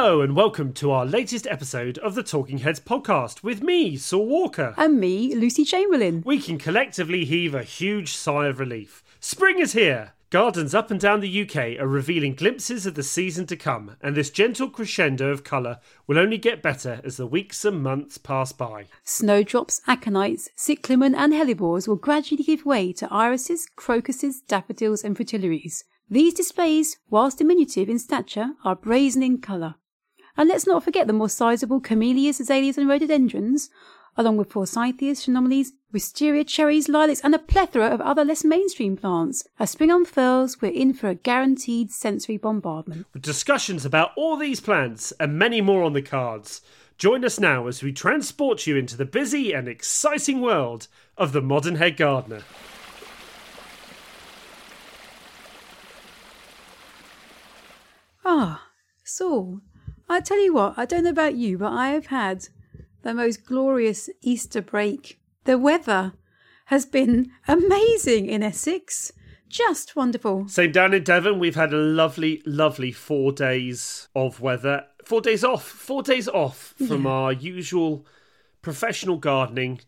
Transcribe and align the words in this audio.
Hello 0.00 0.22
and 0.22 0.34
welcome 0.34 0.72
to 0.72 0.92
our 0.92 1.04
latest 1.04 1.46
episode 1.46 1.98
of 1.98 2.14
the 2.14 2.22
Talking 2.22 2.56
Heads 2.56 2.80
podcast 2.80 3.42
with 3.42 3.62
me, 3.62 3.98
Saul 3.98 4.24
Walker. 4.24 4.72
And 4.78 4.98
me, 4.98 5.34
Lucy 5.34 5.62
Chamberlain. 5.62 6.22
We 6.24 6.40
can 6.40 6.56
collectively 6.56 7.26
heave 7.26 7.54
a 7.54 7.62
huge 7.62 8.14
sigh 8.14 8.46
of 8.46 8.58
relief. 8.58 9.04
Spring 9.20 9.58
is 9.58 9.74
here! 9.74 10.14
Gardens 10.30 10.74
up 10.74 10.90
and 10.90 10.98
down 10.98 11.20
the 11.20 11.42
UK 11.42 11.78
are 11.78 11.86
revealing 11.86 12.34
glimpses 12.34 12.86
of 12.86 12.94
the 12.94 13.02
season 13.02 13.44
to 13.48 13.58
come, 13.58 13.98
and 14.00 14.16
this 14.16 14.30
gentle 14.30 14.70
crescendo 14.70 15.28
of 15.28 15.44
colour 15.44 15.80
will 16.06 16.18
only 16.18 16.38
get 16.38 16.62
better 16.62 17.02
as 17.04 17.18
the 17.18 17.26
weeks 17.26 17.62
and 17.66 17.82
months 17.82 18.16
pass 18.16 18.52
by. 18.52 18.86
Snowdrops, 19.04 19.82
aconites, 19.86 20.48
cyclamen, 20.56 21.14
and 21.14 21.34
hellebores 21.34 21.86
will 21.86 21.96
gradually 21.96 22.42
give 22.42 22.64
way 22.64 22.90
to 22.94 23.12
irises, 23.12 23.68
crocuses, 23.76 24.40
daffodils, 24.40 25.04
and 25.04 25.14
fritillaries. 25.14 25.84
These 26.08 26.32
displays, 26.32 26.96
whilst 27.10 27.36
diminutive 27.36 27.90
in 27.90 27.98
stature, 27.98 28.52
are 28.64 28.74
brazen 28.74 29.22
in 29.22 29.42
colour. 29.42 29.74
And 30.40 30.48
let's 30.48 30.66
not 30.66 30.82
forget 30.82 31.06
the 31.06 31.12
more 31.12 31.28
sizable 31.28 31.80
camellias, 31.80 32.40
azaleas, 32.40 32.78
and 32.78 32.88
rhododendrons, 32.88 33.68
along 34.16 34.38
with 34.38 34.48
forsythias, 34.48 35.22
phenomenes, 35.22 35.72
wisteria, 35.92 36.44
cherries, 36.44 36.88
lilacs, 36.88 37.20
and 37.20 37.34
a 37.34 37.38
plethora 37.38 37.88
of 37.88 38.00
other 38.00 38.24
less 38.24 38.42
mainstream 38.42 38.96
plants. 38.96 39.46
As 39.58 39.72
spring 39.72 39.90
unfurls, 39.90 40.62
we're 40.62 40.72
in 40.72 40.94
for 40.94 41.10
a 41.10 41.14
guaranteed 41.14 41.90
sensory 41.90 42.38
bombardment. 42.38 43.06
With 43.12 43.20
discussions 43.20 43.84
about 43.84 44.12
all 44.16 44.38
these 44.38 44.60
plants 44.60 45.12
and 45.20 45.38
many 45.38 45.60
more 45.60 45.82
on 45.82 45.92
the 45.92 46.00
cards. 46.00 46.62
Join 46.96 47.22
us 47.22 47.38
now 47.38 47.66
as 47.66 47.82
we 47.82 47.92
transport 47.92 48.66
you 48.66 48.78
into 48.78 48.96
the 48.96 49.04
busy 49.04 49.52
and 49.52 49.68
exciting 49.68 50.40
world 50.40 50.88
of 51.18 51.32
the 51.32 51.42
modern 51.42 51.74
head 51.74 51.98
gardener. 51.98 52.40
Ah, 58.24 58.68
Saul, 59.04 59.60
I 60.10 60.20
tell 60.20 60.42
you 60.42 60.52
what, 60.52 60.74
I 60.76 60.84
don't 60.86 61.04
know 61.04 61.10
about 61.10 61.36
you, 61.36 61.56
but 61.56 61.72
I 61.72 61.90
have 61.90 62.06
had 62.06 62.48
the 63.02 63.14
most 63.14 63.46
glorious 63.46 64.10
Easter 64.22 64.60
break. 64.60 65.20
The 65.44 65.56
weather 65.56 66.14
has 66.66 66.84
been 66.84 67.30
amazing 67.46 68.26
in 68.26 68.42
Essex. 68.42 69.12
Just 69.48 69.94
wonderful. 69.94 70.48
Same 70.48 70.72
down 70.72 70.94
in 70.94 71.04
Devon, 71.04 71.38
we've 71.38 71.54
had 71.54 71.72
a 71.72 71.76
lovely, 71.76 72.42
lovely 72.44 72.90
four 72.90 73.30
days 73.30 74.08
of 74.16 74.40
weather. 74.40 74.84
Four 75.04 75.20
days 75.20 75.44
off, 75.44 75.64
four 75.64 76.02
days 76.02 76.26
off 76.28 76.74
from 76.76 77.04
Yeah. 77.04 77.10
our 77.10 77.32
usual 77.32 78.04
professional 78.62 79.16
gardening, 79.16 79.80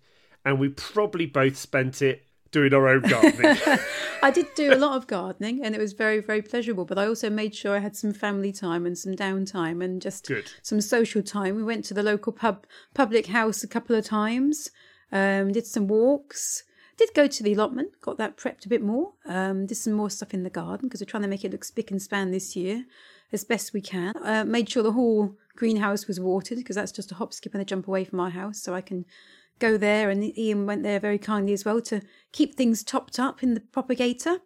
and 0.44 0.58
we 0.60 0.68
probably 0.68 1.26
both 1.26 1.56
spent 1.56 2.00
it 2.00 2.24
doing 2.52 2.72
our 2.72 2.86
own 2.86 3.00
gardening. 3.02 3.56
I 4.22 4.30
did 4.30 4.54
do 4.54 4.72
a 4.72 4.76
lot 4.76 4.96
of 4.96 5.06
gardening 5.06 5.64
and 5.64 5.74
it 5.74 5.78
was 5.78 5.94
very, 5.94 6.20
very 6.20 6.42
pleasurable, 6.42 6.84
but 6.84 6.98
I 6.98 7.06
also 7.06 7.28
made 7.28 7.54
sure 7.54 7.74
I 7.74 7.80
had 7.80 7.96
some 7.96 8.12
family 8.12 8.52
time 8.52 8.86
and 8.86 8.96
some 8.96 9.14
downtime 9.14 9.82
and 9.82 10.00
just 10.00 10.28
Good. 10.28 10.52
some 10.62 10.80
social 10.80 11.22
time. 11.22 11.56
We 11.56 11.64
went 11.64 11.84
to 11.86 11.94
the 11.94 12.02
local 12.02 12.32
pub 12.32 12.66
public 12.94 13.26
house 13.26 13.64
a 13.64 13.68
couple 13.68 13.96
of 13.96 14.04
times, 14.04 14.70
um, 15.10 15.52
did 15.52 15.66
some 15.66 15.88
walks, 15.88 16.62
did 16.96 17.10
go 17.14 17.26
to 17.26 17.42
the 17.42 17.54
allotment, 17.54 18.00
got 18.00 18.18
that 18.18 18.36
prepped 18.36 18.66
a 18.66 18.68
bit 18.68 18.82
more, 18.82 19.14
um, 19.26 19.66
did 19.66 19.76
some 19.76 19.94
more 19.94 20.10
stuff 20.10 20.34
in 20.34 20.42
the 20.42 20.50
garden 20.50 20.88
because 20.88 21.00
we're 21.00 21.06
trying 21.06 21.22
to 21.22 21.28
make 21.28 21.44
it 21.44 21.50
look 21.50 21.64
spick 21.64 21.90
and 21.90 22.00
span 22.00 22.30
this 22.30 22.54
year 22.54 22.84
as 23.32 23.44
best 23.44 23.72
we 23.72 23.80
can. 23.80 24.14
Uh, 24.22 24.44
made 24.44 24.68
sure 24.68 24.82
the 24.82 24.92
whole 24.92 25.34
greenhouse 25.56 26.06
was 26.06 26.20
watered 26.20 26.58
because 26.58 26.76
that's 26.76 26.92
just 26.92 27.10
a 27.12 27.14
hop, 27.14 27.32
skip, 27.32 27.54
and 27.54 27.62
a 27.62 27.64
jump 27.64 27.88
away 27.88 28.04
from 28.04 28.20
our 28.20 28.30
house, 28.30 28.62
so 28.62 28.74
I 28.74 28.82
can 28.82 29.04
go 29.62 29.76
there. 29.76 30.10
And 30.10 30.36
Ian 30.36 30.66
went 30.66 30.82
there 30.82 31.00
very 31.00 31.18
kindly 31.18 31.52
as 31.52 31.64
well 31.64 31.80
to 31.82 32.02
keep 32.32 32.54
things 32.54 32.82
topped 32.84 33.18
up 33.18 33.42
in 33.42 33.54
the 33.54 33.60
propagator. 33.60 34.38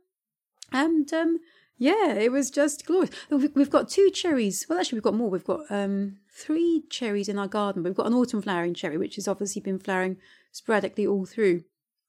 And 0.73 1.13
um, 1.13 1.41
yeah, 1.79 2.13
it 2.15 2.33
was 2.33 2.51
just 2.51 2.87
glorious. 2.87 3.11
We- 3.31 3.49
We've 3.55 3.71
got 3.71 3.89
two 3.89 4.11
cherries. 4.11 4.67
Well, 4.69 4.79
actually, 4.79 4.97
we've 4.97 5.11
got 5.11 5.15
more. 5.15 5.31
We've 5.31 5.45
got 5.55 5.71
um, 5.71 6.19
three 6.31 6.85
cherries 6.91 7.29
in 7.29 7.39
our 7.39 7.49
garden. 7.49 7.83
We've 7.83 7.95
got 7.95 8.07
an 8.07 8.15
autumn 8.15 8.43
flowering 8.43 8.75
cherry, 8.75 8.99
which 8.99 9.17
has 9.17 9.29
obviously 9.29 9.63
been 9.63 9.79
flowering 9.79 10.17
sporadically 10.53 11.07
all 11.07 11.27
through 11.27 11.65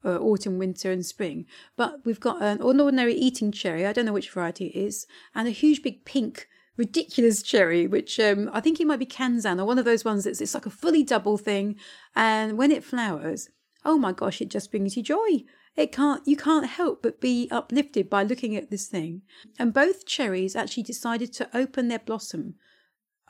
uh, 0.05 0.19
autumn, 0.19 0.57
winter, 0.57 0.91
and 0.91 1.05
spring. 1.05 1.45
But 1.75 2.05
we've 2.05 2.19
got 2.19 2.41
an 2.41 2.61
ordinary 2.61 3.13
eating 3.15 3.51
cherry. 3.51 3.85
I 3.85 3.93
don't 3.93 4.05
know 4.05 4.13
which 4.13 4.29
variety 4.29 4.67
it 4.67 4.75
is, 4.77 5.07
and 5.33 5.47
a 5.47 5.51
huge 5.51 5.81
big 5.81 6.05
pink. 6.05 6.47
Ridiculous 6.77 7.41
cherry, 7.41 7.87
which 7.87 8.19
um, 8.19 8.49
I 8.53 8.61
think 8.61 8.79
it 8.79 8.87
might 8.87 8.99
be 8.99 9.05
Kanzan 9.05 9.59
or 9.59 9.65
one 9.65 9.79
of 9.79 9.85
those 9.85 10.05
ones 10.05 10.23
that's 10.23 10.41
it's 10.41 10.53
like 10.53 10.67
a 10.67 10.69
fully 10.69 11.03
double 11.03 11.37
thing, 11.37 11.75
and 12.15 12.57
when 12.57 12.71
it 12.71 12.83
flowers, 12.83 13.49
oh 13.83 13.97
my 13.97 14.11
gosh, 14.11 14.41
it 14.41 14.49
just 14.49 14.69
brings 14.69 14.95
you 14.95 15.03
joy. 15.03 15.43
It 15.75 15.91
can't, 15.91 16.27
you 16.27 16.35
can't 16.35 16.65
help 16.65 17.03
but 17.03 17.21
be 17.21 17.47
uplifted 17.51 18.09
by 18.09 18.23
looking 18.23 18.55
at 18.55 18.71
this 18.71 18.87
thing. 18.87 19.21
And 19.59 19.73
both 19.73 20.07
cherries 20.07 20.55
actually 20.55 20.83
decided 20.83 21.31
to 21.33 21.49
open 21.55 21.87
their 21.87 21.99
blossom 21.99 22.55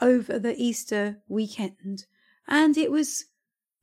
over 0.01 0.39
the 0.39 0.55
Easter 0.55 1.17
weekend. 1.27 2.05
And 2.47 2.77
it 2.77 2.89
was, 2.89 3.25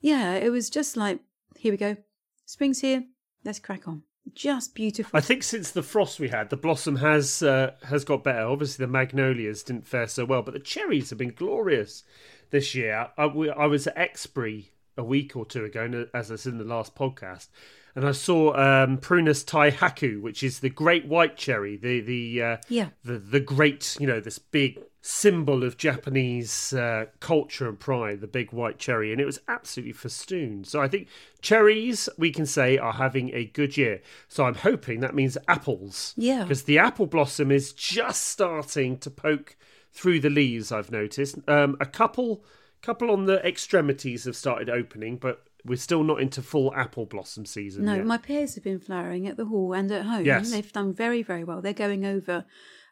yeah, 0.01 0.33
it 0.33 0.51
was 0.51 0.71
just 0.71 0.97
like, 0.97 1.21
here 1.59 1.73
we 1.73 1.77
go. 1.77 1.99
Spring's 2.47 2.81
here. 2.81 3.05
Let's 3.45 3.59
crack 3.59 3.87
on. 3.87 4.05
Just 4.33 4.75
beautiful. 4.75 5.17
I 5.17 5.21
think 5.21 5.43
since 5.43 5.71
the 5.71 5.83
frost 5.83 6.19
we 6.19 6.29
had, 6.29 6.51
the 6.51 6.57
blossom 6.57 6.97
has 6.97 7.43
uh, 7.43 7.73
has 7.85 8.05
got 8.05 8.25
better. 8.25 8.47
Obviously, 8.47 8.85
the 8.85 8.91
magnolias 8.91 9.62
didn't 9.62 9.87
fare 9.87 10.09
so 10.09 10.25
well, 10.25 10.43
but 10.43 10.55
the 10.55 10.61
cherries 10.61 11.11
have 11.11 11.19
been 11.19 11.35
glorious 11.35 12.05
this 12.51 12.75
year. 12.75 13.09
I, 13.19 13.27
we- 13.27 13.51
I 13.51 13.67
was 13.67 13.87
at 13.87 13.97
Exbury 13.99 14.71
a 14.97 15.05
week 15.05 15.37
or 15.37 15.45
two 15.45 15.65
ago, 15.65 16.07
as 16.15 16.33
I 16.33 16.37
said 16.37 16.53
in 16.53 16.59
the 16.59 16.65
last 16.65 16.95
podcast, 16.95 17.49
and 17.95 18.07
I 18.07 18.13
saw 18.13 18.55
um, 18.55 18.99
Prunus 18.99 19.45
taihaku, 19.45 20.21
which 20.23 20.43
is 20.43 20.61
the 20.61 20.71
great 20.71 21.07
white 21.07 21.37
cherry, 21.37 21.77
the 21.77 22.01
the 22.01 22.43
uh, 22.43 22.57
Yeah. 22.69 22.89
the 23.05 23.19
the 23.19 23.41
great 23.41 23.97
you 24.01 24.07
know 24.07 24.21
this 24.21 24.39
big 24.39 24.81
symbol 25.06 25.62
of 25.62 25.76
Japanese 25.76 26.72
uh, 26.72 27.04
culture 27.20 27.69
and 27.69 27.78
pride, 27.78 28.22
the 28.22 28.26
big 28.26 28.53
white 28.54 28.78
cherry, 28.78 29.12
and 29.12 29.20
it 29.20 29.26
was 29.26 29.38
absolutely 29.48 29.92
festooned. 29.92 30.66
So 30.66 30.81
I 30.81 30.88
think 30.88 31.09
cherries 31.42 32.09
we 32.16 32.31
can 32.31 32.47
say 32.47 32.78
are 32.78 32.94
having 32.94 33.31
a 33.34 33.44
good 33.44 33.76
year. 33.76 34.00
So 34.28 34.44
I'm 34.47 34.54
hoping 34.54 35.00
that 35.00 35.15
means 35.15 35.37
apples, 35.47 36.15
Yeah. 36.16 36.42
because 36.44 36.62
the 36.62 36.78
apple 36.78 37.04
blossom 37.04 37.53
is 37.53 37.75
just 37.75 38.25
starting 38.28 38.97
to 39.00 39.10
poke 39.10 39.56
through 39.92 40.20
the 40.20 40.31
leaves. 40.31 40.72
I've 40.72 40.91
noticed 40.91 41.36
um, 41.48 41.76
a 41.81 41.86
couple 41.86 42.42
couple 42.81 43.10
on 43.10 43.26
the 43.26 43.47
extremities 43.47 44.25
have 44.25 44.36
started 44.36 44.71
opening, 44.71 45.16
but 45.19 45.42
we're 45.66 45.76
still 45.76 46.03
not 46.03 46.21
into 46.21 46.41
full 46.42 46.75
apple 46.75 47.04
blossom 47.06 47.44
season 47.47 47.84
No, 47.84 47.94
yet. 47.97 48.06
my 48.06 48.16
pears 48.19 48.54
have 48.54 48.65
been 48.65 48.78
flowering 48.81 49.26
at 49.26 49.36
the 49.36 49.44
hall 49.47 49.75
and 49.75 49.91
at 49.92 50.04
home. 50.06 50.25
Yes. 50.25 50.50
They've 50.50 50.72
done 50.72 50.94
very, 50.94 51.22
very 51.22 51.44
well. 51.44 51.60
They're 51.62 51.72
going 51.75 52.04
over. 52.06 52.44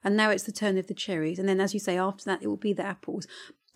And 0.04 0.16
now 0.16 0.30
it's 0.30 0.44
the 0.44 0.52
turn 0.52 0.78
of 0.78 0.86
the 0.86 0.94
cherries. 0.94 1.38
And 1.38 1.48
then, 1.48 1.60
as 1.60 1.74
you 1.74 1.80
say, 1.80 1.96
after 1.96 2.24
that, 2.24 2.42
it 2.42 2.48
will 2.48 2.56
be 2.56 2.72
the 2.72 2.84
apples. 2.84 3.26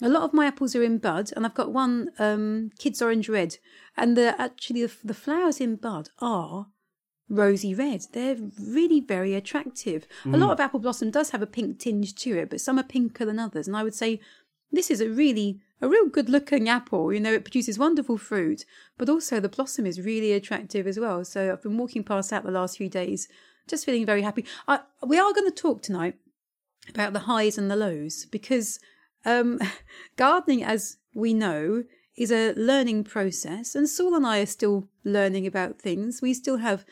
A 0.03 0.09
lot 0.09 0.23
of 0.23 0.35
my 0.35 0.47
apples 0.47 0.75
are 0.77 0.83
in 0.83 0.99
bud, 0.99 1.33
and 1.35 1.47
I've 1.47 1.55
got 1.55 1.73
one 1.73 2.11
um, 2.19 2.71
Kidd's 2.79 3.01
Orange 3.01 3.29
Red. 3.29 3.57
And 3.97 4.17
the 4.17 4.39
actually, 4.41 4.85
the, 4.85 4.93
the 5.05 5.15
flowers 5.15 5.61
in 5.61 5.77
bud 5.77 6.11
are 6.19 6.67
rosy 7.29 7.75
red. 7.75 8.03
They're 8.13 8.37
really 8.61 9.01
very 9.01 9.35
attractive. 9.35 10.07
A 10.25 10.37
lot 10.37 10.53
of 10.53 10.61
apple 10.61 10.79
blossom 10.79 11.11
does 11.11 11.31
have 11.31 11.43
a 11.43 11.47
pink 11.47 11.79
tinge 11.81 12.15
to 12.17 12.39
it, 12.39 12.51
but 12.51 12.61
some 12.61 12.79
are 12.79 12.85
pinker 12.85 13.25
than 13.25 13.39
others. 13.39 13.67
And 13.67 13.77
I 13.77 13.83
would 13.83 13.95
say 13.95 14.21
this 14.71 14.91
is 14.91 15.01
a 15.01 15.09
really 15.09 15.61
a 15.81 15.89
real 15.89 16.09
good 16.09 16.29
looking 16.29 16.69
apple 16.69 17.13
you 17.13 17.21
know 17.21 17.33
it 17.33 17.45
produces 17.45 17.79
wonderful 17.79 18.17
fruit 18.17 18.65
but 18.97 19.09
also 19.09 19.41
the 19.41 19.49
blossom 19.49 19.87
is 19.87 20.01
really 20.01 20.33
attractive 20.33 20.87
as 20.87 20.99
well 20.99 21.25
so 21.25 21.53
i've 21.53 21.63
been 21.63 21.77
walking 21.79 22.03
past 22.03 22.31
that 22.31 22.45
the 22.45 22.51
last 22.51 22.77
few 22.77 22.89
days 22.89 23.29
just 23.67 23.85
feeling 23.85 24.07
very 24.07 24.23
happy 24.23 24.45
I, 24.67 24.81
we 25.07 25.19
are 25.19 25.33
going 25.33 25.51
to 25.51 25.55
talk 25.55 25.83
tonight 25.83 26.15
about 26.89 27.13
the 27.13 27.21
highs 27.21 27.59
and 27.59 27.71
the 27.71 27.77
lows 27.77 28.27
because 28.27 28.79
um, 29.25 29.61
gardening 30.17 30.63
as 30.63 30.99
we 31.15 31.35
know 31.35 31.85
is 32.17 32.31
a 32.31 32.53
learning 32.55 33.05
process 33.05 33.75
and 33.75 33.89
saul 33.89 34.15
and 34.15 34.27
i 34.27 34.41
are 34.41 34.47
still 34.47 34.89
learning 35.05 35.47
about 35.47 35.81
things 35.81 36.21
we 36.23 36.33
still 36.35 36.59
have 36.59 36.85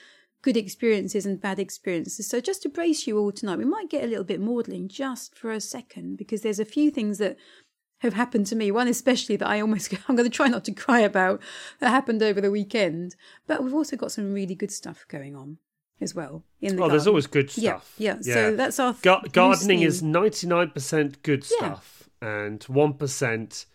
good 0.43 0.57
experiences 0.57 1.25
and 1.25 1.41
bad 1.41 1.59
experiences 1.59 2.29
so 2.29 2.41
just 2.41 2.63
to 2.63 2.69
brace 2.69 3.07
you 3.07 3.19
all 3.19 3.33
tonight 3.33 3.59
we 3.59 3.65
might 3.65 3.89
get 3.89 4.05
a 4.05 4.07
little 4.07 4.25
bit 4.25 4.41
maudlin 4.41 4.89
just 4.89 5.35
for 5.35 5.51
a 5.51 5.61
second 5.61 6.17
because 6.17 6.43
there's 6.43 6.61
a 6.61 6.65
few 6.65 6.91
things 6.91 7.19
that 7.19 7.37
have 8.05 8.15
happened 8.15 8.47
to 8.47 8.57
me. 8.57 8.71
One 8.71 8.87
especially 8.87 9.37
that 9.37 9.49
I 9.49 9.61
almost 9.61 9.93
I'm 10.09 10.15
going 10.15 10.31
to 10.31 10.35
try 10.35 10.49
not 10.49 10.65
to 10.67 10.73
cry 10.73 11.01
about 11.01 11.41
that 11.81 11.91
happened 11.91 12.23
over 12.23 12.41
the 12.41 12.51
weekend. 12.51 13.17
But 13.47 13.65
we've 13.65 13.75
also 13.75 13.97
got 13.97 14.13
some 14.13 14.33
really 14.33 14.55
good 14.55 14.71
stuff 14.71 15.05
going 15.09 15.35
on 15.35 15.59
as 16.01 16.15
well 16.15 16.45
in 16.61 16.77
the. 16.77 16.83
Oh, 16.83 16.89
there's 16.89 17.07
always 17.07 17.27
good 17.27 17.57
Yeah, 17.57 17.77
stuff. 17.79 17.95
yeah. 17.99 18.17
So 18.21 18.57
that's 18.57 18.79
our 18.79 18.95
Gar- 19.03 19.23
gardening 19.33 19.83
is 19.83 20.03
ninety 20.03 20.47
nine 20.47 20.71
percent 20.71 21.23
good 21.23 21.45
Yeah. 21.61 21.75
stuff 21.75 22.09
and 22.21 22.63
one 22.65 22.95
percent 22.95 23.67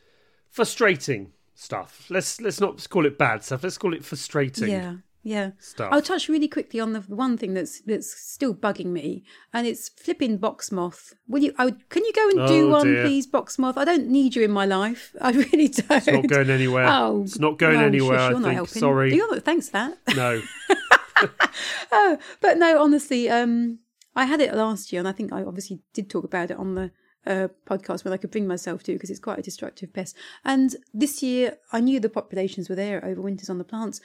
frustrating 0.50 1.31
stuff. 1.56 2.06
Let's 2.10 2.42
let's 2.42 2.60
not 2.60 2.88
call 2.89 3.06
it 3.06 3.18
bad 3.18 3.44
stuff. 3.44 3.63
Let's 3.63 3.77
call 3.77 3.94
it 3.94 4.04
frustrating 4.04 4.69
Yeah, 4.69 4.94
yeah. 5.24 5.51
stuff. 5.60 5.89
I'll 5.92 6.01
touch 6.01 6.27
really 6.30 6.48
quickly 6.48 6.80
on 6.80 6.94
the 6.94 7.01
one 7.01 7.38
thing 7.38 7.54
that's 7.54 7.81
that's 7.81 8.12
still 8.12 8.54
bugging 8.56 8.88
me, 8.88 9.24
and 9.54 9.65
it's 9.68 9.89
flipping 9.89 10.38
box 10.38 10.72
moth. 10.72 11.13
Will 11.27 11.44
you? 11.44 11.54
I 11.57 11.65
would, 11.65 11.89
can 11.89 12.04
you 12.06 12.13
go 12.13 12.30
and 12.30 12.48
do 12.48 12.68
Oh, 12.68 12.72
one, 12.72 12.88
dear. 12.88 13.04
please, 13.06 13.27
box 13.27 13.57
moth? 13.60 13.77
I 13.77 13.86
don't 13.86 14.07
need 14.07 14.36
you 14.36 14.44
in 14.44 14.51
my 14.51 14.65
life. 14.65 15.15
I 15.22 15.31
really 15.31 15.68
don't. 15.69 15.92
it's 15.92 16.07
not 16.07 16.27
going 16.27 16.50
anywhere. 16.50 16.88
Oh, 16.88 17.22
it's 17.24 17.39
not 17.39 17.57
going 17.57 17.80
no, 17.80 17.86
anywhere. 17.86 18.18
shush, 18.18 18.31
I 18.36 18.42
think. 18.42 18.54
helping. 18.54 18.80
Sorry. 18.80 19.15
You're 19.15 19.33
not, 19.36 19.44
thanks 19.44 19.68
for 19.69 19.74
that. 19.74 19.98
No. 20.15 20.42
Oh, 21.92 22.18
but 22.39 22.57
no, 22.57 22.81
honestly, 22.81 23.30
um, 23.30 23.80
I 24.16 24.25
had 24.25 24.42
it 24.42 24.54
last 24.54 24.92
year, 24.92 25.00
and 25.00 25.07
I 25.07 25.12
think 25.12 25.33
I 25.33 25.44
obviously 25.44 25.81
did 25.94 26.10
talk 26.10 26.24
about 26.24 26.51
it 26.51 26.57
on 26.57 26.75
the 26.75 26.92
uh, 27.25 27.48
podcast 27.66 28.04
when 28.04 28.13
I 28.13 28.18
could 28.18 28.31
bring 28.31 28.48
myself 28.48 28.83
to 28.83 28.94
because 28.94 29.10
it's 29.10 29.19
quite 29.19 29.39
a 29.39 29.44
destructive 29.44 29.94
pest. 29.94 30.16
And 30.45 30.75
this 30.94 31.24
year, 31.24 31.57
I 31.71 31.80
knew 31.80 32.00
the 32.00 32.10
populations 32.10 32.69
were 32.69 32.75
there 32.75 33.04
over 33.04 33.21
winters 33.21 33.50
on 33.50 33.57
the 33.57 33.63
plants. 33.63 34.01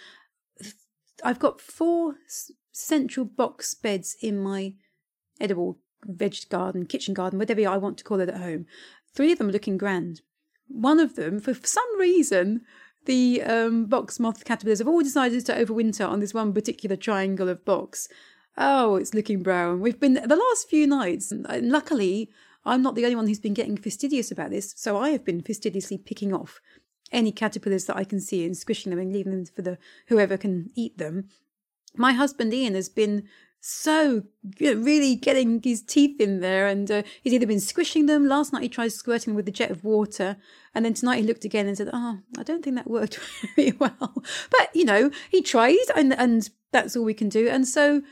I've 1.23 1.39
got 1.39 1.61
four 1.61 2.17
central 2.73 3.25
box 3.25 3.75
beds 3.75 4.17
in 4.21 4.39
my 4.39 4.75
edible 5.41 5.79
veg 6.05 6.37
garden, 6.49 6.87
kitchen 6.87 7.15
garden, 7.15 7.39
whatever 7.39 7.67
I 7.69 7.77
want 7.77 7.99
to 7.99 8.05
call 8.05 8.21
it 8.21 8.29
at 8.29 8.41
home. 8.41 8.67
Three 9.15 9.33
of 9.33 9.39
them 9.39 9.51
looking 9.51 9.79
grand. 9.79 10.23
One 10.67 10.99
of 10.99 11.15
them, 11.15 11.41
for 11.41 11.55
some 11.63 11.99
reason, 11.99 12.63
the 13.07 13.43
um, 13.43 13.87
box 13.87 14.19
moth 14.19 14.45
caterpillars 14.45 14.79
have 14.79 14.89
all 14.89 15.03
decided 15.03 15.45
to 15.47 15.55
overwinter 15.55 16.09
on 16.09 16.21
this 16.21 16.35
one 16.35 16.53
particular 16.53 16.97
triangle 16.97 17.49
of 17.49 17.65
box. 17.65 18.09
Oh, 18.57 18.97
it's 18.97 19.15
looking 19.15 19.43
brown. 19.43 19.81
We've 19.81 19.99
been 19.99 20.15
the 20.15 20.37
last 20.37 20.69
few 20.69 20.87
nights, 20.87 21.33
and 21.33 21.47
luckily, 21.71 22.31
I'm 22.65 22.83
not 22.83 22.95
the 22.95 23.05
only 23.05 23.17
one 23.17 23.27
who's 23.27 23.41
been 23.41 23.55
getting 23.55 23.77
fastidious 23.77 24.31
about 24.31 24.51
this, 24.51 24.73
so 24.77 24.97
I 24.97 25.11
have 25.11 25.25
been 25.25 25.43
fastidiously 25.43 25.99
picking 25.99 26.33
off 26.33 26.61
any 27.13 27.33
caterpillars 27.33 27.87
that 27.87 27.97
I 27.97 28.05
can 28.05 28.21
see 28.21 28.45
and 28.45 28.57
squishing 28.57 28.91
them 28.91 28.99
and 28.99 29.13
leaving 29.13 29.33
them 29.33 29.47
for 29.47 29.63
the 29.63 29.79
whoever 30.09 30.37
can 30.37 30.71
eat 30.75 30.99
them. 30.99 31.29
My 31.97 32.13
husband 32.13 32.53
Ian 32.53 32.75
has 32.75 32.89
been 32.89 33.29
so 33.67 34.25
really 34.61 35.17
getting 35.17 35.59
his 35.63 35.81
teeth 35.81 36.21
in 36.21 36.41
there, 36.41 36.67
and 36.67 36.91
uh, 36.91 37.03
he's 37.23 37.33
either 37.33 37.47
been 37.47 37.61
squishing 37.61 38.05
them. 38.05 38.29
Last 38.29 38.53
night 38.53 38.63
he 38.63 38.69
tried 38.69 38.93
squirting 38.93 39.35
with 39.35 39.49
a 39.49 39.51
jet 39.51 39.71
of 39.71 39.85
water, 39.85 40.37
and 40.75 40.85
then 40.85 40.93
tonight 40.93 41.21
he 41.21 41.23
looked 41.23 41.47
again 41.47 41.67
and 41.67 41.75
said, 41.75 41.89
"Oh, 41.91 42.19
I 42.37 42.43
don't 42.43 42.63
think 42.63 42.77
that 42.77 42.91
worked 42.91 43.19
very 43.57 43.73
well." 43.73 44.23
But 44.51 44.69
you 44.75 44.85
know, 44.85 45.11
he 45.31 45.41
tried, 45.41 45.79
and 45.97 46.13
and 46.13 46.51
that's 46.73 46.95
all 46.95 47.05
we 47.05 47.15
can 47.15 47.31
do. 47.31 47.49
And 47.49 47.67
so, 47.67 48.03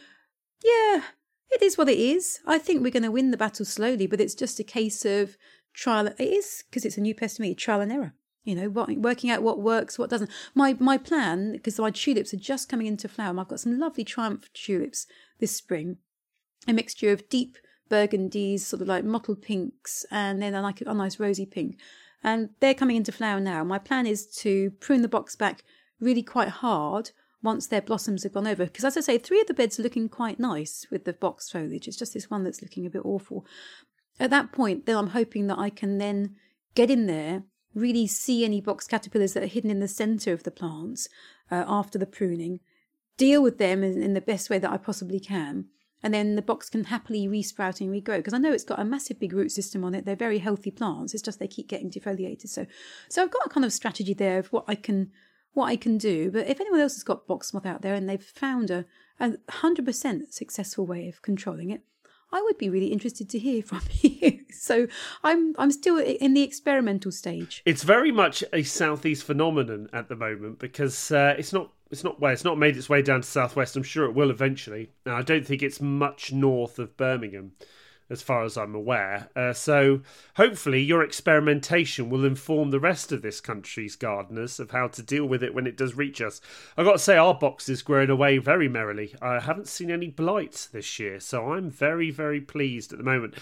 yeah, 0.64 1.02
it 1.50 1.60
is 1.60 1.76
what 1.76 1.90
it 1.90 1.98
is. 1.98 2.40
I 2.46 2.56
think 2.56 2.82
we're 2.82 2.90
going 2.90 3.02
to 3.02 3.10
win 3.10 3.30
the 3.30 3.36
battle 3.36 3.66
slowly, 3.66 4.06
but 4.06 4.22
it's 4.22 4.34
just 4.34 4.58
a 4.58 4.64
case 4.64 5.04
of 5.04 5.36
trial. 5.74 6.06
It 6.06 6.18
is 6.18 6.64
because 6.70 6.86
it's 6.86 6.96
a 6.96 7.02
new 7.02 7.14
pest 7.14 7.36
to 7.36 7.42
me, 7.42 7.54
trial 7.54 7.82
and 7.82 7.92
error. 7.92 8.14
You 8.44 8.54
know, 8.54 8.70
working 8.70 9.30
out 9.30 9.42
what 9.42 9.60
works, 9.60 9.98
what 9.98 10.08
doesn't. 10.08 10.30
My 10.54 10.76
my 10.80 10.96
plan, 10.96 11.52
because 11.52 11.78
my 11.78 11.90
tulips 11.90 12.32
are 12.32 12.38
just 12.38 12.70
coming 12.70 12.86
into 12.86 13.06
flower, 13.06 13.30
and 13.30 13.38
I've 13.38 13.48
got 13.48 13.60
some 13.60 13.78
lovely 13.78 14.02
Triumph 14.02 14.50
tulips 14.54 15.06
this 15.42 15.54
spring, 15.54 15.98
a 16.68 16.72
mixture 16.72 17.10
of 17.10 17.28
deep 17.28 17.58
burgundies, 17.90 18.60
sort 18.60 18.80
of 18.80 18.88
like 18.88 19.04
mottled 19.04 19.42
pinks, 19.42 20.06
and 20.10 20.40
then 20.40 20.54
like 20.54 20.80
a 20.80 20.94
nice 20.94 21.20
rosy 21.20 21.44
pink. 21.44 21.78
And 22.22 22.50
they're 22.60 22.72
coming 22.72 22.96
into 22.96 23.10
flower 23.10 23.40
now. 23.40 23.64
My 23.64 23.78
plan 23.78 24.06
is 24.06 24.26
to 24.36 24.70
prune 24.78 25.02
the 25.02 25.08
box 25.08 25.34
back 25.34 25.64
really 26.00 26.22
quite 26.22 26.48
hard 26.48 27.10
once 27.42 27.66
their 27.66 27.82
blossoms 27.82 28.22
have 28.22 28.32
gone 28.32 28.46
over. 28.46 28.64
Because 28.64 28.84
as 28.84 28.96
I 28.96 29.00
say, 29.00 29.18
three 29.18 29.40
of 29.40 29.48
the 29.48 29.54
beds 29.54 29.80
are 29.80 29.82
looking 29.82 30.08
quite 30.08 30.38
nice 30.38 30.86
with 30.92 31.04
the 31.04 31.12
box 31.12 31.50
foliage. 31.50 31.88
It's 31.88 31.96
just 31.96 32.14
this 32.14 32.30
one 32.30 32.44
that's 32.44 32.62
looking 32.62 32.86
a 32.86 32.90
bit 32.90 33.04
awful. 33.04 33.44
At 34.20 34.30
that 34.30 34.52
point, 34.52 34.86
then 34.86 34.96
I'm 34.96 35.08
hoping 35.08 35.48
that 35.48 35.58
I 35.58 35.68
can 35.68 35.98
then 35.98 36.36
get 36.76 36.88
in 36.88 37.06
there, 37.06 37.42
really 37.74 38.06
see 38.06 38.44
any 38.44 38.60
box 38.60 38.86
caterpillars 38.86 39.32
that 39.32 39.42
are 39.42 39.46
hidden 39.46 39.70
in 39.70 39.80
the 39.80 39.88
centre 39.88 40.32
of 40.32 40.44
the 40.44 40.52
plants 40.52 41.08
uh, 41.50 41.64
after 41.66 41.98
the 41.98 42.06
pruning, 42.06 42.60
deal 43.16 43.42
with 43.42 43.58
them 43.58 43.82
in, 43.82 44.02
in 44.02 44.14
the 44.14 44.20
best 44.20 44.50
way 44.50 44.58
that 44.58 44.70
I 44.70 44.76
possibly 44.76 45.20
can. 45.20 45.66
And 46.02 46.12
then 46.12 46.34
the 46.34 46.42
box 46.42 46.68
can 46.68 46.84
happily 46.84 47.28
resprout 47.28 47.80
and 47.80 47.90
regrow 47.90 48.16
because 48.16 48.34
I 48.34 48.38
know 48.38 48.52
it's 48.52 48.64
got 48.64 48.80
a 48.80 48.84
massive 48.84 49.20
big 49.20 49.32
root 49.32 49.52
system 49.52 49.84
on 49.84 49.94
it. 49.94 50.04
They're 50.04 50.16
very 50.16 50.38
healthy 50.38 50.72
plants. 50.72 51.14
It's 51.14 51.22
just 51.22 51.38
they 51.38 51.46
keep 51.46 51.68
getting 51.68 51.90
defoliated. 51.90 52.48
So, 52.48 52.66
so 53.08 53.22
I've 53.22 53.30
got 53.30 53.46
a 53.46 53.50
kind 53.50 53.64
of 53.64 53.72
strategy 53.72 54.14
there 54.14 54.38
of 54.38 54.48
what 54.48 54.64
I 54.66 54.74
can 54.74 55.12
what 55.54 55.66
I 55.66 55.76
can 55.76 55.98
do. 55.98 56.30
But 56.30 56.48
if 56.48 56.60
anyone 56.60 56.80
else 56.80 56.94
has 56.94 57.04
got 57.04 57.26
box 57.26 57.52
moth 57.52 57.66
out 57.66 57.82
there 57.82 57.94
and 57.94 58.08
they've 58.08 58.22
found 58.22 58.70
a 58.70 58.84
a 59.20 59.36
hundred 59.48 59.84
percent 59.84 60.34
successful 60.34 60.86
way 60.86 61.08
of 61.08 61.22
controlling 61.22 61.70
it, 61.70 61.82
I 62.32 62.42
would 62.42 62.58
be 62.58 62.70
really 62.70 62.88
interested 62.88 63.28
to 63.30 63.38
hear 63.38 63.62
from 63.70 63.82
you. 64.00 64.40
so 64.50 64.88
I'm 65.22 65.54
I'm 65.58 65.70
still 65.70 65.98
in 65.98 66.34
the 66.34 66.42
experimental 66.42 67.12
stage. 67.12 67.62
It's 67.64 67.84
very 67.84 68.10
much 68.10 68.42
a 68.52 68.62
southeast 68.64 69.24
phenomenon 69.24 69.88
at 69.92 70.08
the 70.08 70.16
moment 70.16 70.58
because 70.58 71.12
uh, 71.12 71.36
it's 71.38 71.52
not 71.52 71.70
it's 71.92 72.02
not 72.02 72.18
well, 72.18 72.32
it's 72.32 72.42
not 72.42 72.58
made 72.58 72.76
its 72.76 72.88
way 72.88 73.02
down 73.02 73.20
to 73.20 73.28
southwest. 73.28 73.76
I'm 73.76 73.82
sure 73.82 74.06
it 74.06 74.14
will 74.14 74.30
eventually. 74.30 74.90
Now, 75.04 75.16
I 75.16 75.22
don't 75.22 75.46
think 75.46 75.62
it's 75.62 75.80
much 75.80 76.32
north 76.32 76.78
of 76.78 76.96
Birmingham, 76.96 77.52
as 78.08 78.22
far 78.22 78.44
as 78.44 78.56
I'm 78.56 78.74
aware. 78.74 79.28
Uh, 79.36 79.52
so 79.52 80.00
hopefully, 80.36 80.82
your 80.82 81.04
experimentation 81.04 82.08
will 82.08 82.24
inform 82.24 82.70
the 82.70 82.80
rest 82.80 83.12
of 83.12 83.20
this 83.20 83.42
country's 83.42 83.94
gardeners 83.94 84.58
of 84.58 84.70
how 84.70 84.88
to 84.88 85.02
deal 85.02 85.26
with 85.26 85.42
it 85.42 85.54
when 85.54 85.66
it 85.66 85.76
does 85.76 85.94
reach 85.94 86.22
us. 86.22 86.40
I've 86.78 86.86
got 86.86 86.92
to 86.92 86.98
say, 86.98 87.18
our 87.18 87.34
box 87.34 87.68
is 87.68 87.82
growing 87.82 88.08
away 88.08 88.38
very 88.38 88.68
merrily. 88.68 89.14
I 89.20 89.40
haven't 89.40 89.68
seen 89.68 89.90
any 89.90 90.08
blight 90.08 90.68
this 90.72 90.98
year, 90.98 91.20
so 91.20 91.52
I'm 91.52 91.70
very, 91.70 92.10
very 92.10 92.40
pleased 92.40 92.92
at 92.92 92.98
the 92.98 93.04
moment. 93.04 93.34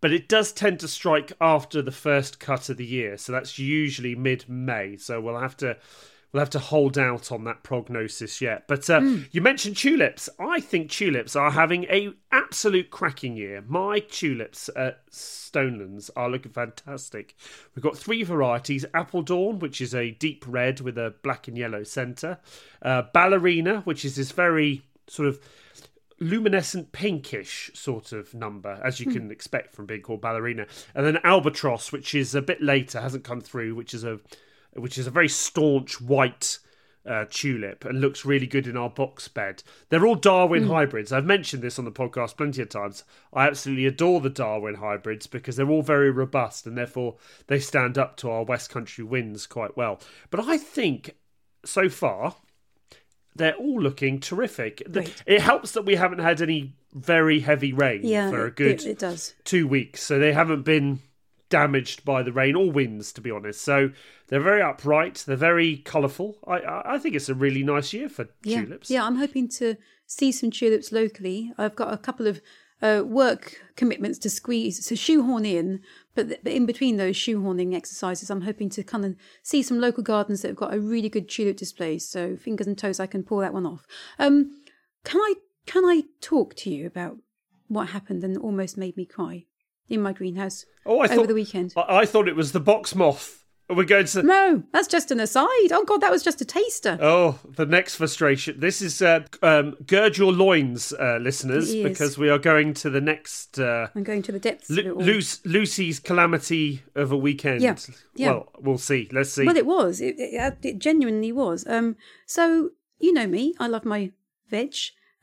But 0.00 0.12
it 0.12 0.28
does 0.28 0.52
tend 0.52 0.80
to 0.80 0.88
strike 0.88 1.32
after 1.42 1.82
the 1.82 1.92
first 1.92 2.40
cut 2.40 2.70
of 2.70 2.78
the 2.78 2.86
year, 2.86 3.18
so 3.18 3.32
that's 3.32 3.58
usually 3.58 4.14
mid 4.14 4.48
May. 4.48 4.96
So 4.96 5.20
we'll 5.20 5.40
have 5.40 5.58
to 5.58 5.76
we'll 6.32 6.40
have 6.40 6.50
to 6.50 6.58
hold 6.58 6.98
out 6.98 7.32
on 7.32 7.44
that 7.44 7.62
prognosis 7.62 8.40
yet. 8.40 8.68
But 8.68 8.88
uh, 8.90 9.00
Hmm. 9.00 9.22
you 9.30 9.40
mentioned 9.40 9.76
tulips. 9.76 10.28
I 10.38 10.60
think 10.60 10.90
tulips 10.90 11.34
are 11.36 11.50
having 11.52 11.84
a 11.84 12.12
absolute 12.32 12.90
cracking 12.90 13.36
year. 13.36 13.64
My 13.66 14.00
tulips 14.00 14.68
at 14.76 15.06
Stonelands 15.10 16.10
are 16.16 16.28
looking 16.30 16.52
fantastic. 16.52 17.34
We've 17.74 17.82
got 17.82 17.96
three 17.96 18.22
varieties: 18.22 18.84
Apeldoorn, 18.94 19.60
which 19.60 19.80
is 19.80 19.94
a 19.94 20.10
deep 20.10 20.44
red 20.46 20.80
with 20.80 20.98
a 20.98 21.14
black 21.22 21.48
and 21.48 21.56
yellow 21.56 21.82
centre; 21.84 22.38
uh, 22.82 23.02
Ballerina, 23.14 23.80
which 23.80 24.04
is 24.04 24.16
this 24.16 24.32
very 24.32 24.82
sort 25.06 25.28
of 25.28 25.40
luminescent 26.20 26.90
pinkish 26.92 27.70
sort 27.74 28.12
of 28.12 28.34
number, 28.34 28.80
as 28.84 28.98
you 29.00 29.06
Hmm. 29.06 29.12
can 29.12 29.30
expect 29.30 29.72
from 29.74 29.86
being 29.86 30.02
called 30.02 30.20
ballerina, 30.20 30.66
and 30.94 31.06
then 31.06 31.18
albatross, 31.24 31.92
which 31.92 32.14
is 32.14 32.34
a 32.34 32.42
bit 32.42 32.60
later, 32.60 33.00
hasn't 33.00 33.24
come 33.24 33.40
through, 33.40 33.74
which 33.74 33.94
is 33.94 34.02
a 34.04 34.18
which 34.78 34.98
is 34.98 35.06
a 35.06 35.10
very 35.10 35.28
staunch 35.28 36.00
white 36.00 36.58
uh, 37.06 37.24
tulip 37.30 37.86
and 37.86 38.00
looks 38.02 38.26
really 38.26 38.46
good 38.46 38.66
in 38.66 38.76
our 38.76 38.90
box 38.90 39.28
bed. 39.28 39.62
They're 39.88 40.06
all 40.06 40.14
Darwin 40.14 40.64
Hmm. 40.64 40.70
hybrids. 40.70 41.10
I've 41.10 41.24
mentioned 41.24 41.62
this 41.62 41.78
on 41.78 41.86
the 41.86 41.92
podcast 41.92 42.36
plenty 42.36 42.60
of 42.60 42.68
times. 42.68 43.02
I 43.32 43.46
absolutely 43.46 43.86
adore 43.86 44.20
the 44.20 44.28
Darwin 44.28 44.74
hybrids 44.74 45.26
because 45.26 45.56
they're 45.56 45.70
all 45.70 45.80
very 45.82 46.10
robust 46.10 46.66
and 46.66 46.76
therefore 46.76 47.16
they 47.46 47.60
stand 47.60 47.96
up 47.96 48.16
to 48.18 48.30
our 48.30 48.42
West 48.44 48.68
Country 48.68 49.04
winds 49.04 49.46
quite 49.46 49.74
well. 49.74 50.00
But 50.30 50.40
I 50.40 50.58
think 50.58 51.16
so 51.64 51.88
far 51.88 52.36
they're 53.34 53.54
all 53.54 53.80
looking 53.80 54.20
terrific. 54.20 54.82
Great. 54.90 55.22
It 55.24 55.40
helps 55.40 55.72
that 55.72 55.86
we 55.86 55.94
haven't 55.94 56.18
had 56.18 56.42
any 56.42 56.74
very 56.92 57.40
heavy 57.40 57.72
rain 57.72 58.00
Yeah, 58.02 58.28
for 58.30 58.44
a 58.46 58.50
good 58.50 58.80
it, 58.80 58.86
it 58.86 58.98
does. 58.98 59.34
two 59.44 59.66
weeks, 59.68 60.02
so 60.02 60.18
they 60.18 60.32
haven't 60.32 60.62
been 60.62 60.98
damaged 61.50 62.04
by 62.04 62.22
the 62.22 62.32
rain 62.32 62.54
or 62.56 62.70
winds, 62.70 63.12
to 63.14 63.20
be 63.20 63.30
honest. 63.30 63.60
So 63.62 63.90
they're 64.28 64.40
very 64.40 64.62
upright. 64.62 65.24
They're 65.26 65.36
very 65.36 65.78
colourful. 65.78 66.38
I, 66.46 66.82
I 66.94 66.98
think 66.98 67.14
it's 67.14 67.28
a 67.28 67.34
really 67.34 67.62
nice 67.62 67.92
year 67.92 68.08
for 68.08 68.28
Yeah, 68.42 68.62
tulips. 68.62 68.90
yeah. 68.90 69.04
I'm 69.04 69.16
hoping 69.16 69.48
to 69.50 69.76
see 70.06 70.30
some 70.32 70.50
tulips 70.50 70.92
locally. 70.92 71.52
I've 71.58 71.76
got 71.76 71.92
a 71.92 71.98
couple 71.98 72.26
of 72.26 72.40
uh, 72.80 73.02
work 73.04 73.56
commitments 73.74 74.18
to 74.20 74.30
squeeze, 74.30 74.86
to 74.86 74.94
shoehorn 74.94 75.44
in, 75.44 75.80
but, 76.14 76.28
th- 76.28 76.40
but 76.44 76.52
in 76.52 76.64
between 76.64 76.96
those 76.96 77.16
shoehorning 77.16 77.74
exercises, 77.74 78.30
I'm 78.30 78.42
hoping 78.42 78.68
to 78.70 78.84
kind 78.84 79.04
of 79.04 79.16
see 79.42 79.62
some 79.62 79.80
local 79.80 80.02
gardens 80.04 80.42
that 80.42 80.48
have 80.48 80.56
got 80.56 80.72
a 80.74 80.78
really 80.80 81.08
good 81.08 81.28
tulip 81.28 81.56
display. 81.56 81.98
So 81.98 82.36
fingers 82.36 82.66
and 82.68 82.78
toes, 82.78 83.00
I 83.00 83.06
can 83.06 83.24
pull 83.24 83.38
that 83.38 83.52
one 83.52 83.66
off. 83.66 83.84
Um, 84.18 84.52
can 85.04 85.20
I 85.20 85.34
can 85.66 85.84
I 85.84 86.04
talk 86.20 86.54
to 86.56 86.70
you 86.70 86.86
about 86.86 87.16
what 87.66 87.88
happened 87.88 88.22
and 88.24 88.38
almost 88.38 88.78
made 88.78 88.96
me 88.96 89.04
cry 89.04 89.44
in 89.88 90.00
my 90.00 90.12
greenhouse 90.12 90.66
Oh, 90.88 91.00
I 91.00 91.04
over 91.04 91.16
thought 91.16 91.28
the 91.28 91.34
weekend? 91.34 91.74
I, 91.76 91.98
I 91.98 92.06
thought 92.06 92.28
it 92.28 92.36
was 92.36 92.52
the 92.52 92.60
box 92.60 92.94
moth. 92.94 93.44
We're 93.70 93.84
going 93.84 94.06
to. 94.06 94.22
No, 94.22 94.62
that's 94.72 94.88
just 94.88 95.10
an 95.10 95.20
aside. 95.20 95.72
Oh 95.72 95.84
God, 95.86 96.00
that 96.00 96.10
was 96.10 96.22
just 96.22 96.40
a 96.40 96.44
taster. 96.46 96.96
Oh, 97.02 97.38
the 97.44 97.66
next 97.66 97.96
frustration. 97.96 98.58
This 98.58 98.80
is 98.80 99.02
uh, 99.02 99.24
um, 99.42 99.76
gird 99.86 100.16
your 100.16 100.32
loins, 100.32 100.94
uh, 100.94 101.18
listeners, 101.20 101.74
because 101.74 102.16
we 102.16 102.30
are 102.30 102.38
going 102.38 102.72
to 102.74 102.88
the 102.88 103.02
next 103.02 103.58
uh, 103.58 103.88
I'm 103.94 104.04
going 104.04 104.22
to 104.22 104.32
the 104.32 104.38
depths 104.38 104.70
of 104.70 104.78
it 104.78 104.86
Lu-. 104.86 104.94
Luce, 104.94 105.44
Lucy's 105.44 106.00
calamity 106.00 106.82
of 106.94 107.12
a 107.12 107.16
weekend. 107.18 107.60
Yeah, 107.60 107.76
yeah. 108.14 108.30
Well, 108.30 108.52
we'll 108.58 108.78
see. 108.78 109.10
Let's 109.12 109.34
see. 109.34 109.44
Well, 109.44 109.58
it 109.58 109.66
was. 109.66 110.00
It, 110.00 110.14
it, 110.18 110.58
it 110.62 110.78
genuinely 110.78 111.32
was. 111.32 111.66
Um, 111.68 111.96
so 112.24 112.70
you 112.98 113.12
know 113.12 113.26
me. 113.26 113.54
I 113.60 113.66
love 113.66 113.84
my 113.84 114.12
veg, 114.48 114.76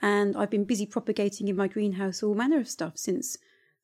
and 0.04 0.38
I've 0.38 0.52
been 0.52 0.66
busy 0.66 0.86
propagating 0.86 1.48
in 1.48 1.56
my 1.56 1.68
greenhouse 1.68 2.22
all 2.22 2.36
manner 2.36 2.60
of 2.60 2.68
stuff 2.68 3.00
since 3.00 3.40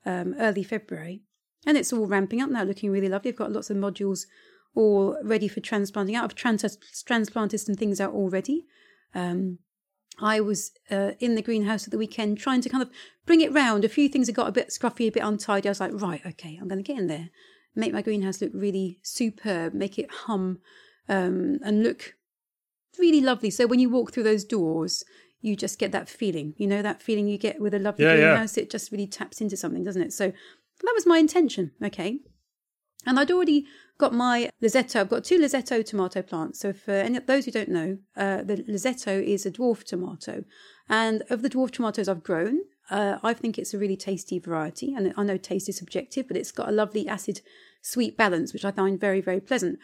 um, 0.06 0.36
early 0.40 0.64
February, 0.64 1.22
and 1.66 1.78
it's 1.78 1.94
all 1.94 2.08
ramping 2.08 2.42
up 2.42 2.50
now, 2.50 2.64
looking 2.64 2.92
really 2.92 3.10
lovely. 3.10 3.32
I've 3.32 3.38
got 3.38 3.52
lots 3.52 3.70
of 3.70 3.78
modules 3.78 4.26
all 4.74 5.18
ready 5.24 5.48
for 5.48 5.60
transplanting 5.60 6.16
out. 6.16 6.24
I've 6.24 6.36
trans- 6.36 6.78
transplanted 7.06 7.60
some 7.60 7.76
things 7.76 8.00
out 8.00 8.14
already. 8.14 8.66
Um, 9.14 9.60
I 10.20 10.40
was 10.40 10.72
uh, 10.90 11.12
in 11.20 11.36
the 11.36 11.42
greenhouse 11.42 11.86
at 11.86 11.92
the 11.92 11.98
weekend 11.98 12.38
trying 12.38 12.62
to 12.62 12.70
kind 12.70 12.84
of 12.84 12.92
bring 13.26 13.42
it 13.42 13.54
round. 13.54 13.84
A 13.84 13.90
few 13.90 14.08
things 14.08 14.28
had 14.28 14.36
got 14.36 14.48
a 14.48 14.52
bit 14.52 14.70
scruffy, 14.70 15.08
a 15.08 15.12
bit 15.12 15.24
untidy. 15.24 15.68
I 15.68 15.72
was 15.72 15.80
like, 15.80 15.92
right, 15.94 16.22
okay, 16.26 16.58
I'm 16.60 16.68
going 16.68 16.84
to 16.84 16.88
get 16.88 17.00
in 17.00 17.08
there, 17.08 17.30
make 17.76 17.94
my 17.94 18.02
greenhouse 18.02 18.42
look 18.42 18.52
really 18.54 19.00
superb, 19.02 19.74
make 19.74 19.98
it 19.98 20.12
hum 20.12 20.60
um, 21.10 21.60
and 21.64 21.84
look 21.84 22.16
really 23.00 23.22
lovely. 23.22 23.50
So 23.50 23.68
when 23.68 23.80
you 23.80 23.90
walk 23.90 24.14
through 24.14 24.24
those 24.24 24.44
doors, 24.44 25.04
you 25.42 25.56
just 25.56 25.80
get 25.80 25.92
that 25.92 26.08
feeling. 26.10 26.54
You 26.58 26.68
know 26.68 26.82
that 26.82 27.02
feeling 27.02 27.28
you 27.28 27.38
get 27.38 27.60
with 27.60 27.74
a 27.74 27.80
lovely 27.80 28.06
Yeah, 28.06 28.14
yeah. 28.14 28.22
greenhouse. 28.30 28.58
It 28.58 28.70
just 28.70 28.92
really 28.92 29.08
taps 29.08 29.42
into 29.42 29.58
something, 29.58 29.84
doesn't 29.84 30.02
it? 30.02 30.14
So 30.14 30.28
that 30.28 30.94
was 30.96 31.06
my 31.06 31.18
intention, 31.18 31.72
okay? 31.84 32.20
And 33.06 33.20
I'd 33.20 33.32
already 33.32 33.66
got 33.98 34.14
my 34.14 34.50
Lisetto. 34.62 35.00
I've 35.00 35.10
got 35.10 35.24
two 35.24 35.40
Lisetto 35.40 35.84
tomato 35.84 36.22
plants. 36.22 36.60
So 36.60 36.74
for 36.74 36.92
any 36.92 37.18
of 37.18 37.26
those 37.26 37.46
who 37.46 37.52
don't 37.52 37.70
know, 37.70 37.98
uh, 38.16 38.44
the 38.44 38.58
Lisetto 38.58 39.24
is 39.24 39.46
a 39.46 39.52
dwarf 39.52 39.84
tomato. 39.84 40.44
And 40.88 41.24
of 41.30 41.42
the 41.42 41.50
dwarf 41.50 41.72
tomatoes 41.72 42.08
I've 42.08 42.24
grown, 42.24 42.60
uh, 42.90 43.18
I 43.24 43.34
think 43.34 43.58
it's 43.58 43.74
a 43.74 43.78
really 43.80 43.98
tasty 43.98 44.38
variety. 44.38 44.94
And 44.94 45.14
I 45.18 45.24
know 45.24 45.38
taste 45.38 45.70
is 45.70 45.78
subjective, 45.78 46.28
but 46.28 46.38
it's 46.38 46.52
got 46.52 46.70
a 46.70 46.72
lovely 46.72 47.08
acid 47.08 47.42
sweet 47.82 48.18
balance, 48.18 48.54
which 48.54 48.66
I 48.66 48.72
find 48.72 49.00
very, 49.00 49.22
very 49.22 49.40
pleasant. 49.40 49.80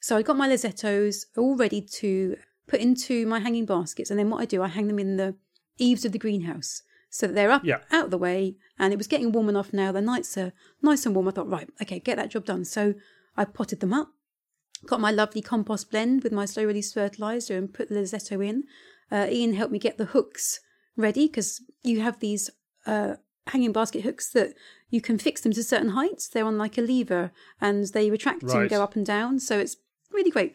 So 0.00 0.16
I 0.16 0.22
got 0.22 0.36
my 0.36 0.48
Lisettos 0.48 1.26
all 1.36 1.56
ready 1.56 1.80
to 1.80 2.36
put 2.66 2.80
into 2.80 3.26
my 3.26 3.38
hanging 3.40 3.66
baskets. 3.66 4.10
And 4.10 4.18
then 4.18 4.30
what 4.30 4.40
I 4.40 4.44
do, 4.44 4.62
I 4.62 4.68
hang 4.68 4.88
them 4.88 4.98
in 4.98 5.16
the 5.16 5.34
eaves 5.78 6.04
of 6.04 6.12
the 6.12 6.18
greenhouse 6.18 6.82
so 7.10 7.26
that 7.26 7.34
they're 7.34 7.50
up 7.50 7.64
Yeah. 7.64 7.80
out 7.90 8.06
of 8.06 8.10
the 8.10 8.18
way. 8.18 8.56
And 8.78 8.92
it 8.92 8.96
was 8.96 9.06
getting 9.06 9.32
warm 9.32 9.48
enough 9.48 9.72
now. 9.72 9.92
The 9.92 10.00
nights 10.00 10.36
are 10.36 10.52
nice 10.82 11.06
and 11.06 11.14
warm. 11.14 11.28
I 11.28 11.30
thought, 11.30 11.48
right, 11.48 11.68
okay, 11.82 11.98
get 12.00 12.16
that 12.16 12.30
job 12.30 12.44
done. 12.44 12.64
So 12.64 12.94
I 13.36 13.44
potted 13.44 13.80
them 13.80 13.92
up, 13.94 14.08
got 14.86 15.00
my 15.00 15.10
lovely 15.10 15.42
compost 15.42 15.90
blend 15.90 16.22
with 16.22 16.32
my 16.32 16.44
slow 16.44 16.64
release 16.64 16.92
fertilizer 16.92 17.56
and 17.56 17.72
put 17.72 17.88
the 17.88 17.94
Lisetto 17.96 18.44
in. 18.46 18.64
Uh, 19.10 19.26
Ian 19.30 19.54
helped 19.54 19.72
me 19.72 19.78
get 19.78 19.98
the 19.98 20.06
hooks 20.06 20.60
ready 20.96 21.26
because 21.26 21.62
you 21.82 22.00
have 22.00 22.18
these 22.20 22.50
uh, 22.86 23.14
hanging 23.48 23.72
basket 23.72 24.02
hooks 24.02 24.30
that 24.30 24.54
you 24.90 25.00
can 25.00 25.18
fix 25.18 25.40
them 25.40 25.52
to 25.52 25.62
certain 25.62 25.90
heights. 25.90 26.28
They're 26.28 26.44
on 26.44 26.58
like 26.58 26.76
a 26.78 26.80
lever 26.82 27.30
and 27.60 27.86
they 27.92 28.10
retract 28.10 28.42
and 28.42 28.68
go 28.70 28.82
up 28.82 28.96
and 28.96 29.06
down. 29.06 29.38
So 29.38 29.58
it's 29.58 29.76
really 30.10 30.30
great. 30.30 30.54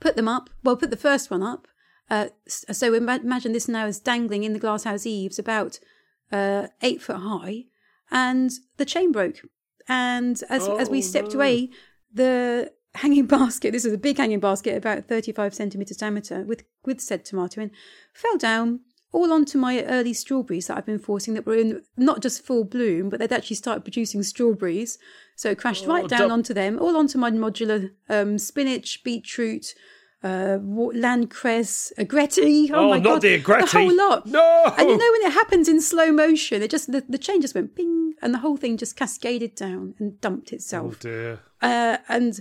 Put 0.00 0.16
them 0.16 0.28
up. 0.28 0.50
Well, 0.62 0.76
put 0.76 0.90
the 0.90 0.96
first 0.96 1.30
one 1.30 1.42
up. 1.42 1.66
Uh, 2.10 2.28
so 2.46 2.92
ima- 2.92 3.20
imagine 3.22 3.52
this 3.52 3.68
now 3.68 3.86
is 3.86 3.98
dangling 4.00 4.44
in 4.44 4.52
the 4.52 4.58
glasshouse 4.58 5.06
eaves 5.06 5.38
about 5.38 5.78
uh, 6.30 6.66
eight 6.82 7.00
foot 7.00 7.16
high, 7.16 7.64
and 8.10 8.50
the 8.76 8.84
chain 8.84 9.12
broke. 9.12 9.40
And 9.88 10.42
as 10.48 10.68
as 10.68 10.90
we 10.90 10.98
Oh, 10.98 11.02
stepped 11.02 11.32
no. 11.32 11.36
away, 11.36 11.70
the 12.12 12.72
hanging 12.94 13.26
basket 13.38 13.72
this 13.72 13.84
is 13.84 13.92
a 13.92 13.98
big 13.98 14.16
hanging 14.18 14.38
basket 14.40 14.76
about 14.76 15.04
35 15.06 15.52
centimeters 15.52 15.96
diameter 15.96 16.44
with 16.44 16.62
with 16.84 17.00
said 17.00 17.24
tomato 17.24 17.60
in 17.60 17.72
fell 18.12 18.36
down 18.38 18.80
all 19.14 19.32
onto 19.32 19.56
my 19.58 19.82
early 19.84 20.12
strawberries 20.12 20.66
that 20.66 20.76
I've 20.76 20.86
been 20.92 20.98
forcing 20.98 21.34
that 21.34 21.46
were 21.46 21.56
in 21.56 21.82
not 21.96 22.20
just 22.20 22.44
full 22.44 22.64
bloom, 22.64 23.08
but 23.08 23.18
they'd 23.20 23.32
actually 23.32 23.56
started 23.56 23.82
producing 23.84 24.22
strawberries. 24.22 24.98
So 25.36 25.50
it 25.50 25.58
crashed 25.58 25.86
right 25.86 26.08
down 26.08 26.30
onto 26.30 26.52
them, 26.54 26.78
all 26.78 26.96
onto 26.96 27.16
my 27.18 27.30
modular 27.30 27.90
um, 28.08 28.38
spinach, 28.38 29.02
beetroot, 29.04 29.66
uh, 30.22 30.58
landcress, 31.08 31.92
agretti. 31.98 32.70
Oh, 32.72 32.86
Oh, 32.86 32.90
my 32.90 32.96
not 32.98 33.04
god, 33.04 33.22
the 33.22 33.38
agretti. 33.40 33.68
whole 33.72 33.96
lot. 33.96 34.26
No! 34.26 34.64
And 34.78 34.88
you 34.88 34.96
know 34.96 35.10
when 35.12 35.22
it 35.30 35.32
happens 35.32 35.68
in 35.68 35.80
slow 35.80 36.10
motion, 36.12 36.62
it 36.62 36.70
just 36.70 36.90
the, 36.92 37.04
the 37.08 37.18
chain 37.18 37.40
just 37.40 37.54
went 37.54 37.74
ping, 37.76 38.14
and 38.22 38.32
the 38.34 38.38
whole 38.38 38.56
thing 38.56 38.76
just 38.76 38.96
cascaded 38.96 39.54
down 39.54 39.94
and 39.98 40.20
dumped 40.20 40.52
itself. 40.52 40.94
Oh 40.94 40.96
dear. 41.00 41.40
Uh, 41.62 41.98
and 42.08 42.40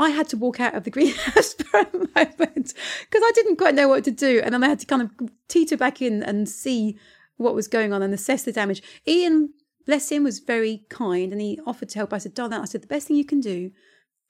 I 0.00 0.08
had 0.10 0.28
to 0.30 0.36
walk 0.36 0.60
out 0.60 0.74
of 0.74 0.84
the 0.84 0.90
greenhouse 0.96 1.52
for 1.52 1.80
a 1.80 1.92
moment 1.92 2.74
because 2.74 3.22
I 3.22 3.32
didn't 3.34 3.56
quite 3.56 3.74
know 3.74 3.88
what 3.88 4.04
to 4.04 4.10
do. 4.10 4.40
And 4.42 4.54
then 4.54 4.64
I 4.64 4.68
had 4.68 4.80
to 4.80 4.86
kind 4.86 5.02
of 5.02 5.10
teeter 5.48 5.76
back 5.76 6.00
in 6.00 6.22
and 6.22 6.48
see 6.48 6.98
what 7.36 7.54
was 7.54 7.68
going 7.68 7.92
on 7.92 8.02
and 8.02 8.12
assess 8.14 8.42
the 8.42 8.52
damage. 8.52 8.82
Ian, 9.06 9.52
bless 9.86 10.10
him, 10.10 10.24
was 10.24 10.38
very 10.38 10.84
kind 10.88 11.32
and 11.32 11.40
he 11.40 11.60
offered 11.66 11.90
to 11.90 11.98
help. 11.98 12.12
I 12.12 12.18
said, 12.18 12.34
darling, 12.34 12.60
I 12.60 12.64
said, 12.64 12.82
the 12.82 12.86
best 12.86 13.08
thing 13.08 13.16
you 13.16 13.24
can 13.24 13.40
do, 13.40 13.72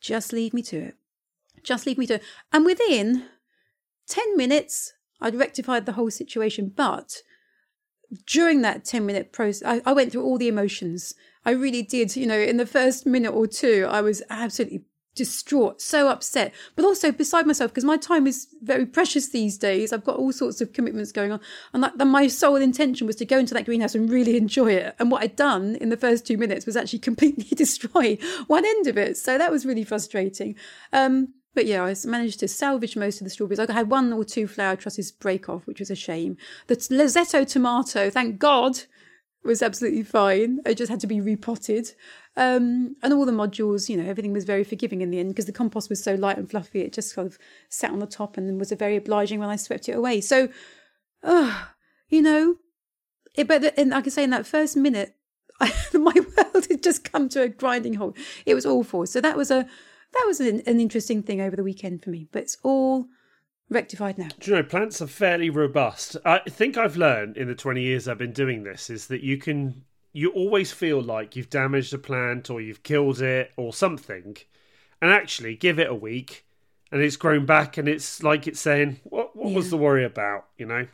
just 0.00 0.32
leave 0.32 0.52
me 0.52 0.62
to 0.62 0.76
it. 0.76 0.94
Just 1.62 1.86
leave 1.86 1.98
me 1.98 2.06
to 2.06 2.14
it. 2.14 2.22
And 2.52 2.64
within 2.64 3.26
10 4.08 4.36
minutes, 4.36 4.92
I'd 5.20 5.34
rectified 5.34 5.86
the 5.86 5.92
whole 5.92 6.10
situation. 6.10 6.72
But 6.74 7.18
during 8.26 8.62
that 8.62 8.84
10 8.84 9.06
minute 9.06 9.32
process, 9.32 9.62
I, 9.64 9.90
I 9.90 9.92
went 9.92 10.10
through 10.10 10.24
all 10.24 10.38
the 10.38 10.48
emotions. 10.48 11.14
I 11.44 11.50
really 11.50 11.82
did. 11.82 12.16
You 12.16 12.26
know, 12.26 12.38
in 12.38 12.56
the 12.56 12.66
first 12.66 13.06
minute 13.06 13.32
or 13.32 13.46
two, 13.46 13.86
I 13.88 14.00
was 14.00 14.22
absolutely 14.30 14.84
distraught, 15.20 15.82
so 15.82 16.08
upset, 16.08 16.50
but 16.76 16.82
also 16.82 17.12
beside 17.12 17.46
myself 17.46 17.70
because 17.70 17.84
my 17.84 17.98
time 17.98 18.26
is 18.26 18.46
very 18.62 18.86
precious 18.86 19.28
these 19.28 19.58
days. 19.58 19.92
I've 19.92 20.02
got 20.02 20.16
all 20.16 20.32
sorts 20.32 20.62
of 20.62 20.72
commitments 20.72 21.12
going 21.12 21.30
on. 21.30 21.40
And 21.74 21.82
that, 21.82 21.98
then 21.98 22.08
my 22.08 22.26
sole 22.26 22.56
intention 22.56 23.06
was 23.06 23.16
to 23.16 23.26
go 23.26 23.36
into 23.36 23.52
that 23.52 23.66
greenhouse 23.66 23.94
and 23.94 24.08
really 24.08 24.38
enjoy 24.38 24.72
it. 24.72 24.94
And 24.98 25.10
what 25.10 25.22
I'd 25.22 25.36
done 25.36 25.76
in 25.78 25.90
the 25.90 25.98
first 25.98 26.26
two 26.26 26.38
minutes 26.38 26.64
was 26.64 26.74
actually 26.74 26.98
completely 27.10 27.44
destroy 27.54 28.16
one 28.46 28.64
end 28.64 28.86
of 28.86 28.96
it. 28.96 29.18
So 29.18 29.36
that 29.36 29.50
was 29.50 29.66
really 29.66 29.84
frustrating. 29.84 30.56
Um, 30.90 31.34
but 31.54 31.66
yeah, 31.66 31.84
I 31.84 31.94
managed 32.06 32.40
to 32.40 32.48
salvage 32.48 32.96
most 32.96 33.20
of 33.20 33.24
the 33.24 33.30
strawberries. 33.30 33.58
I 33.58 33.70
had 33.70 33.90
one 33.90 34.10
or 34.14 34.24
two 34.24 34.46
flower 34.46 34.76
trusses 34.76 35.12
break 35.12 35.50
off, 35.50 35.66
which 35.66 35.80
was 35.80 35.90
a 35.90 35.94
shame. 35.94 36.38
The 36.68 36.76
Lisetto 36.76 37.46
tomato, 37.46 38.08
thank 38.08 38.38
God, 38.38 38.84
was 39.44 39.62
absolutely 39.62 40.02
fine. 40.02 40.61
I 40.66 40.75
just 40.75 40.90
had 40.90 41.00
to 41.00 41.06
be 41.06 41.20
repotted. 41.20 41.92
Um, 42.37 42.97
and 43.02 43.12
all 43.12 43.25
the 43.25 43.32
modules, 43.32 43.88
you 43.88 43.97
know, 43.97 44.09
everything 44.09 44.32
was 44.32 44.44
very 44.44 44.64
forgiving 44.64 45.00
in 45.00 45.11
the 45.11 45.18
end 45.18 45.30
because 45.30 45.47
the 45.47 45.52
compost 45.52 45.88
was 45.88 46.02
so 46.02 46.14
light 46.14 46.38
and 46.38 46.50
fluffy. 46.50 46.82
It 46.82 46.92
just 46.92 47.14
kind 47.14 47.26
of 47.26 47.38
sat 47.68 47.90
on 47.90 47.99
the 47.99 48.06
top 48.06 48.37
and 48.37 48.59
was 48.59 48.73
very 48.73 48.97
obliging 48.97 49.40
when 49.40 49.49
I 49.49 49.56
swept 49.56 49.88
it 49.88 49.97
away. 49.97 50.20
So, 50.20 50.49
uh, 51.23 51.64
you 52.09 52.23
know, 52.23 52.56
it, 53.35 53.49
but 53.49 53.62
the, 53.62 53.80
and 53.80 53.94
I 53.94 54.02
can 54.02 54.11
say, 54.11 54.25
in 54.25 54.30
that 54.30 54.47
first 54.47 54.76
minute, 54.76 55.16
I, 55.61 55.73
my 55.94 56.14
world 56.14 56.66
had 56.68 56.82
just 56.82 57.11
come 57.11 57.28
to 57.30 57.42
a 57.42 57.49
grinding 57.49 57.94
halt. 57.94 58.16
It 58.47 58.54
was 58.54 58.66
awful. 58.66 59.06
So 59.06 59.20
that 59.20 59.37
was 59.37 59.50
a 59.50 59.66
that 60.12 60.25
was 60.26 60.40
an, 60.40 60.62
an 60.66 60.80
interesting 60.80 61.23
thing 61.23 61.40
over 61.40 61.54
the 61.54 61.62
weekend 61.62 62.02
for 62.02 62.11
me. 62.11 62.28
But 62.32 62.42
it's 62.42 62.56
all 62.62 63.06
rectified 63.70 64.18
now. 64.18 64.28
Do 64.38 64.50
you 64.50 64.56
know 64.56 64.62
plants 64.62 65.00
are 65.00 65.06
fairly 65.06 65.48
robust? 65.48 66.16
I 66.24 66.40
think 66.40 66.76
I've 66.76 66.96
learned 66.96 67.36
in 67.36 67.48
the 67.48 67.54
twenty 67.54 67.82
years 67.82 68.08
I've 68.08 68.18
been 68.18 68.32
doing 68.32 68.64
this 68.64 68.90
is 68.90 69.06
that 69.06 69.22
you 69.22 69.38
can 69.38 69.84
you 70.12 70.30
always 70.30 70.72
feel 70.72 71.00
like 71.00 71.36
you've 71.36 71.48
damaged 71.50 71.94
a 71.94 71.98
plant 71.98 72.50
or 72.50 72.60
you've 72.60 72.82
killed 72.82 73.22
it 73.22 73.52
or 73.56 73.72
something, 73.72 74.36
and 75.00 75.10
actually 75.10 75.54
give 75.54 75.78
it 75.78 75.88
a 75.88 75.94
week, 75.94 76.44
and 76.90 77.00
it's 77.00 77.16
grown 77.16 77.46
back 77.46 77.78
and 77.78 77.88
it's 77.88 78.22
like 78.22 78.46
it's 78.46 78.60
saying, 78.60 79.00
"What 79.04 79.34
what 79.36 79.52
was 79.54 79.70
the 79.70 79.76
worry 79.76 80.04
about?" 80.04 80.46
You 80.58 80.66
know, 80.66 80.86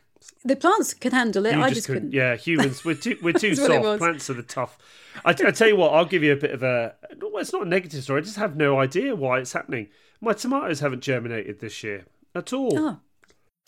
The 0.44 0.56
plants 0.56 0.92
could 0.94 1.12
handle 1.12 1.46
it. 1.46 1.54
you 1.54 1.62
I 1.62 1.70
just 1.70 1.86
couldn't. 1.86 2.10
couldn't. 2.10 2.12
Yeah, 2.12 2.36
humans 2.36 2.84
we're 2.84 2.94
too 2.94 3.16
we're 3.22 3.32
too 3.44 3.54
That's 3.54 3.60
what 3.68 3.70
it 3.72 3.82
soft. 3.82 3.98
Plants 3.98 4.30
are 4.30 4.34
the 4.34 4.42
tough. 4.42 4.78
I, 5.24 5.30
I 5.30 5.32
tell 5.34 5.68
you 5.68 5.76
what, 5.76 5.94
I'll 5.94 6.04
give 6.04 6.22
you 6.22 6.32
a 6.32 6.36
bit 6.36 6.50
of 6.50 6.62
a. 6.62 6.94
Well, 7.20 7.38
it's 7.38 7.52
not 7.52 7.62
a 7.62 7.68
negative 7.68 8.02
story. 8.02 8.20
I 8.20 8.24
just 8.24 8.36
have 8.36 8.54
no 8.54 8.78
idea 8.78 9.16
why 9.16 9.38
it's 9.38 9.54
happening. 9.54 9.88
My 10.20 10.34
tomatoes 10.34 10.80
haven't 10.80 11.00
germinated 11.00 11.60
this 11.60 11.82
year 11.82 12.04
at 12.36 12.52
all. 12.52 12.78
Oh. 12.78 13.00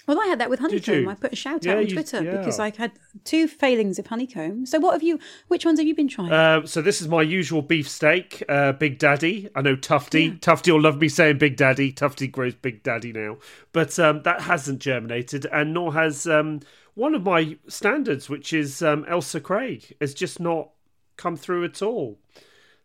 Well, 0.07 0.19
I 0.23 0.27
had 0.27 0.41
that 0.41 0.49
with 0.49 0.61
honeycomb. 0.61 1.07
I 1.07 1.15
put 1.15 1.35
a 1.35 1.37
shout 1.37 1.67
Yeah, 1.67 1.73
out 1.73 1.79
on 1.81 1.87
you- 1.87 1.93
Twitter 1.93 2.23
yeah. 2.23 2.39
because 2.39 2.59
I 2.59 2.71
had 2.75 2.93
two 3.25 3.47
failings 3.47 3.99
of 3.99 4.07
honeycomb. 4.07 4.65
So, 4.65 4.79
what 4.81 4.93
have 4.95 5.03
you? 5.03 5.19
Which 5.49 5.67
ones 5.67 5.79
have 5.79 5.87
you 5.87 5.95
been 5.95 6.09
trying? 6.09 6.33
Uh, 6.33 6.65
so 6.65 6.81
this 6.81 7.03
is 7.03 7.09
my 7.09 7.21
usual 7.21 7.61
beefsteak, 7.61 8.43
uh, 8.49 8.73
Big 8.73 8.99
Daddy. 8.99 9.51
I 9.55 9.61
know 9.61 9.77
Tufty. 9.77 10.31
Tufty 10.39 10.73
will 10.73 10.81
love 10.81 10.99
me 10.99 11.11
saying 11.11 11.37
Big 11.37 11.57
Daddy. 11.59 11.93
Tufty 11.93 12.27
grows 12.27 12.55
Big 12.55 12.83
Daddy 12.83 13.13
now, 13.13 13.37
but 13.75 13.99
um, 13.99 14.23
that 14.23 14.41
hasn't 14.43 14.79
germinated, 14.79 15.45
and 15.53 15.75
nor 15.75 15.93
has 15.93 16.27
um, 16.27 16.61
one 16.95 17.15
of 17.15 17.23
my 17.25 17.59
standards, 17.69 18.31
which 18.31 18.55
is 18.55 18.81
um, 18.81 19.05
Ailsa 19.05 19.43
Craig, 19.43 19.95
has 20.01 20.15
just 20.15 20.41
not 20.41 20.71
come 21.19 21.37
through 21.37 21.65
at 21.65 21.83
all. 21.83 22.19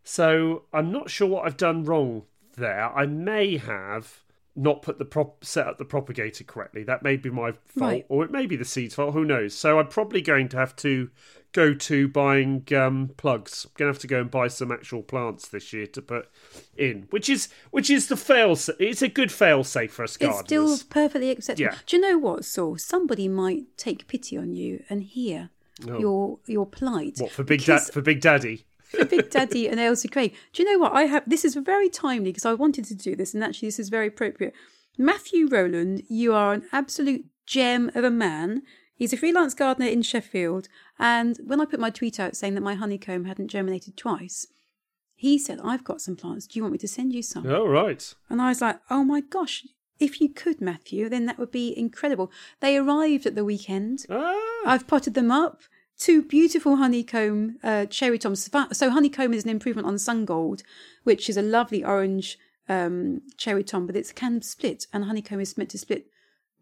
So 0.02 0.64
I'm 0.74 0.92
not 0.92 1.08
sure 1.08 1.26
what 1.26 1.46
I've 1.46 1.56
done 1.56 1.84
wrong 1.84 2.24
there. 2.56 2.84
I 2.94 3.06
may 3.06 3.56
have 3.56 4.23
not 4.56 4.82
put 4.82 4.98
the 4.98 5.04
prop 5.04 5.44
set 5.44 5.66
up 5.66 5.78
the 5.78 5.84
propagator 5.84 6.44
correctly. 6.44 6.84
That 6.84 7.02
may 7.02 7.16
be 7.16 7.30
my 7.30 7.52
fault, 7.52 7.60
Right. 7.76 8.06
or 8.08 8.24
it 8.24 8.30
may 8.30 8.46
be 8.46 8.56
the 8.56 8.64
seed's 8.64 8.94
fault. 8.94 9.12
Who 9.14 9.24
knows? 9.24 9.52
So 9.54 9.78
I'm 9.80 9.88
probably 9.88 10.20
going 10.20 10.48
to 10.50 10.56
have 10.56 10.76
to 10.76 11.10
go 11.52 11.72
to 11.74 12.08
buying 12.08 12.64
um, 12.76 13.10
plugs. 13.16 13.64
I'm 13.64 13.72
going 13.76 13.88
to 13.88 13.94
have 13.94 14.00
to 14.02 14.06
go 14.06 14.20
and 14.20 14.30
buy 14.30 14.48
some 14.48 14.70
actual 14.72 15.02
plants 15.02 15.48
this 15.48 15.72
year 15.72 15.86
to 15.88 16.02
put 16.02 16.28
in, 16.76 17.06
which 17.10 17.28
is 17.28 17.48
which 17.72 17.90
is 17.90 18.06
the 18.08 18.16
fail. 18.16 18.56
It's 18.78 19.02
a 19.02 19.08
good 19.08 19.32
fail 19.32 19.64
safe 19.64 19.92
for 19.92 20.04
us 20.04 20.16
gardeners. 20.16 20.40
it's 20.40 20.48
still 20.48 20.88
perfectly 20.88 21.30
acceptable. 21.30 21.72
Yeah. 21.72 21.78
Do 21.86 21.96
you 21.96 22.02
know 22.02 22.18
what, 22.18 22.44
Saul? 22.44 22.78
Somebody 22.78 23.26
might 23.28 23.64
take 23.76 24.06
pity 24.06 24.36
on 24.36 24.54
you 24.54 24.84
and 24.88 25.02
hear 25.02 25.50
your 25.84 26.38
your 26.46 26.66
plight. 26.66 27.18
Oh. 27.20 27.24
what 27.24 27.32
for 27.32 27.42
big 27.42 27.60
da- 27.64 27.74
Because 27.74 27.90
for 27.90 28.02
Big 28.02 28.20
Daddy? 28.20 28.66
For 28.94 29.04
Big 29.04 29.30
Daddy 29.30 29.68
and 29.68 29.78
Ailsa 29.80 30.08
Craig. 30.10 30.34
Do 30.52 30.62
you 30.62 30.72
know 30.72 30.78
what 30.78 30.92
I 30.92 31.02
have? 31.02 31.24
This 31.26 31.44
is 31.44 31.54
very 31.54 31.88
timely 31.88 32.30
because 32.30 32.46
I 32.46 32.54
wanted 32.54 32.84
to 32.86 32.94
do 32.94 33.16
this, 33.16 33.34
and 33.34 33.42
actually, 33.42 33.68
this 33.68 33.78
is 33.78 33.88
very 33.88 34.08
appropriate. 34.08 34.54
Matthew 34.96 35.48
Rowland, 35.48 36.02
you 36.08 36.32
are 36.34 36.52
an 36.52 36.64
absolute 36.72 37.24
gem 37.46 37.90
of 37.94 38.04
a 38.04 38.10
man. 38.10 38.62
He's 38.94 39.12
a 39.12 39.16
freelance 39.16 39.54
gardener 39.54 39.88
in 39.88 40.02
Sheffield, 40.02 40.68
and 40.98 41.38
when 41.44 41.60
I 41.60 41.64
put 41.64 41.80
my 41.80 41.90
tweet 41.90 42.20
out 42.20 42.36
saying 42.36 42.54
that 42.54 42.60
my 42.60 42.74
honeycomb 42.74 43.24
hadn't 43.24 43.48
germinated 43.48 43.96
twice, 43.96 44.46
he 45.16 45.38
said, 45.38 45.60
"I've 45.64 45.84
got 45.84 46.00
some 46.00 46.16
plants. 46.16 46.46
Do 46.46 46.58
you 46.58 46.62
want 46.62 46.72
me 46.72 46.78
to 46.78 46.88
send 46.88 47.12
you 47.12 47.22
some?" 47.22 47.46
Oh 47.46 47.66
right. 47.66 48.14
And 48.30 48.40
I 48.40 48.50
was 48.50 48.60
like, 48.60 48.80
"Oh 48.90 49.02
my 49.04 49.20
gosh." 49.20 49.66
If 50.00 50.20
you 50.20 50.28
could, 50.28 50.60
Matthew, 50.60 51.08
then 51.08 51.26
that 51.26 51.38
would 51.38 51.52
be 51.52 51.76
incredible. 51.78 52.30
They 52.58 52.76
arrived 52.76 53.26
at 53.26 53.36
the 53.36 53.44
weekend. 53.44 54.06
Ah, 54.10 54.34
I've 54.66 54.88
potted 54.88 55.14
them 55.14 55.30
up. 55.30 55.62
Two 55.98 56.22
beautiful 56.22 56.76
honeycomb 56.76 57.58
uh, 57.62 57.86
cherry 57.86 58.18
toms. 58.18 58.50
So 58.72 58.90
honeycomb 58.90 59.32
is 59.32 59.44
an 59.44 59.50
improvement 59.50 59.86
on 59.86 59.98
sun 59.98 60.24
gold, 60.24 60.62
which 61.04 61.28
is 61.28 61.36
a 61.36 61.42
lovely 61.42 61.84
orange 61.84 62.38
um, 62.68 63.22
cherry 63.36 63.62
tom, 63.62 63.86
but 63.86 63.96
it's 63.96 64.12
can 64.12 64.42
split, 64.42 64.86
and 64.92 65.04
honeycomb 65.04 65.40
is 65.40 65.56
meant 65.56 65.70
to 65.70 65.78
split 65.78 66.06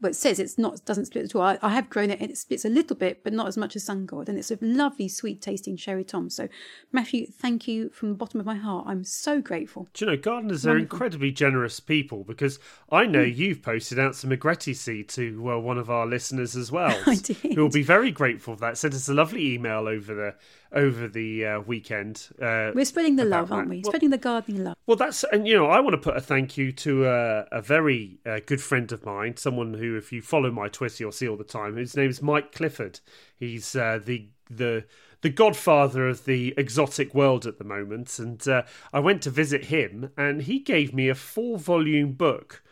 well, 0.02 0.11
it 0.11 0.14
says 0.14 0.38
it's 0.38 0.59
not 0.59 0.85
doesn't 0.85 1.06
split 1.06 1.25
at 1.25 1.35
all. 1.35 1.42
I, 1.42 1.59
I 1.62 1.71
have 1.71 1.88
grown 1.88 2.11
it 2.11 2.21
and 2.21 2.30
it 2.30 2.37
splits 2.37 2.64
a 2.64 2.68
little 2.68 2.97
bit, 2.97 3.23
but 3.25 3.32
not 3.32 3.47
as 3.47 3.56
much 3.56 3.76
as 3.76 3.85
Sungold. 3.87 4.28
And 4.28 4.37
it's 4.37 4.50
a 4.50 4.59
lovely, 4.61 5.09
sweet 5.09 5.40
tasting 5.40 5.76
cherry 5.76 6.04
tom. 6.04 6.28
So, 6.28 6.49
Matthew, 6.90 7.26
thank 7.28 7.68
you 7.68 7.88
from 7.90 8.09
the 8.11 8.14
bottom 8.16 8.40
of 8.40 8.44
my 8.47 8.56
heart. 8.56 8.87
I'm 8.88 9.04
so 9.04 9.40
grateful. 9.40 9.88
Do 9.94 10.04
you 10.04 10.11
know, 10.11 10.16
gardeners 10.16 10.66
are 10.66 10.76
incredibly 10.76 11.30
generous 11.30 11.80
people 11.80 12.25
because 12.25 12.59
I 12.90 13.06
know 13.06 13.25
Hmm. 13.25 13.32
you've 13.32 13.62
posted 13.62 13.99
out 13.99 14.16
some 14.16 14.30
agretti 14.30 14.75
seed 14.75 15.09
to 15.11 15.40
well, 15.40 15.61
one 15.61 15.78
of 15.78 15.88
our 15.88 16.06
listeners 16.06 16.56
as 16.56 16.73
well. 16.73 17.00
I 17.06 17.14
did. 17.14 17.37
Who 17.54 17.62
will 17.62 17.71
be 17.71 17.82
very 17.85 18.11
grateful 18.11 18.54
for 18.56 18.61
that. 18.61 18.76
Sent 18.78 18.94
us 18.94 19.09
a 19.09 19.14
lovely 19.14 19.54
email 19.54 19.87
over 19.87 20.14
the 20.14 20.35
over 20.75 21.09
the 21.09 21.47
uh, 21.47 21.61
weekend. 21.61 22.29
Uh, 22.41 22.73
We're 22.75 22.85
spreading 22.85 23.17
the 23.17 23.25
love, 23.25 23.52
aren't 23.52 23.69
we? 23.69 23.76
Well- 23.79 23.91
spreading 23.91 24.11
the 24.11 24.19
gardening 24.19 24.64
love. 24.64 24.76
Well, 24.87 24.97
that's 24.97 25.25
and 25.25 25.47
you 25.47 25.55
know 25.55 25.67
I 25.67 25.81
want 25.81 25.95
to 25.95 25.99
put 25.99 26.17
a 26.17 26.21
thank 26.21 26.57
you 26.57 26.73
to 26.73 27.07
a, 27.07 27.47
a 27.52 27.62
very 27.62 28.19
uh, 28.26 28.41
good 28.45 28.61
friend 28.61 28.91
of 28.93 29.05
mine, 29.05 29.37
someone 29.37 29.75
who, 29.75 29.97
if 29.97 30.12
you 30.12 30.23
follow 30.23 30.50
my 30.50 30.69
Twitter, 30.69 31.05
you'll 31.05 31.12
see 31.12 31.29
all 31.29 31.37
the 31.37 31.45
time. 31.45 31.76
His 31.76 31.97
name 31.97 32.11
is 32.11 32.21
Mike 32.23 32.52
Clifford. 32.52 33.00
He's 33.38 33.76
uh, 33.76 34.00
the 34.05 34.29
the 34.50 34.85
the 35.23 35.31
godfather 35.31 36.09
of 36.09 36.25
the 36.25 36.52
exotic 36.57 37.14
world 37.14 37.47
at 37.47 37.59
the 37.59 37.64
moment, 37.64 38.19
and 38.19 38.47
uh, 38.49 38.62
I 38.93 39.00
went 39.00 39.23
to 39.23 39.31
visit 39.31 39.67
him, 39.67 40.11
and 40.17 40.43
he 40.43 40.59
gave 40.59 40.93
me 40.93 41.09
a 41.09 41.14
four 41.14 41.59
volume 41.59 42.12
book 42.12 42.62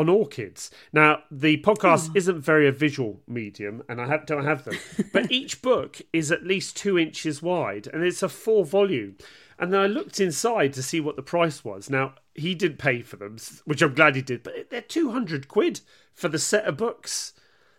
on 0.00 0.08
orchids. 0.08 0.70
Now, 0.92 1.22
the 1.30 1.58
podcast 1.62 2.14
isn't 2.16 2.40
very 2.40 2.66
a 2.66 2.72
visual 2.72 3.20
medium, 3.28 3.82
and 3.88 4.00
I 4.00 4.06
have, 4.06 4.26
don't 4.26 4.44
have 4.44 4.64
them, 4.64 4.76
but 5.12 5.30
each 5.30 5.62
book 5.62 6.00
is 6.12 6.32
at 6.32 6.44
least 6.46 6.76
two 6.76 6.98
inches 6.98 7.40
wide, 7.42 7.86
and 7.92 8.02
it's 8.02 8.22
a 8.22 8.28
four 8.28 8.64
volume. 8.64 9.16
And 9.58 9.72
then 9.72 9.80
I 9.80 9.86
looked 9.86 10.20
inside 10.20 10.72
to 10.72 10.82
see 10.82 11.00
what 11.00 11.16
the 11.16 11.22
price 11.22 11.62
was. 11.64 11.90
Now, 11.90 12.14
he 12.34 12.54
did 12.54 12.78
pay 12.78 13.02
for 13.02 13.16
them, 13.16 13.36
which 13.66 13.82
I'm 13.82 13.94
glad 13.94 14.16
he 14.16 14.22
did, 14.22 14.42
but 14.42 14.70
they're 14.70 14.80
200 14.80 15.48
quid 15.48 15.80
for 16.14 16.28
the 16.28 16.38
set 16.38 16.64
of 16.64 16.78
books. 16.78 17.34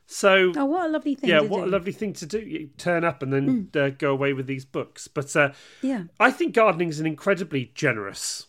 So, 0.05 0.51
Oh, 0.57 0.65
what 0.65 0.85
a 0.85 0.89
lovely 0.89 1.15
thing 1.15 1.29
yeah, 1.29 1.39
to 1.39 1.47
what 1.47 1.59
do. 1.61 1.65
a 1.65 1.71
lovely 1.71 1.91
thing 1.93 2.13
to 2.13 2.25
do. 2.25 2.39
You 2.39 2.69
turn 2.77 3.03
up 3.03 3.23
and 3.23 3.31
then 3.33 3.69
uh, 3.75 3.89
go 3.89 4.11
away 4.11 4.33
with 4.33 4.45
these 4.45 4.65
books. 4.65 5.07
But 5.07 5.35
uh, 5.35 5.53
Yeah. 5.81 6.03
I 6.19 6.29
think 6.31 6.53
gardening 6.53 6.89
is 6.89 6.99
an 6.99 7.05
incredibly 7.07 7.71
generous 7.73 8.45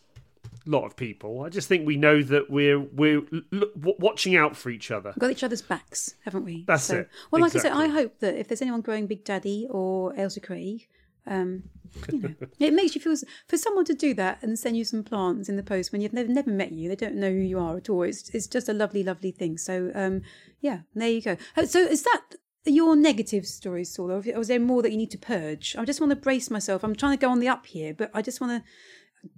lot 0.67 0.85
of 0.85 0.97
people. 0.97 1.43
I 1.43 1.49
just 1.49 1.69
think 1.69 1.87
we 1.87 1.97
know 1.97 2.23
that 2.23 2.51
we're 2.51 2.79
we're 2.81 3.19
l- 3.33 3.41
l- 3.53 3.61
w- 3.77 3.97
watching 3.99 4.37
out 4.37 4.57
for 4.57 4.71
each 4.71 4.91
other. 4.91 5.11
We've 5.17 5.21
got 5.21 5.31
each 5.31 5.45
other's 5.45 5.63
backs, 5.63 6.15
haven't 6.25 6.45
we? 6.45 6.65
That's 6.67 6.89
it. 6.91 7.09
Well, 7.31 7.43
like 7.43 7.55
I 7.55 7.59
said, 7.59 7.73
I 7.73 7.89
hope 7.89 8.21
that 8.21 8.37
if 8.39 8.49
there's 8.49 8.63
anyone 8.63 8.81
growing 8.81 9.07
Big 9.07 9.25
Daddy 9.25 9.67
or 9.71 10.13
Ailsa 10.15 10.41
Craig, 10.43 10.89
um, 11.27 11.65
you 12.11 12.19
know, 12.21 12.35
it 12.59 12.73
makes 12.75 12.95
you 12.95 13.01
feel 13.01 13.15
for 13.49 13.57
someone 13.57 13.85
to 13.87 13.95
do 13.95 14.15
that 14.15 14.43
and 14.43 14.59
send 14.59 14.77
you 14.77 14.85
some 14.85 15.03
plants 15.05 15.49
in 15.49 15.57
the 15.57 15.63
post 15.63 15.93
when 15.93 16.01
you've 16.01 16.13
never, 16.13 16.29
never 16.33 16.51
met 16.51 16.73
you, 16.73 16.89
they 16.89 16.97
don't 16.97 17.15
know 17.17 17.31
who 17.31 17.39
you 17.39 17.59
are 17.59 17.77
at 17.77 17.89
all. 17.89 18.03
It's 18.03 18.29
it's 18.31 18.47
just 18.47 18.69
a 18.69 18.73
lovely, 18.73 19.03
lovely 19.03 19.31
thing. 19.33 19.59
So 19.59 19.91
um, 19.95 20.23
yeah, 20.61 20.81
there 20.95 21.09
you 21.11 21.23
go. 21.23 21.37
Uh, 21.57 21.67
So 21.67 21.81
is 21.81 22.03
that 22.03 22.23
your 22.65 22.95
negative 22.95 23.45
stories, 23.47 23.93
Saul, 23.93 24.13
or 24.13 24.23
was 24.37 24.47
there 24.49 24.61
more 24.61 24.83
that 24.83 24.93
you 24.93 24.97
need 24.97 25.11
to 25.11 25.19
purge? 25.19 25.75
I 25.77 25.85
just 25.85 26.01
want 26.01 26.11
to 26.11 26.17
brace 26.17 26.49
myself. 26.51 26.85
I'm 26.85 26.95
trying 26.95 27.17
to 27.19 27.21
go 27.21 27.29
on 27.29 27.41
the 27.41 27.49
up 27.49 27.67
here, 27.67 27.93
but 27.93 28.11
I 28.15 28.23
just 28.23 28.41
want 28.41 28.63
to. 28.63 28.71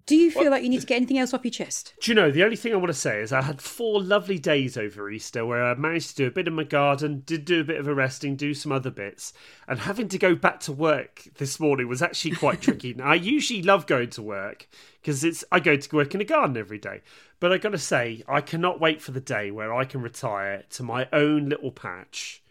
Do 0.06 0.16
you 0.16 0.30
feel 0.30 0.50
like 0.50 0.62
you 0.62 0.68
need 0.68 0.80
to 0.82 0.86
get 0.86 0.96
anything 0.96 1.18
else 1.18 1.32
off 1.32 1.44
your 1.44 1.50
chest? 1.50 1.94
Do 2.00 2.10
you 2.10 2.14
know, 2.14 2.30
the 2.30 2.44
only 2.44 2.56
thing 2.56 2.74
I 2.74 2.76
want 2.76 2.88
to 2.88 2.94
say 2.94 3.22
is 3.22 3.32
I 3.32 3.40
had 3.40 3.62
four 3.62 4.02
lovely 4.02 4.38
days 4.38 4.76
over 4.76 5.10
Easter 5.10 5.46
where 5.46 5.64
I 5.64 5.74
managed 5.74 6.10
to 6.10 6.16
do 6.16 6.26
a 6.26 6.30
bit 6.30 6.46
in 6.46 6.54
my 6.54 6.64
garden, 6.64 7.22
did 7.24 7.46
do 7.46 7.62
a 7.62 7.64
bit 7.64 7.80
of 7.80 7.88
a 7.88 7.94
resting, 7.94 8.36
do 8.36 8.52
some 8.52 8.70
other 8.70 8.90
bits. 8.90 9.32
And 9.66 9.78
having 9.78 10.08
to 10.08 10.18
go 10.18 10.34
back 10.34 10.60
to 10.60 10.72
work 10.72 11.24
this 11.38 11.58
morning 11.58 11.88
was 11.88 12.02
actually 12.02 12.36
quite 12.36 12.60
tricky. 12.62 12.92
Now, 12.92 13.06
I 13.06 13.14
usually 13.14 13.62
love 13.62 13.86
going 13.86 14.10
to 14.10 14.22
work 14.22 14.68
because 15.00 15.24
it's 15.24 15.42
I 15.50 15.58
go 15.60 15.74
to 15.74 15.96
work 15.96 16.14
in 16.14 16.20
a 16.20 16.24
garden 16.24 16.58
every 16.58 16.78
day. 16.78 17.00
But 17.40 17.52
I 17.52 17.58
got 17.58 17.70
to 17.70 17.78
say, 17.78 18.22
I 18.28 18.42
cannot 18.42 18.80
wait 18.80 19.00
for 19.00 19.12
the 19.12 19.20
day 19.20 19.50
where 19.50 19.74
I 19.74 19.86
can 19.86 20.02
retire 20.02 20.64
to 20.70 20.82
my 20.82 21.08
own 21.14 21.48
little 21.48 21.72
patch 21.72 22.42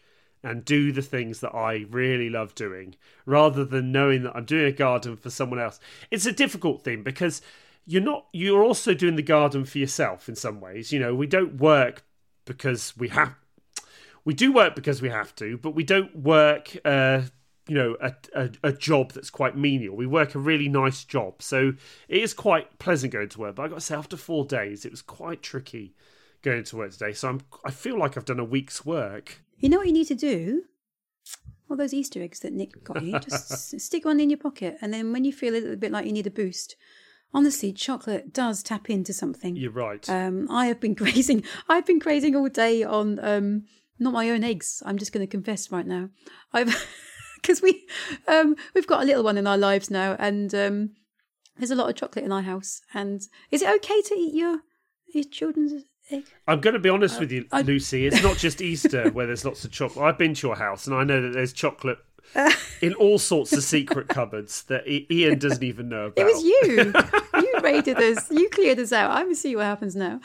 and 0.44 0.64
do 0.64 0.92
the 0.92 1.02
things 1.02 1.40
that 1.40 1.54
I 1.54 1.86
really 1.90 2.28
love 2.28 2.54
doing 2.54 2.96
rather 3.26 3.64
than 3.64 3.92
knowing 3.92 4.24
that 4.24 4.36
I'm 4.36 4.44
doing 4.44 4.66
a 4.66 4.72
garden 4.72 5.16
for 5.16 5.30
someone 5.30 5.58
else. 5.58 5.80
It's 6.10 6.26
a 6.26 6.32
difficult 6.32 6.82
thing 6.82 7.02
because 7.02 7.40
you're 7.86 8.02
not 8.02 8.26
you're 8.32 8.62
also 8.62 8.94
doing 8.94 9.16
the 9.16 9.22
garden 9.22 9.64
for 9.64 9.78
yourself 9.78 10.28
in 10.28 10.36
some 10.36 10.60
ways. 10.60 10.92
You 10.92 11.00
know, 11.00 11.14
we 11.14 11.26
don't 11.26 11.56
work 11.56 12.04
because 12.44 12.96
we 12.96 13.08
have 13.08 13.34
we 14.24 14.34
do 14.34 14.52
work 14.52 14.74
because 14.74 15.02
we 15.02 15.08
have 15.10 15.34
to, 15.36 15.58
but 15.58 15.74
we 15.74 15.84
don't 15.84 16.14
work 16.16 16.76
uh 16.84 17.22
you 17.66 17.74
know 17.74 17.96
a, 18.00 18.12
a 18.34 18.50
a 18.62 18.72
job 18.72 19.12
that's 19.12 19.30
quite 19.30 19.56
menial. 19.56 19.96
We 19.96 20.06
work 20.06 20.34
a 20.34 20.38
really 20.38 20.68
nice 20.68 21.04
job. 21.04 21.42
So 21.42 21.72
it 22.08 22.22
is 22.22 22.34
quite 22.34 22.78
pleasant 22.78 23.12
going 23.12 23.30
to 23.30 23.40
work, 23.40 23.56
but 23.56 23.62
I 23.64 23.68
got 23.68 23.76
to 23.76 23.80
say 23.80 23.94
after 23.94 24.16
4 24.16 24.44
days 24.46 24.84
it 24.84 24.90
was 24.90 25.02
quite 25.02 25.42
tricky 25.42 25.94
going 26.42 26.64
to 26.64 26.76
work 26.76 26.92
today. 26.92 27.12
So 27.12 27.28
I'm 27.28 27.40
I 27.64 27.70
feel 27.70 27.98
like 27.98 28.16
I've 28.16 28.24
done 28.24 28.40
a 28.40 28.44
week's 28.44 28.84
work. 28.84 29.43
You 29.64 29.70
know 29.70 29.78
what 29.78 29.86
you 29.86 29.94
need 29.94 30.08
to 30.08 30.14
do? 30.14 30.64
All 31.70 31.76
those 31.78 31.94
Easter 31.94 32.22
eggs 32.22 32.40
that 32.40 32.52
Nick 32.52 32.84
got 32.84 33.02
you, 33.02 33.18
just 33.18 33.80
stick 33.80 34.04
one 34.04 34.20
in 34.20 34.28
your 34.28 34.38
pocket, 34.38 34.76
and 34.82 34.92
then 34.92 35.10
when 35.10 35.24
you 35.24 35.32
feel 35.32 35.54
a 35.54 35.56
little 35.56 35.76
bit 35.76 35.90
like 35.90 36.04
you 36.04 36.12
need 36.12 36.26
a 36.26 36.30
boost, 36.30 36.76
honestly, 37.32 37.72
chocolate 37.72 38.30
does 38.30 38.62
tap 38.62 38.90
into 38.90 39.14
something. 39.14 39.56
You're 39.56 39.70
right. 39.70 40.06
Um, 40.06 40.50
I 40.50 40.66
have 40.66 40.80
been 40.80 40.92
grazing. 41.02 41.44
I've 41.66 41.86
been 41.86 41.98
grazing 41.98 42.36
all 42.36 42.50
day 42.50 42.82
on 42.82 43.18
um, 43.24 43.64
not 43.98 44.12
my 44.12 44.28
own 44.28 44.44
eggs. 44.44 44.82
I'm 44.84 44.98
just 44.98 45.14
going 45.14 45.26
to 45.26 45.30
confess 45.30 45.72
right 45.72 45.86
now. 45.86 46.10
I've 46.52 46.86
because 47.36 47.62
we 47.62 47.86
um, 48.28 48.56
we've 48.74 48.86
got 48.86 49.02
a 49.02 49.06
little 49.06 49.24
one 49.24 49.38
in 49.38 49.46
our 49.46 49.56
lives 49.56 49.90
now, 49.90 50.14
and 50.18 50.54
um, 50.54 50.90
there's 51.56 51.70
a 51.70 51.74
lot 51.74 51.88
of 51.88 51.96
chocolate 51.96 52.26
in 52.26 52.32
our 52.32 52.42
house. 52.42 52.82
And 52.92 53.22
is 53.50 53.62
it 53.62 53.74
okay 53.76 54.02
to 54.02 54.14
eat 54.14 54.34
your 54.34 54.58
your 55.14 55.24
children's? 55.24 55.84
I'm 56.46 56.60
going 56.60 56.74
to 56.74 56.80
be 56.80 56.88
honest 56.88 57.16
uh, 57.16 57.20
with 57.20 57.32
you, 57.32 57.46
I- 57.52 57.62
Lucy. 57.62 58.06
It's 58.06 58.22
not 58.22 58.36
just 58.36 58.60
Easter 58.60 59.10
where 59.12 59.26
there's 59.26 59.44
lots 59.44 59.64
of 59.64 59.70
chocolate. 59.70 60.04
I've 60.04 60.18
been 60.18 60.34
to 60.34 60.46
your 60.48 60.56
house 60.56 60.86
and 60.86 60.94
I 60.96 61.04
know 61.04 61.20
that 61.22 61.32
there's 61.32 61.52
chocolate 61.52 61.98
in 62.82 62.94
all 62.94 63.18
sorts 63.18 63.52
of 63.52 63.62
secret 63.62 64.08
cupboards 64.08 64.64
that 64.64 64.86
Ian 64.88 65.38
doesn't 65.38 65.62
even 65.62 65.88
know 65.88 66.06
about. 66.06 66.18
It 66.18 66.24
was 66.24 66.42
you. 66.42 66.92
you 67.42 67.60
raided 67.62 67.96
us. 67.98 68.30
You 68.30 68.48
cleared 68.50 68.78
us 68.80 68.92
out. 68.92 69.10
I'm 69.12 69.24
going 69.24 69.34
to 69.34 69.40
see 69.40 69.54
what 69.54 69.64
happens 69.66 69.94
now. 69.94 70.20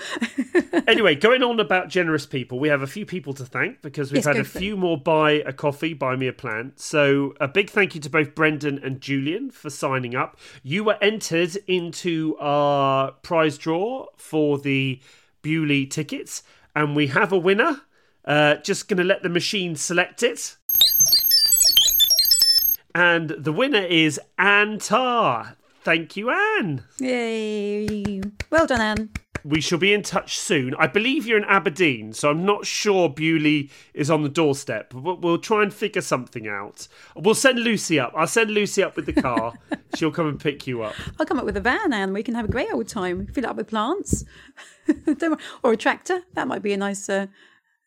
Anyway, 0.88 1.13
going 1.15 1.44
on 1.44 1.60
about 1.60 1.88
generous 1.89 2.26
people, 2.26 2.60
we 2.60 2.68
have 2.70 2.82
a 2.82 2.88
few 2.88 3.06
people 3.06 3.34
to 3.36 3.46
thank 3.46 3.82
because 3.82 4.12
we've 4.12 4.18
Yes, 4.20 4.26
had 4.26 4.38
a 4.38 4.42
it. 4.42 4.48
few 4.48 4.76
more 4.76 4.98
buy 4.98 5.32
a 5.46 5.54
coffee, 5.54 5.94
buy 5.94 6.15
me 6.15 6.28
a 6.28 6.34
plant. 6.34 6.80
So 6.80 7.36
a 7.39 7.48
big 7.48 7.70
thank 7.70 7.94
you 7.96 8.02
to 8.02 8.10
both 8.10 8.34
Brendan 8.34 8.80
and 8.84 9.00
Julian 9.02 9.52
for 9.52 9.70
signing 9.70 10.15
up. 10.15 10.38
You 10.63 10.84
were 10.84 10.98
entered 11.02 11.56
into 11.68 12.36
our 12.39 13.12
prize 13.22 13.58
draw 13.58 14.08
for 14.18 14.58
the 14.58 15.00
Beaulieu 15.41 15.86
tickets, 15.86 16.43
and 16.75 16.95
we 16.95 17.08
have 17.08 17.32
a 17.32 17.38
winner. 17.38 17.82
Uh, 18.25 18.56
just 18.56 18.88
going 18.88 18.97
to 18.97 19.04
let 19.04 19.23
the 19.23 19.30
machine 19.30 19.75
select 19.75 20.23
it. 20.23 20.58
And 22.93 23.30
the 23.30 23.54
winner 23.54 23.84
is 23.84 24.19
Anne 24.38 24.80
Tarr. 24.80 25.56
Thank 25.84 26.17
you, 26.17 26.30
Anne. 26.30 26.84
Yay. 26.99 28.21
Well 28.49 28.67
done, 28.67 28.82
Anne. 28.82 29.10
We 29.43 29.62
shall 29.62 29.78
be 29.80 29.93
in 29.93 30.02
touch 30.04 30.38
soon. 30.39 30.75
I 30.75 30.88
believe 30.88 31.25
you're 31.25 31.38
in 31.38 31.45
Aberdeen, 31.45 32.13
so 32.13 32.30
I'm 32.30 32.45
not 32.45 32.65
sure 32.65 33.10
Beaulieu 33.10 33.67
is 33.93 34.10
on 34.12 34.23
the 34.23 34.30
doorstep, 34.30 34.93
but 34.95 35.21
we'll- 35.21 35.38
try 35.39 35.63
and 35.63 35.73
figure 35.73 36.02
something 36.02 36.47
out. 36.47 36.88
We'll 37.15 37.34
send 37.36 37.60
Lucy 37.60 37.99
up. 37.99 38.13
I'll 38.15 38.28
send 38.28 38.52
Lucy 38.52 38.84
up 38.84 38.95
with 38.95 39.06
the 39.06 39.13
car. 39.13 39.54
She'll 39.95 40.12
come 40.12 40.28
and 40.28 40.39
pick 40.39 40.67
you 40.67 40.82
up. 40.84 40.93
I'll 41.19 41.25
come 41.25 41.39
up 41.39 41.45
with 41.45 41.58
a 41.58 41.62
van, 41.62 41.93
and 41.93 42.13
We 42.13 42.23
can 42.23 42.36
have 42.36 42.45
a 42.45 42.52
great 42.52 42.71
old 42.73 42.88
time. 42.88 43.28
Fill 43.28 43.45
it 43.45 43.49
up 43.49 43.56
with 43.56 43.67
plants. 43.69 44.25
Don't 45.06 45.21
worry. 45.21 45.36
or 45.63 45.73
a 45.73 45.78
tractor. 45.78 46.21
That 46.34 46.47
might 46.47 46.62
be 46.62 46.73
a 46.73 46.78
nice, 46.78 47.08
uh, 47.10 47.28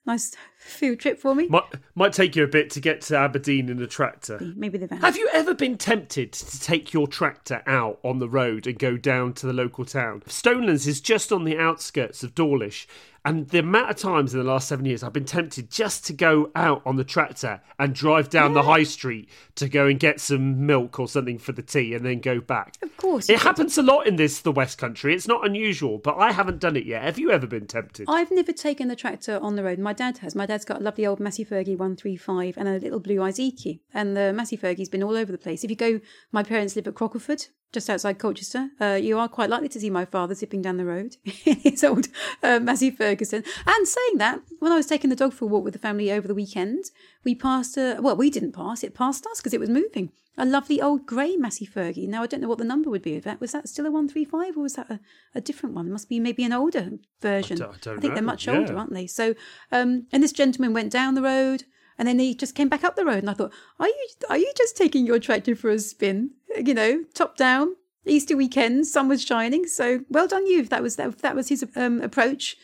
nice 0.06 0.34
field 0.58 0.98
trip 0.98 1.18
for 1.18 1.34
me. 1.34 1.48
Might, 1.48 1.64
might 1.94 2.12
take 2.12 2.36
you 2.36 2.44
a 2.44 2.48
bit 2.48 2.70
to 2.70 2.80
get 2.80 3.00
to 3.02 3.16
Aberdeen 3.16 3.68
in 3.68 3.80
a 3.80 3.86
tractor. 3.86 4.38
Maybe 4.56 4.78
the 4.78 4.86
van. 4.86 5.00
Have 5.00 5.16
you 5.16 5.28
ever 5.32 5.54
been 5.54 5.78
tempted 5.78 6.32
to 6.32 6.60
take 6.60 6.92
your 6.92 7.06
tractor 7.06 7.62
out 7.66 7.98
on 8.02 8.18
the 8.18 8.28
road 8.28 8.66
and 8.66 8.78
go 8.78 8.96
down 8.96 9.32
to 9.34 9.46
the 9.46 9.52
local 9.52 9.84
town? 9.84 10.22
Stonelands 10.26 10.86
is 10.86 11.00
just 11.00 11.32
on 11.32 11.44
the 11.44 11.58
outskirts 11.58 12.22
of 12.22 12.34
Dawlish, 12.34 12.86
and 13.24 13.48
the 13.48 13.58
amount 13.58 13.90
of 13.90 13.96
times 13.96 14.34
in 14.34 14.40
the 14.40 14.46
last 14.46 14.68
seven 14.68 14.84
years 14.84 15.02
I've 15.02 15.12
been 15.12 15.24
tempted 15.24 15.70
just 15.70 16.04
to 16.06 16.12
go 16.12 16.50
out 16.54 16.82
on 16.84 16.96
the 16.96 17.04
tractor 17.04 17.60
and 17.78 17.94
drive 17.94 18.30
down 18.30 18.52
the 18.52 18.62
high 18.62 18.82
street 18.82 19.28
to 19.56 19.68
go 19.68 19.86
and 19.86 19.98
get 19.98 20.20
some 20.20 20.66
milk 20.66 20.98
or 20.98 21.08
something 21.08 21.38
for 21.38 21.52
the 21.52 21.62
tea 21.62 21.94
and 21.94 22.04
then 22.04 22.20
go 22.20 22.40
back. 22.40 22.76
Of 22.82 22.96
course. 22.96 23.28
It 23.28 23.40
happens 23.40 23.78
a 23.78 23.82
lot 23.82 24.06
in 24.06 24.16
this, 24.16 24.40
the 24.40 24.52
West 24.52 24.78
Country. 24.78 25.14
It's 25.14 25.28
not 25.28 25.46
unusual, 25.46 25.98
but 25.98 26.16
I 26.16 26.32
haven't 26.32 26.60
done 26.60 26.76
it 26.76 26.84
yet. 26.84 27.02
Have 27.02 27.18
you 27.18 27.30
ever 27.30 27.46
been 27.46 27.66
tempted? 27.66 28.06
I've 28.08 28.30
never 28.30 28.52
taken 28.52 28.88
the 28.88 28.96
tractor 28.96 29.38
on 29.40 29.56
the 29.56 29.64
road. 29.64 29.78
My 29.78 29.92
dad 29.92 30.18
has. 30.18 30.34
My 30.34 30.46
dad's 30.46 30.64
got 30.64 30.80
a 30.80 30.84
lovely 30.84 31.06
old 31.06 31.20
Massey 31.20 31.44
Fergie 31.44 31.76
135 31.76 32.56
and 32.56 32.68
a 32.68 32.78
little 32.78 33.00
blue 33.00 33.16
Iseki. 33.16 33.80
And 33.94 34.16
the 34.16 34.32
Massey 34.32 34.56
Fergie's 34.56 34.88
been 34.88 35.02
all 35.02 35.16
over 35.16 35.30
the 35.30 35.38
place. 35.38 35.64
If 35.64 35.70
you 35.70 35.76
go, 35.76 36.00
my 36.30 36.42
parents 36.42 36.76
live 36.76 36.86
at 36.86 36.94
Crockleford 36.94 37.48
just 37.72 37.88
outside 37.90 38.18
Colchester. 38.18 38.68
Uh, 38.80 38.98
you 39.00 39.18
are 39.18 39.28
quite 39.28 39.50
likely 39.50 39.68
to 39.70 39.80
see 39.80 39.90
my 39.90 40.04
father 40.04 40.34
zipping 40.34 40.62
down 40.62 40.76
the 40.76 40.84
road 40.84 41.16
in 41.44 41.56
his 41.60 41.82
old 41.82 42.08
uh, 42.42 42.58
Massey 42.60 42.90
Ferguson. 42.90 43.42
And 43.66 43.88
saying 43.88 44.18
that, 44.18 44.40
when 44.58 44.72
I 44.72 44.76
was 44.76 44.86
taking 44.86 45.10
the 45.10 45.16
dog 45.16 45.32
for 45.32 45.46
a 45.46 45.48
walk 45.48 45.64
with 45.64 45.72
the 45.72 45.78
family 45.78 46.12
over 46.12 46.28
the 46.28 46.34
weekend, 46.34 46.84
we 47.24 47.34
passed 47.34 47.76
a, 47.76 47.98
well, 48.00 48.16
we 48.16 48.30
didn't 48.30 48.52
pass, 48.52 48.84
it 48.84 48.94
passed 48.94 49.26
us 49.26 49.38
because 49.40 49.54
it 49.54 49.60
was 49.60 49.70
moving. 49.70 50.12
A 50.38 50.46
lovely 50.46 50.80
old 50.80 51.04
grey 51.04 51.36
Massey 51.36 51.66
Fergie. 51.66 52.08
Now, 52.08 52.22
I 52.22 52.26
don't 52.26 52.40
know 52.40 52.48
what 52.48 52.56
the 52.56 52.64
number 52.64 52.88
would 52.88 53.02
be 53.02 53.16
of 53.16 53.24
that. 53.24 53.38
Was 53.40 53.52
that 53.52 53.68
still 53.68 53.84
a 53.84 53.90
135 53.90 54.56
or 54.56 54.62
was 54.62 54.74
that 54.74 54.90
a, 54.90 54.98
a 55.34 55.42
different 55.42 55.74
one? 55.74 55.86
It 55.86 55.90
must 55.90 56.08
be 56.08 56.20
maybe 56.20 56.42
an 56.44 56.54
older 56.54 56.92
version. 57.20 57.56
I 57.60 57.66
don't- 57.66 57.74
I 57.74 57.78
don't 57.82 58.00
think 58.00 58.14
they're 58.14 58.22
know. 58.22 58.26
much 58.26 58.46
Yeah. 58.46 58.58
older, 58.58 58.76
aren't 58.76 58.94
they? 58.94 59.06
So, 59.06 59.34
um, 59.70 60.06
and 60.10 60.22
this 60.22 60.32
gentleman 60.32 60.72
went 60.72 60.90
down 60.90 61.14
the 61.14 61.22
road 61.22 61.64
and 62.02 62.08
then 62.08 62.18
he 62.18 62.34
just 62.34 62.56
came 62.56 62.68
back 62.68 62.82
up 62.82 62.96
the 62.96 63.04
road. 63.04 63.18
And 63.18 63.30
I 63.30 63.34
thought, 63.34 63.52
are 63.78 63.86
you, 63.86 64.08
are 64.28 64.36
you 64.36 64.52
just 64.56 64.76
taking 64.76 65.06
your 65.06 65.20
tractor 65.20 65.54
for 65.54 65.70
a 65.70 65.78
spin? 65.78 66.30
You 66.56 66.74
know, 66.74 67.04
top 67.14 67.36
down, 67.36 67.76
Easter 68.04 68.36
weekend, 68.36 68.88
sun 68.88 69.06
was 69.08 69.24
shining. 69.24 69.66
So 69.68 70.00
well 70.10 70.26
done 70.26 70.44
you 70.46 70.58
if 70.58 70.68
that 70.70 70.82
was, 70.82 70.98
if 70.98 71.18
that 71.18 71.36
was 71.36 71.48
his 71.48 71.64
um, 71.76 72.00
approach. 72.00 72.56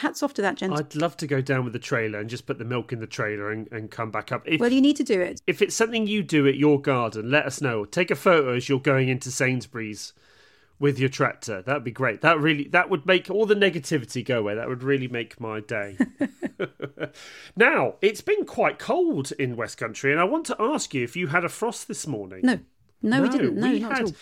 Hats 0.00 0.22
off 0.22 0.32
to 0.34 0.42
that 0.42 0.56
gentleman. 0.56 0.86
I'd 0.86 0.96
love 0.96 1.16
to 1.18 1.26
go 1.26 1.42
down 1.42 1.64
with 1.64 1.74
the 1.74 1.78
trailer 1.78 2.20
and 2.20 2.28
just 2.30 2.46
put 2.46 2.58
the 2.58 2.64
milk 2.64 2.92
in 2.92 3.00
the 3.00 3.06
trailer 3.06 3.50
and, 3.50 3.68
and 3.70 3.90
come 3.90 4.10
back 4.10 4.32
up. 4.32 4.42
If, 4.46 4.60
Well, 4.60 4.72
you 4.72 4.80
need 4.80 4.96
to 4.96 5.04
do 5.04 5.20
it. 5.20 5.40
if 5.46 5.60
it's 5.60 5.74
something 5.74 6.06
you 6.06 6.22
do 6.22 6.46
at 6.48 6.56
your 6.56 6.80
garden, 6.80 7.30
let 7.30 7.44
us 7.46 7.60
know. 7.60 7.84
Take 7.84 8.10
a 8.10 8.14
photo 8.14 8.54
as 8.54 8.68
you're 8.68 8.80
going 8.80 9.08
into 9.08 9.30
Sainsbury's 9.30 10.12
with 10.78 10.98
your 10.98 11.08
tractor. 11.08 11.62
That'd 11.62 11.84
be 11.84 11.90
great. 11.90 12.20
That 12.20 12.38
really 12.40 12.68
that 12.68 12.90
would 12.90 13.06
make 13.06 13.30
all 13.30 13.46
the 13.46 13.54
negativity 13.54 14.24
go 14.24 14.38
away. 14.40 14.54
That 14.54 14.68
would 14.68 14.82
really 14.82 15.08
make 15.08 15.40
my 15.40 15.60
day. 15.60 15.96
now, 17.56 17.94
it's 18.02 18.20
been 18.20 18.44
quite 18.44 18.78
cold 18.78 19.32
in 19.38 19.56
West 19.56 19.78
Country, 19.78 20.12
and 20.12 20.20
I 20.20 20.24
want 20.24 20.46
to 20.46 20.56
ask 20.58 20.94
you 20.94 21.02
if 21.04 21.16
you 21.16 21.28
had 21.28 21.44
a 21.44 21.48
frost 21.48 21.88
this 21.88 22.06
morning. 22.06 22.40
No, 22.42 22.58
no, 23.02 23.22
we 23.22 23.28
didn't. 23.28 23.56
No, 23.56 23.70
we 23.70 23.80
not 23.80 23.92
had- 23.92 24.00
at 24.00 24.06
all. 24.06 24.14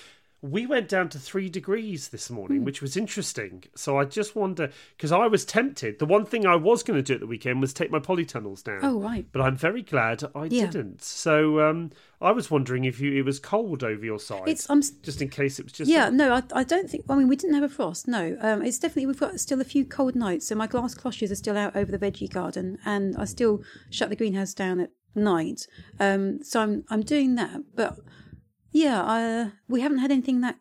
We 0.46 0.66
went 0.66 0.90
down 0.90 1.09
to 1.09 1.18
three 1.18 1.48
degrees 1.48 2.09
this 2.09 2.28
morning, 2.28 2.59
Hmm. 2.59 2.64
which 2.64 2.83
was 2.83 2.98
interesting. 2.98 3.64
So 3.74 3.96
I 3.98 4.04
just 4.04 4.37
wonder 4.37 4.70
because 4.94 5.11
I 5.11 5.26
was 5.26 5.46
tempted. 5.46 5.98
The 5.98 6.04
one 6.04 6.26
thing 6.26 6.44
I 6.44 6.54
was 6.54 6.83
going 6.83 6.98
to 6.98 7.02
do 7.02 7.14
at 7.14 7.20
the 7.20 7.26
weekend 7.26 7.62
was 7.62 7.72
take 7.72 7.90
my 7.90 7.98
polytunnels 7.98 8.62
down. 8.62 8.80
Oh, 8.83 9.00
right. 9.00 9.24
But 9.33 9.40
I'm 9.40 9.57
very 9.57 9.80
glad 9.80 10.22
I 10.35 10.44
Yeah. 10.50 10.66
didn't. 10.66 11.02
So 11.02 11.61
um, 11.61 11.92
I 12.20 12.33
was 12.33 12.50
wondering 12.50 12.85
if 12.85 13.00
you 13.00 13.12
it 13.14 13.24
was 13.24 13.38
cold 13.38 13.83
over 13.83 14.04
your 14.04 14.18
side. 14.20 14.42
It's 14.48 14.68
um, 14.68 14.83
just 15.02 15.22
in 15.22 15.30
case 15.30 15.59
it 15.59 15.64
was 15.64 15.72
just 15.72 15.90
yeah, 15.90 16.11
no, 16.11 16.35
I, 16.35 16.42
I 16.52 16.62
don't 16.62 16.90
think. 16.90 17.04
I 17.09 17.14
mean, 17.14 17.28
we 17.28 17.37
didn't 17.37 17.54
have 17.54 17.64
a 17.64 17.68
frost. 17.74 18.07
No, 18.07 18.37
um, 18.42 18.61
it's 18.62 18.78
definitely 18.78 19.07
we've 19.07 19.18
got 19.18 19.40
still 19.40 19.62
a 19.62 19.64
few 19.64 19.87
cold 19.87 20.14
nights. 20.14 20.46
So 20.48 20.54
my 20.54 20.66
glass 20.66 20.94
cloches 20.94 21.33
are 21.33 21.37
still 21.37 21.57
out 21.57 21.74
over 21.74 21.90
the 21.90 21.98
veggie 21.98 22.28
garden, 22.30 22.76
and 22.85 23.16
I 23.16 23.24
still 23.24 23.62
shut 23.88 24.11
the 24.11 24.16
greenhouse 24.16 24.52
down 24.52 24.78
at 24.80 24.90
night. 25.14 25.66
Um, 25.98 26.42
so 26.42 26.61
I'm 26.61 26.85
I'm 26.90 27.00
doing 27.02 27.37
that, 27.37 27.61
but 27.74 27.98
yeah, 28.74 29.02
uh, 29.02 29.50
we 29.68 29.80
haven't 29.80 29.98
had 29.98 30.10
anything 30.10 30.40
that 30.40 30.58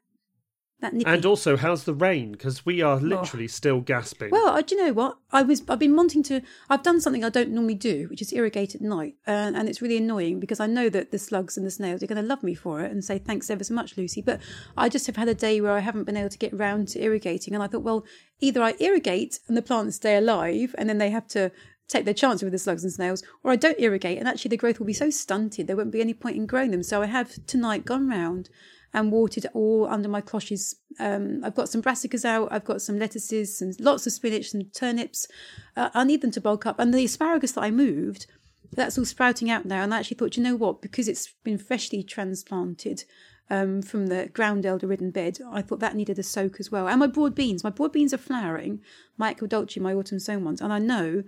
that 0.81 0.93
nippy. 0.93 1.09
And 1.09 1.25
also, 1.25 1.57
how's 1.57 1.85
the 1.85 1.95
rain? 1.95 2.33
Because 2.33 2.63
we 2.63 2.81
are 2.81 2.97
literally 2.97 3.47
still 3.47 3.81
gasping. 3.81 4.29
Well, 4.29 4.49
uh, 4.49 4.61
do 4.61 4.75
you 4.75 4.85
know 4.85 4.93
what? 4.93 5.17
I 5.31 5.41
was 5.41 5.63
I've 5.67 5.79
been 5.79 5.95
wanting 5.95 6.21
to. 6.23 6.41
I've 6.69 6.83
done 6.83 7.01
something 7.01 7.23
I 7.23 7.29
don't 7.29 7.49
normally 7.49 7.75
do, 7.75 8.05
which 8.09 8.21
is 8.21 8.31
irrigate 8.31 8.75
at 8.75 8.81
night, 8.81 9.15
and 9.25 9.57
and 9.57 9.67
it's 9.67 9.81
really 9.81 9.97
annoying 9.97 10.39
because 10.39 10.59
I 10.59 10.67
know 10.67 10.89
that 10.89 11.11
the 11.11 11.17
slugs 11.17 11.57
and 11.57 11.65
the 11.65 11.71
snails 11.71 12.03
are 12.03 12.07
going 12.07 12.21
to 12.21 12.27
love 12.27 12.43
me 12.43 12.53
for 12.53 12.81
it 12.81 12.91
and 12.91 13.03
say 13.03 13.17
thanks 13.17 13.49
ever 13.49 13.63
so 13.63 13.73
much, 13.73 13.97
Lucy. 13.97 14.21
But 14.21 14.39
I 14.77 14.89
just 14.89 15.07
have 15.07 15.15
had 15.15 15.27
a 15.27 15.33
day 15.33 15.59
where 15.59 15.71
I 15.71 15.79
haven't 15.79 16.03
been 16.03 16.17
able 16.17 16.29
to 16.29 16.37
get 16.37 16.53
round 16.53 16.89
to 16.89 17.01
irrigating, 17.01 17.55
and 17.55 17.63
I 17.63 17.67
thought, 17.67 17.81
well, 17.81 18.05
either 18.41 18.61
I 18.61 18.75
irrigate 18.79 19.39
and 19.47 19.57
the 19.57 19.63
plants 19.63 19.95
stay 19.95 20.17
alive, 20.17 20.75
and 20.77 20.87
then 20.87 20.99
they 20.99 21.09
have 21.09 21.27
to 21.29 21.51
take 21.87 22.05
their 22.05 22.13
chance 22.13 22.41
with 22.41 22.51
the 22.51 22.57
slugs 22.57 22.83
and 22.83 22.93
snails, 22.93 23.23
or 23.43 23.51
I 23.51 23.55
don't 23.55 23.79
irrigate, 23.79 24.17
and 24.17 24.27
actually 24.27 24.49
the 24.49 24.57
growth 24.57 24.79
will 24.79 24.85
be 24.85 24.93
so 24.93 25.09
stunted 25.09 25.67
there 25.67 25.75
won't 25.75 25.91
be 25.91 26.01
any 26.01 26.13
point 26.13 26.37
in 26.37 26.45
growing 26.45 26.71
them. 26.71 26.83
So 26.83 27.01
I 27.01 27.07
have 27.07 27.45
tonight 27.45 27.85
gone 27.85 28.07
round 28.07 28.49
and 28.93 29.11
watered 29.11 29.47
all 29.53 29.87
under 29.87 30.07
my 30.07 30.21
cloches. 30.21 30.75
Um, 30.99 31.41
I've 31.43 31.55
got 31.55 31.69
some 31.69 31.81
brassicas 31.81 32.25
out, 32.25 32.49
I've 32.51 32.65
got 32.65 32.81
some 32.81 32.99
lettuces, 32.99 33.61
and 33.61 33.75
lots 33.79 34.05
of 34.05 34.13
spinach, 34.13 34.51
some 34.51 34.63
turnips. 34.75 35.27
Uh, 35.75 35.89
I 35.93 36.03
need 36.03 36.21
them 36.21 36.31
to 36.31 36.41
bulk 36.41 36.65
up. 36.65 36.79
And 36.79 36.93
the 36.93 37.05
asparagus 37.05 37.53
that 37.53 37.63
I 37.63 37.71
moved, 37.71 38.27
that's 38.71 38.97
all 38.97 39.05
sprouting 39.05 39.49
out 39.49 39.65
now. 39.65 39.81
And 39.83 39.93
I 39.93 39.99
actually 39.99 40.17
thought, 40.17 40.37
you 40.37 40.43
know 40.43 40.55
what? 40.55 40.81
Because 40.81 41.07
it's 41.07 41.33
been 41.43 41.57
freshly 41.57 42.03
transplanted 42.03 43.03
um, 43.49 43.81
from 43.81 44.07
the 44.07 44.27
ground 44.33 44.65
elder 44.65 44.87
ridden 44.87 45.11
bed, 45.11 45.39
I 45.51 45.61
thought 45.61 45.79
that 45.79 45.95
needed 45.95 46.17
a 46.17 46.23
soak 46.23 46.59
as 46.59 46.71
well. 46.71 46.87
And 46.87 46.99
my 46.99 47.07
broad 47.07 47.35
beans, 47.35 47.63
my 47.63 47.69
broad 47.69 47.91
beans 47.91 48.13
are 48.13 48.17
flowering, 48.17 48.81
my 49.17 49.33
aquadulce, 49.33 49.79
my 49.79 49.93
autumn 49.93 50.19
sown 50.19 50.43
ones. 50.43 50.61
And 50.61 50.71
I 50.71 50.79
know 50.79 51.23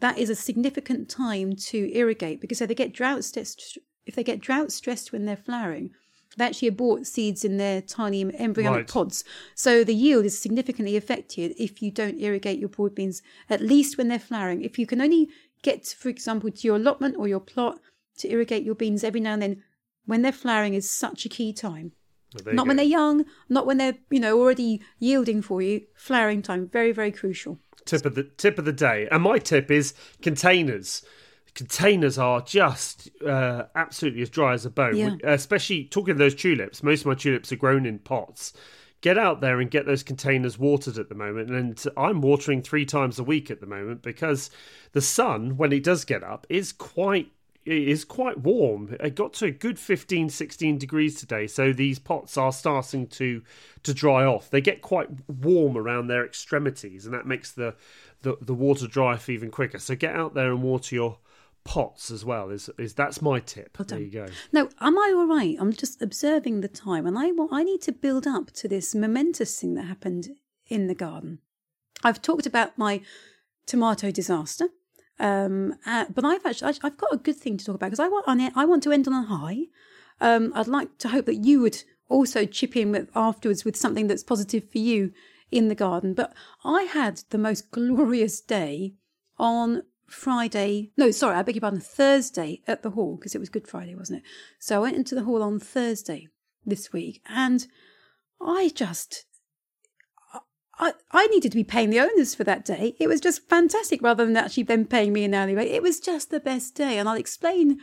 that 0.00 0.18
is 0.18 0.30
a 0.30 0.34
significant 0.34 1.08
time 1.08 1.54
to 1.56 1.90
irrigate 1.94 2.40
because 2.40 2.60
if 2.60 2.68
they 2.68 2.74
get 2.74 2.92
drought 2.92 3.24
stressed, 3.24 3.78
if 4.06 4.14
they 4.14 4.24
get 4.24 4.40
drought 4.40 4.70
stressed 4.72 5.12
when 5.12 5.24
they're 5.24 5.36
flowering, 5.36 5.90
they 6.36 6.44
actually 6.44 6.68
abort 6.68 7.06
seeds 7.06 7.44
in 7.44 7.56
their 7.56 7.80
tiny 7.82 8.22
embryonic 8.38 8.78
Right. 8.80 8.88
pods. 8.88 9.24
So 9.54 9.82
the 9.82 9.94
yield 9.94 10.24
is 10.24 10.38
significantly 10.38 10.96
affected 10.96 11.52
if 11.58 11.82
you 11.82 11.90
don't 11.90 12.20
irrigate 12.20 12.60
your 12.60 12.68
broad 12.68 12.94
beans, 12.94 13.22
at 13.50 13.60
least 13.60 13.98
when 13.98 14.08
they're 14.08 14.18
flowering. 14.20 14.62
If 14.62 14.78
you 14.78 14.86
can 14.86 15.00
only 15.00 15.28
get, 15.62 15.86
for 15.86 16.08
example, 16.08 16.50
to 16.50 16.66
your 16.66 16.76
allotment 16.76 17.16
or 17.18 17.26
your 17.26 17.40
plot 17.40 17.80
to 18.18 18.30
irrigate 18.30 18.62
your 18.62 18.76
beans 18.76 19.02
every 19.02 19.20
now 19.20 19.32
and 19.32 19.42
then, 19.42 19.62
when 20.06 20.22
they're 20.22 20.32
flowering 20.32 20.74
is 20.74 20.88
such 20.88 21.24
a 21.26 21.28
key 21.28 21.52
time. 21.52 21.92
Well, 22.44 22.54
Not 22.54 22.66
when 22.66 22.76
go. 22.76 22.82
they're 22.82 22.90
young, 22.90 23.24
not 23.48 23.66
when 23.66 23.78
they're, 23.78 23.96
you 24.10 24.20
know, 24.20 24.38
already 24.38 24.80
yielding 24.98 25.42
for 25.42 25.60
you. 25.62 25.82
Flowering 25.96 26.42
time, 26.42 26.68
very, 26.68 26.92
very 26.92 27.10
crucial. 27.10 27.58
Tip 27.88 28.06
of 28.06 28.14
the 28.14 28.24
tip 28.24 28.58
of 28.58 28.64
the 28.64 28.72
day. 28.72 29.08
And 29.10 29.22
my 29.22 29.38
tip 29.38 29.70
is 29.70 29.94
containers. 30.22 31.02
Containers 31.54 32.18
are 32.18 32.40
just 32.40 33.08
uh, 33.26 33.64
absolutely 33.74 34.22
as 34.22 34.30
dry 34.30 34.52
as 34.52 34.64
a 34.64 34.70
bone. 34.70 34.96
Yeah. 34.96 35.16
Especially 35.24 35.84
talking 35.84 36.12
of 36.12 36.18
those 36.18 36.34
tulips. 36.34 36.82
Most 36.82 37.00
of 37.00 37.06
my 37.06 37.14
tulips 37.14 37.50
are 37.50 37.56
grown 37.56 37.86
in 37.86 37.98
pots. 37.98 38.52
Get 39.00 39.16
out 39.16 39.40
there 39.40 39.60
and 39.60 39.70
get 39.70 39.86
those 39.86 40.02
containers 40.02 40.58
watered 40.58 40.98
at 40.98 41.08
the 41.08 41.14
moment. 41.14 41.50
And 41.50 41.82
I'm 41.96 42.20
watering 42.20 42.62
three 42.62 42.84
times 42.84 43.18
a 43.18 43.24
week 43.24 43.50
at 43.50 43.60
the 43.60 43.66
moment 43.66 44.02
because 44.02 44.50
the 44.92 45.00
sun, 45.00 45.56
when 45.56 45.72
it 45.72 45.84
does 45.84 46.04
get 46.04 46.22
up, 46.22 46.46
is 46.48 46.72
quite 46.72 47.26
it 47.26 47.37
is 47.70 48.04
quite 48.04 48.38
warm. 48.38 48.96
It 49.00 49.14
got 49.14 49.32
to 49.34 49.46
a 49.46 49.50
good 49.50 49.78
15, 49.78 50.30
16 50.30 50.78
degrees 50.78 51.16
today, 51.16 51.46
so 51.46 51.72
these 51.72 51.98
pots 51.98 52.36
are 52.36 52.52
starting 52.52 53.06
to 53.08 53.42
to 53.82 53.94
dry 53.94 54.24
off. 54.24 54.50
They 54.50 54.60
get 54.60 54.82
quite 54.82 55.08
warm 55.28 55.76
around 55.76 56.08
their 56.08 56.24
extremities, 56.24 57.04
and 57.04 57.14
that 57.14 57.26
makes 57.26 57.52
the 57.52 57.74
the, 58.22 58.36
the 58.40 58.54
water 58.54 58.86
dry 58.86 59.14
off 59.14 59.28
even 59.28 59.50
quicker. 59.50 59.78
So 59.78 59.94
get 59.94 60.14
out 60.14 60.34
there 60.34 60.50
and 60.50 60.62
water 60.62 60.94
your 60.94 61.18
pots 61.64 62.10
as 62.10 62.24
well. 62.24 62.50
Is 62.50 62.70
is 62.78 62.94
that's 62.94 63.20
my 63.20 63.40
tip. 63.40 63.76
there 63.86 64.00
you 64.00 64.10
go. 64.10 64.26
No, 64.52 64.70
am 64.80 64.98
I 64.98 65.12
all 65.14 65.26
right? 65.26 65.56
I'm 65.60 65.72
just 65.72 66.00
observing 66.00 66.60
the 66.60 66.68
time, 66.68 67.06
and 67.06 67.18
I 67.18 67.32
want, 67.32 67.52
I 67.52 67.62
need 67.62 67.82
to 67.82 67.92
build 67.92 68.26
up 68.26 68.50
to 68.52 68.68
this 68.68 68.94
momentous 68.94 69.60
thing 69.60 69.74
that 69.74 69.84
happened 69.84 70.30
in 70.66 70.86
the 70.86 70.94
garden. 70.94 71.40
I've 72.02 72.22
talked 72.22 72.46
about 72.46 72.78
my 72.78 73.00
tomato 73.66 74.10
disaster, 74.10 74.68
um, 75.18 75.74
uh, 75.86 76.06
but 76.14 76.24
I've 76.24 76.44
actually 76.46 76.74
I've 76.82 76.96
got 76.96 77.12
a 77.12 77.16
good 77.16 77.36
thing 77.36 77.56
to 77.56 77.64
talk 77.64 77.74
about 77.74 77.86
because 77.86 78.00
I 78.00 78.08
want 78.08 78.28
on 78.28 78.40
it. 78.40 78.52
I 78.56 78.64
want 78.64 78.82
to 78.84 78.92
end 78.92 79.06
on 79.08 79.14
a 79.14 79.26
high. 79.26 79.64
Um, 80.20 80.52
I'd 80.54 80.68
like 80.68 80.98
to 80.98 81.08
hope 81.08 81.26
that 81.26 81.44
you 81.44 81.60
would 81.60 81.82
also 82.08 82.44
chip 82.44 82.76
in 82.76 82.92
with 82.92 83.10
afterwards 83.14 83.64
with 83.64 83.76
something 83.76 84.06
that's 84.06 84.24
positive 84.24 84.70
for 84.70 84.78
you 84.78 85.12
in 85.50 85.68
the 85.68 85.74
garden. 85.74 86.14
But 86.14 86.32
I 86.64 86.84
had 86.84 87.22
the 87.30 87.38
most 87.38 87.70
glorious 87.70 88.40
day 88.40 88.94
on 89.38 89.82
Friday. 90.06 90.90
No, 90.96 91.10
sorry, 91.10 91.36
I 91.36 91.42
beg 91.42 91.56
your 91.56 91.60
pardon. 91.60 91.80
Thursday 91.80 92.62
at 92.66 92.82
the 92.82 92.90
hall 92.90 93.16
because 93.16 93.34
it 93.34 93.40
was 93.40 93.48
Good 93.48 93.68
Friday, 93.68 93.94
wasn't 93.94 94.20
it? 94.20 94.24
So 94.58 94.76
I 94.76 94.80
went 94.80 94.96
into 94.96 95.14
the 95.14 95.24
hall 95.24 95.42
on 95.42 95.60
Thursday 95.60 96.28
this 96.64 96.92
week, 96.92 97.22
and 97.28 97.66
I 98.40 98.70
just. 98.74 99.24
I, 100.78 100.92
I 101.10 101.26
needed 101.28 101.50
to 101.52 101.56
be 101.56 101.64
paying 101.64 101.90
the 101.90 102.00
owners 102.00 102.34
for 102.34 102.44
that 102.44 102.64
day. 102.64 102.94
It 103.00 103.08
was 103.08 103.20
just 103.20 103.48
fantastic 103.48 104.00
rather 104.02 104.24
than 104.24 104.36
actually 104.36 104.62
them 104.64 104.84
paying 104.84 105.12
me 105.12 105.24
an 105.24 105.34
hourly 105.34 105.54
rate. 105.54 105.72
It 105.72 105.82
was 105.82 106.00
just 106.00 106.30
the 106.30 106.40
best 106.40 106.74
day. 106.74 106.98
And 106.98 107.08
I'll 107.08 107.16
explain 107.16 107.80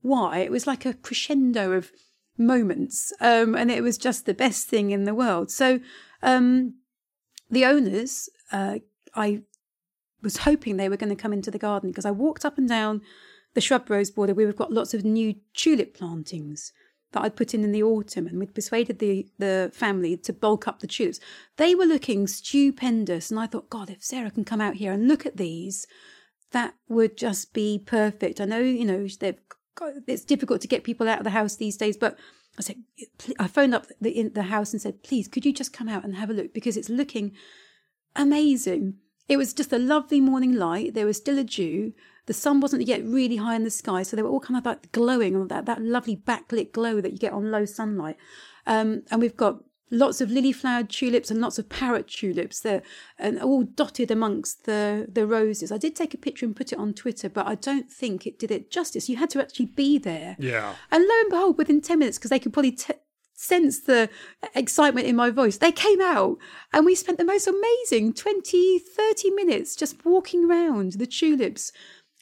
why. 0.00 0.38
It 0.38 0.50
was 0.50 0.66
like 0.66 0.86
a 0.86 0.94
crescendo 0.94 1.72
of 1.72 1.92
moments. 2.38 3.12
Um, 3.20 3.54
and 3.54 3.70
it 3.70 3.82
was 3.82 3.98
just 3.98 4.24
the 4.24 4.34
best 4.34 4.68
thing 4.68 4.90
in 4.90 5.04
the 5.04 5.14
world. 5.14 5.50
So 5.50 5.80
um, 6.22 6.74
the 7.50 7.66
owners, 7.66 8.30
uh, 8.50 8.78
I 9.14 9.42
was 10.22 10.38
hoping 10.38 10.76
they 10.76 10.88
were 10.88 10.96
going 10.96 11.14
to 11.14 11.22
come 11.22 11.32
into 11.32 11.50
the 11.50 11.58
garden 11.58 11.90
because 11.90 12.06
I 12.06 12.10
walked 12.10 12.44
up 12.44 12.58
and 12.58 12.68
down 12.68 13.02
the 13.54 13.60
shrub 13.60 13.88
rose 13.90 14.10
border 14.10 14.34
we've 14.34 14.54
got 14.54 14.72
lots 14.72 14.94
of 14.94 15.04
new 15.04 15.34
tulip 15.54 15.96
plantings 15.96 16.72
that 17.12 17.22
I'd 17.22 17.36
put 17.36 17.54
in 17.54 17.64
in 17.64 17.72
the 17.72 17.82
autumn, 17.82 18.26
and 18.26 18.38
we'd 18.38 18.54
persuaded 18.54 18.98
the 18.98 19.26
the 19.38 19.70
family 19.74 20.16
to 20.16 20.32
bulk 20.32 20.68
up 20.68 20.80
the 20.80 20.86
tulips. 20.86 21.20
They 21.56 21.74
were 21.74 21.86
looking 21.86 22.26
stupendous, 22.26 23.30
and 23.30 23.40
I 23.40 23.46
thought, 23.46 23.70
God, 23.70 23.90
if 23.90 24.02
Sarah 24.02 24.30
can 24.30 24.44
come 24.44 24.60
out 24.60 24.74
here 24.74 24.92
and 24.92 25.08
look 25.08 25.26
at 25.26 25.36
these, 25.36 25.86
that 26.52 26.74
would 26.88 27.16
just 27.16 27.52
be 27.52 27.78
perfect. 27.78 28.40
I 28.40 28.44
know, 28.44 28.60
you 28.60 28.84
know, 28.84 29.06
they've 29.20 29.40
got, 29.74 29.92
it's 30.06 30.24
difficult 30.24 30.60
to 30.62 30.68
get 30.68 30.84
people 30.84 31.08
out 31.08 31.18
of 31.18 31.24
the 31.24 31.30
house 31.30 31.56
these 31.56 31.76
days, 31.76 31.96
but 31.96 32.18
I 32.58 32.62
said, 32.62 32.76
I 33.38 33.46
phoned 33.46 33.74
up 33.74 33.86
the 34.00 34.28
the 34.28 34.44
house 34.44 34.72
and 34.72 34.82
said, 34.82 35.02
please, 35.02 35.28
could 35.28 35.46
you 35.46 35.52
just 35.52 35.72
come 35.72 35.88
out 35.88 36.04
and 36.04 36.16
have 36.16 36.30
a 36.30 36.34
look 36.34 36.52
because 36.52 36.76
it's 36.76 36.88
looking 36.88 37.32
amazing. 38.18 38.94
It 39.28 39.36
was 39.36 39.54
just 39.54 39.72
a 39.72 39.78
lovely 39.78 40.20
morning 40.20 40.54
light. 40.54 40.94
There 40.94 41.06
was 41.06 41.16
still 41.16 41.38
a 41.38 41.44
dew. 41.44 41.92
The 42.28 42.34
sun 42.34 42.60
wasn't 42.60 42.86
yet 42.86 43.02
really 43.04 43.36
high 43.36 43.56
in 43.56 43.64
the 43.64 43.70
sky, 43.70 44.02
so 44.04 44.14
they 44.14 44.22
were 44.22 44.28
all 44.28 44.38
kind 44.40 44.56
of 44.58 44.64
like 44.64 44.92
glowing, 44.92 45.48
that 45.48 45.66
that 45.66 45.82
lovely 45.82 46.16
backlit 46.16 46.72
glow 46.72 47.00
that 47.00 47.12
you 47.12 47.18
get 47.18 47.32
on 47.32 47.50
low 47.50 47.64
sunlight. 47.64 48.16
Um, 48.66 49.02
and 49.10 49.20
we've 49.20 49.36
got 49.36 49.54
lots 49.90 50.20
of 50.20 50.30
lily 50.30 50.52
flowered 50.52 50.90
tulips 50.90 51.30
and 51.30 51.40
lots 51.40 51.58
of 51.58 51.68
parrot 51.70 52.06
tulips 52.06 52.60
there 52.60 52.82
and 53.18 53.40
all 53.40 53.62
dotted 53.62 54.10
amongst 54.10 54.64
the 54.66 55.06
the 55.10 55.26
roses 55.26 55.72
i 55.72 55.78
did 55.78 55.96
take 55.96 56.12
a 56.12 56.18
picture 56.18 56.44
and 56.44 56.54
put 56.54 56.72
it 56.74 56.78
on 56.78 56.92
twitter 56.92 57.30
but 57.30 57.46
i 57.46 57.54
don't 57.54 57.90
think 57.90 58.26
it 58.26 58.38
did 58.38 58.50
it 58.50 58.70
justice 58.70 59.08
you 59.08 59.16
had 59.16 59.30
to 59.30 59.40
actually 59.40 59.64
be 59.64 59.96
there 59.98 60.36
Yeah. 60.38 60.74
and 60.90 61.04
lo 61.04 61.14
and 61.22 61.30
behold 61.30 61.56
within 61.56 61.80
10 61.80 61.98
minutes 62.00 62.18
because 62.18 62.28
they 62.28 62.38
could 62.38 62.52
probably 62.52 62.72
t- 62.72 62.92
sense 63.32 63.80
the 63.80 64.10
excitement 64.54 65.06
in 65.06 65.16
my 65.16 65.30
voice 65.30 65.56
they 65.56 65.72
came 65.72 66.02
out 66.02 66.36
and 66.72 66.84
we 66.84 66.94
spent 66.94 67.16
the 67.16 67.24
most 67.24 67.46
amazing 67.46 68.12
20 68.12 68.78
30 68.80 69.30
minutes 69.30 69.74
just 69.74 70.04
walking 70.04 70.44
around 70.50 70.92
the 70.94 71.06
tulips 71.06 71.72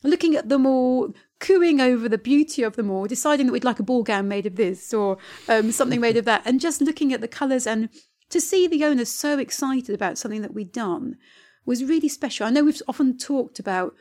looking 0.07 0.37
at 0.37 0.49
them 0.49 0.67
all, 0.67 1.15
cooing 1.41 1.81
over 1.81 2.09
the 2.09 2.19
beauty 2.19 2.63
of 2.63 2.77
them 2.77 2.91
all, 2.91 3.07
deciding 3.07 3.47
that 3.47 3.53
we'd 3.53 3.65
like 3.65 3.81
a 3.81 3.85
ball 3.85 4.03
gown 4.03 4.29
made 4.29 4.47
of 4.47 4.57
this 4.57 4.95
or 4.95 5.19
um, 5.49 5.73
something 5.73 6.01
made 6.01 6.17
of 6.17 6.25
that, 6.25 6.43
and 6.45 6.61
just 6.61 6.81
looking 6.81 7.13
at 7.13 7.21
the 7.21 7.29
colours 7.29 7.67
and 7.67 7.89
to 8.31 8.41
see 8.41 8.67
the 8.67 8.85
owners 8.85 9.09
so 9.09 9.39
excited 9.39 9.95
about 9.95 10.19
something 10.19 10.43
that 10.43 10.55
we'd 10.55 10.73
done 10.73 11.17
was 11.65 11.85
really 11.85 12.09
special. 12.09 12.47
I 12.47 12.51
know 12.51 12.65
we've 12.65 12.83
often 12.89 13.19
talked 13.19 13.59
about 13.59 13.95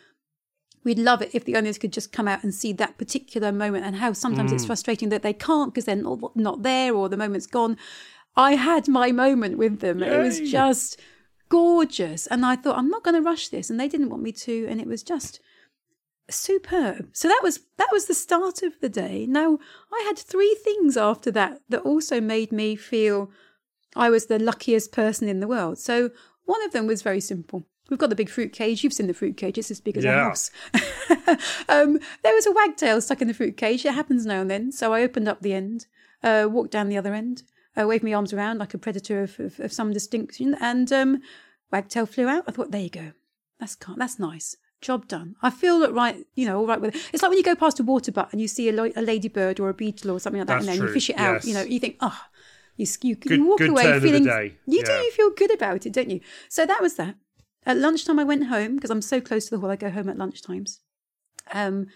we'd 0.83 0.99
love 0.99 1.21
it 1.21 1.31
if 1.33 1.43
the 1.43 1.55
owners 1.55 1.77
could 1.77 1.91
just 1.91 2.13
come 2.13 2.27
out 2.27 2.43
and 2.43 2.53
see 2.53 2.71
that 2.71 2.97
particular 2.97 3.51
moment 3.51 3.83
and 3.83 3.97
how 3.97 4.13
sometimes 4.13 4.51
it's 4.51 4.65
frustrating 4.65 5.09
that 5.09 5.23
they 5.23 5.33
can't 5.33 5.73
because 5.73 5.85
they're 5.85 5.95
not, 5.95 6.35
not 6.35 6.61
there 6.61 6.93
or 6.93 7.09
the 7.09 7.17
moment's 7.17 7.47
gone. 7.47 7.75
I 8.37 8.53
had 8.53 8.87
my 8.87 9.11
moment 9.11 9.57
with 9.57 9.79
them. 9.79 10.03
It 10.03 10.19
was 10.19 10.39
just 10.39 10.99
gorgeous. 11.49 12.27
And 12.27 12.45
I 12.45 12.55
thought, 12.55 12.77
I'm 12.77 12.89
not 12.89 13.03
going 13.03 13.15
to 13.15 13.21
rush 13.21 13.47
this. 13.47 13.69
And 13.69 13.79
they 13.79 13.87
didn't 13.87 14.09
want 14.09 14.21
me 14.21 14.31
to. 14.31 14.67
And 14.69 14.79
it 14.79 14.87
was 14.87 15.01
just 15.01 15.39
superb. 16.29 17.09
So 17.13 17.27
that 17.27 17.41
was 17.43 17.59
that 17.77 17.89
was 17.91 18.05
the 18.05 18.13
start 18.13 18.63
of 18.63 18.79
the 18.81 18.89
day. 18.89 19.25
Now 19.27 19.59
I 19.93 20.03
had 20.07 20.17
three 20.17 20.55
things 20.63 20.97
after 20.97 21.31
that 21.31 21.61
that 21.69 21.81
also 21.81 22.19
made 22.21 22.51
me 22.51 22.75
feel 22.75 23.29
I 23.95 24.09
was 24.09 24.25
the 24.25 24.39
luckiest 24.39 24.91
person 24.91 25.27
in 25.27 25.39
the 25.39 25.47
world. 25.47 25.77
So 25.79 26.09
one 26.45 26.63
of 26.63 26.71
them 26.71 26.87
was 26.87 27.01
very 27.01 27.21
simple. 27.21 27.65
We've 27.89 27.99
got 27.99 28.09
the 28.09 28.15
big 28.15 28.29
fruit 28.29 28.51
cage. 28.51 28.83
You've 28.83 28.93
seen 28.93 29.07
the 29.07 29.13
fruit 29.13 29.37
cage. 29.37 29.57
It's 29.59 29.69
as 29.69 29.79
big 29.79 29.97
as 29.97 30.03
a 30.03 30.07
Yeah. 30.07 30.23
house. 30.23 30.49
um, 31.69 31.99
there 32.23 32.33
was 32.33 32.47
a 32.47 32.51
wagtail 32.51 32.99
stuck 33.01 33.21
in 33.21 33.27
the 33.27 33.33
fruit 33.33 33.57
cage. 33.57 33.85
It 33.85 33.93
happens 33.93 34.25
now 34.25 34.41
and 34.41 34.49
then. 34.49 34.71
So 34.71 34.91
I 34.93 35.03
opened 35.03 35.27
up 35.27 35.41
the 35.41 35.53
end, 35.53 35.85
uh, 36.23 36.47
walked 36.49 36.71
down 36.71 36.89
the 36.89 36.97
other 36.97 37.13
end, 37.13 37.43
uh, 37.79 37.85
waved 37.87 38.03
my 38.03 38.13
arms 38.13 38.33
around 38.33 38.57
like 38.57 38.73
a 38.73 38.79
predator 38.79 39.21
of, 39.21 39.39
of, 39.39 39.59
of 39.59 39.71
some 39.71 39.93
distinction, 39.93 40.55
and 40.59 40.91
um, 40.91 41.21
wagtail 41.71 42.07
flew 42.07 42.27
out. 42.27 42.45
I 42.47 42.51
thought, 42.51 42.71
there 42.71 42.81
you 42.81 42.89
go. 42.89 43.11
That's 43.59 43.77
that's 43.97 44.19
nice. 44.19 44.55
Job 44.81 45.07
done. 45.07 45.35
I 45.41 45.49
feel 45.49 45.79
that 45.79 45.93
right, 45.93 46.17
you 46.35 46.45
know, 46.45 46.59
all 46.59 46.67
right 46.67 46.79
with 46.79 46.95
it. 46.95 47.01
It's 47.13 47.23
like 47.23 47.29
when 47.29 47.37
you 47.37 47.43
go 47.43 47.55
past 47.55 47.79
a 47.79 47.83
water 47.83 48.11
butt 48.11 48.31
and 48.31 48.39
you 48.41 48.47
see 48.47 48.69
a, 48.69 48.73
lo- 48.73 48.91
a 48.95 49.01
ladybird 49.01 49.59
or 49.59 49.69
a 49.69 49.73
beetle 49.73 50.11
or 50.11 50.19
something 50.19 50.39
like 50.39 50.47
that, 50.47 50.61
That's 50.61 50.67
and 50.67 50.79
then 50.79 50.87
you 50.87 50.93
fish 50.93 51.09
it 51.09 51.17
out. 51.17 51.35
yes. 51.35 51.45
You 51.45 51.53
know, 51.55 51.61
you 51.63 51.79
think, 51.79 51.97
oh, 52.01 52.19
you 52.77 52.85
you, 53.01 53.15
Good- 53.15 53.37
you 53.37 53.45
walk 53.47 53.61
away 53.61 53.83
turn 53.83 53.95
of 53.95 54.01
the 54.01 54.07
feeling 54.09 54.25
you 54.67 54.83
do. 54.83 54.91
You 54.91 55.11
feel 55.11 55.31
good 55.31 55.53
about 55.53 55.85
it, 55.85 55.93
don't 55.93 56.09
you? 56.09 56.19
So 56.49 56.65
that 56.65 56.81
was 56.81 56.95
that. 56.95 57.15
At 57.65 57.77
lunchtime, 57.77 58.19
I 58.19 58.23
went 58.23 58.45
home 58.47 58.75
because 58.75 58.91
I'm 58.91 59.01
so 59.01 59.19
close 59.19 59.45
to 59.45 59.51
the 59.51 59.59
hall. 59.59 59.71
I 59.71 59.75
go 59.75 59.89
home 59.89 60.07
at 60.07 60.17
lunchtimes. 60.17 60.79
Um, 61.51 61.87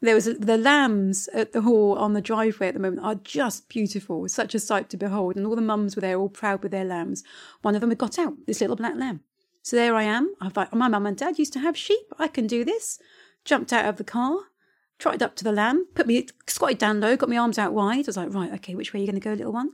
there 0.00 0.14
was 0.14 0.26
a, 0.28 0.34
the 0.34 0.58
lambs 0.58 1.28
at 1.34 1.52
the 1.52 1.62
hall 1.62 1.96
on 1.98 2.12
the 2.12 2.20
driveway 2.20 2.68
at 2.68 2.74
the 2.74 2.80
moment 2.80 3.02
are 3.04 3.14
just 3.16 3.68
beautiful, 3.68 4.28
such 4.28 4.54
a 4.54 4.60
sight 4.60 4.90
to 4.90 4.96
behold. 4.96 5.34
And 5.36 5.46
all 5.46 5.56
the 5.56 5.62
mums 5.62 5.96
were 5.96 6.02
there, 6.02 6.18
all 6.18 6.28
proud 6.28 6.62
with 6.62 6.70
their 6.70 6.84
lambs. 6.84 7.24
One 7.62 7.74
of 7.74 7.80
them 7.80 7.90
had 7.90 7.98
got 7.98 8.18
out, 8.18 8.34
this 8.46 8.60
little 8.60 8.76
black 8.76 8.94
lamb. 8.94 9.20
So 9.66 9.74
there 9.74 9.96
I 9.96 10.04
am. 10.04 10.32
Thought, 10.50 10.72
my 10.72 10.86
mum 10.86 11.06
and 11.06 11.16
dad 11.16 11.40
used 11.40 11.52
to 11.54 11.58
have 11.58 11.76
sheep. 11.76 12.06
I 12.20 12.28
can 12.28 12.46
do 12.46 12.64
this. 12.64 13.00
Jumped 13.44 13.72
out 13.72 13.84
of 13.84 13.96
the 13.96 14.04
car, 14.04 14.38
trotted 14.96 15.24
up 15.24 15.34
to 15.34 15.42
the 15.42 15.50
lamb, 15.50 15.88
put 15.92 16.06
me 16.06 16.28
squatted 16.46 16.78
down 16.78 17.00
low, 17.00 17.16
got 17.16 17.28
my 17.28 17.36
arms 17.36 17.58
out 17.58 17.72
wide. 17.72 18.04
I 18.04 18.06
was 18.06 18.16
like, 18.16 18.32
right, 18.32 18.52
okay, 18.52 18.76
which 18.76 18.92
way 18.92 19.00
are 19.00 19.02
you 19.02 19.08
going 19.08 19.20
to 19.20 19.28
go, 19.28 19.32
little 19.32 19.52
one? 19.52 19.70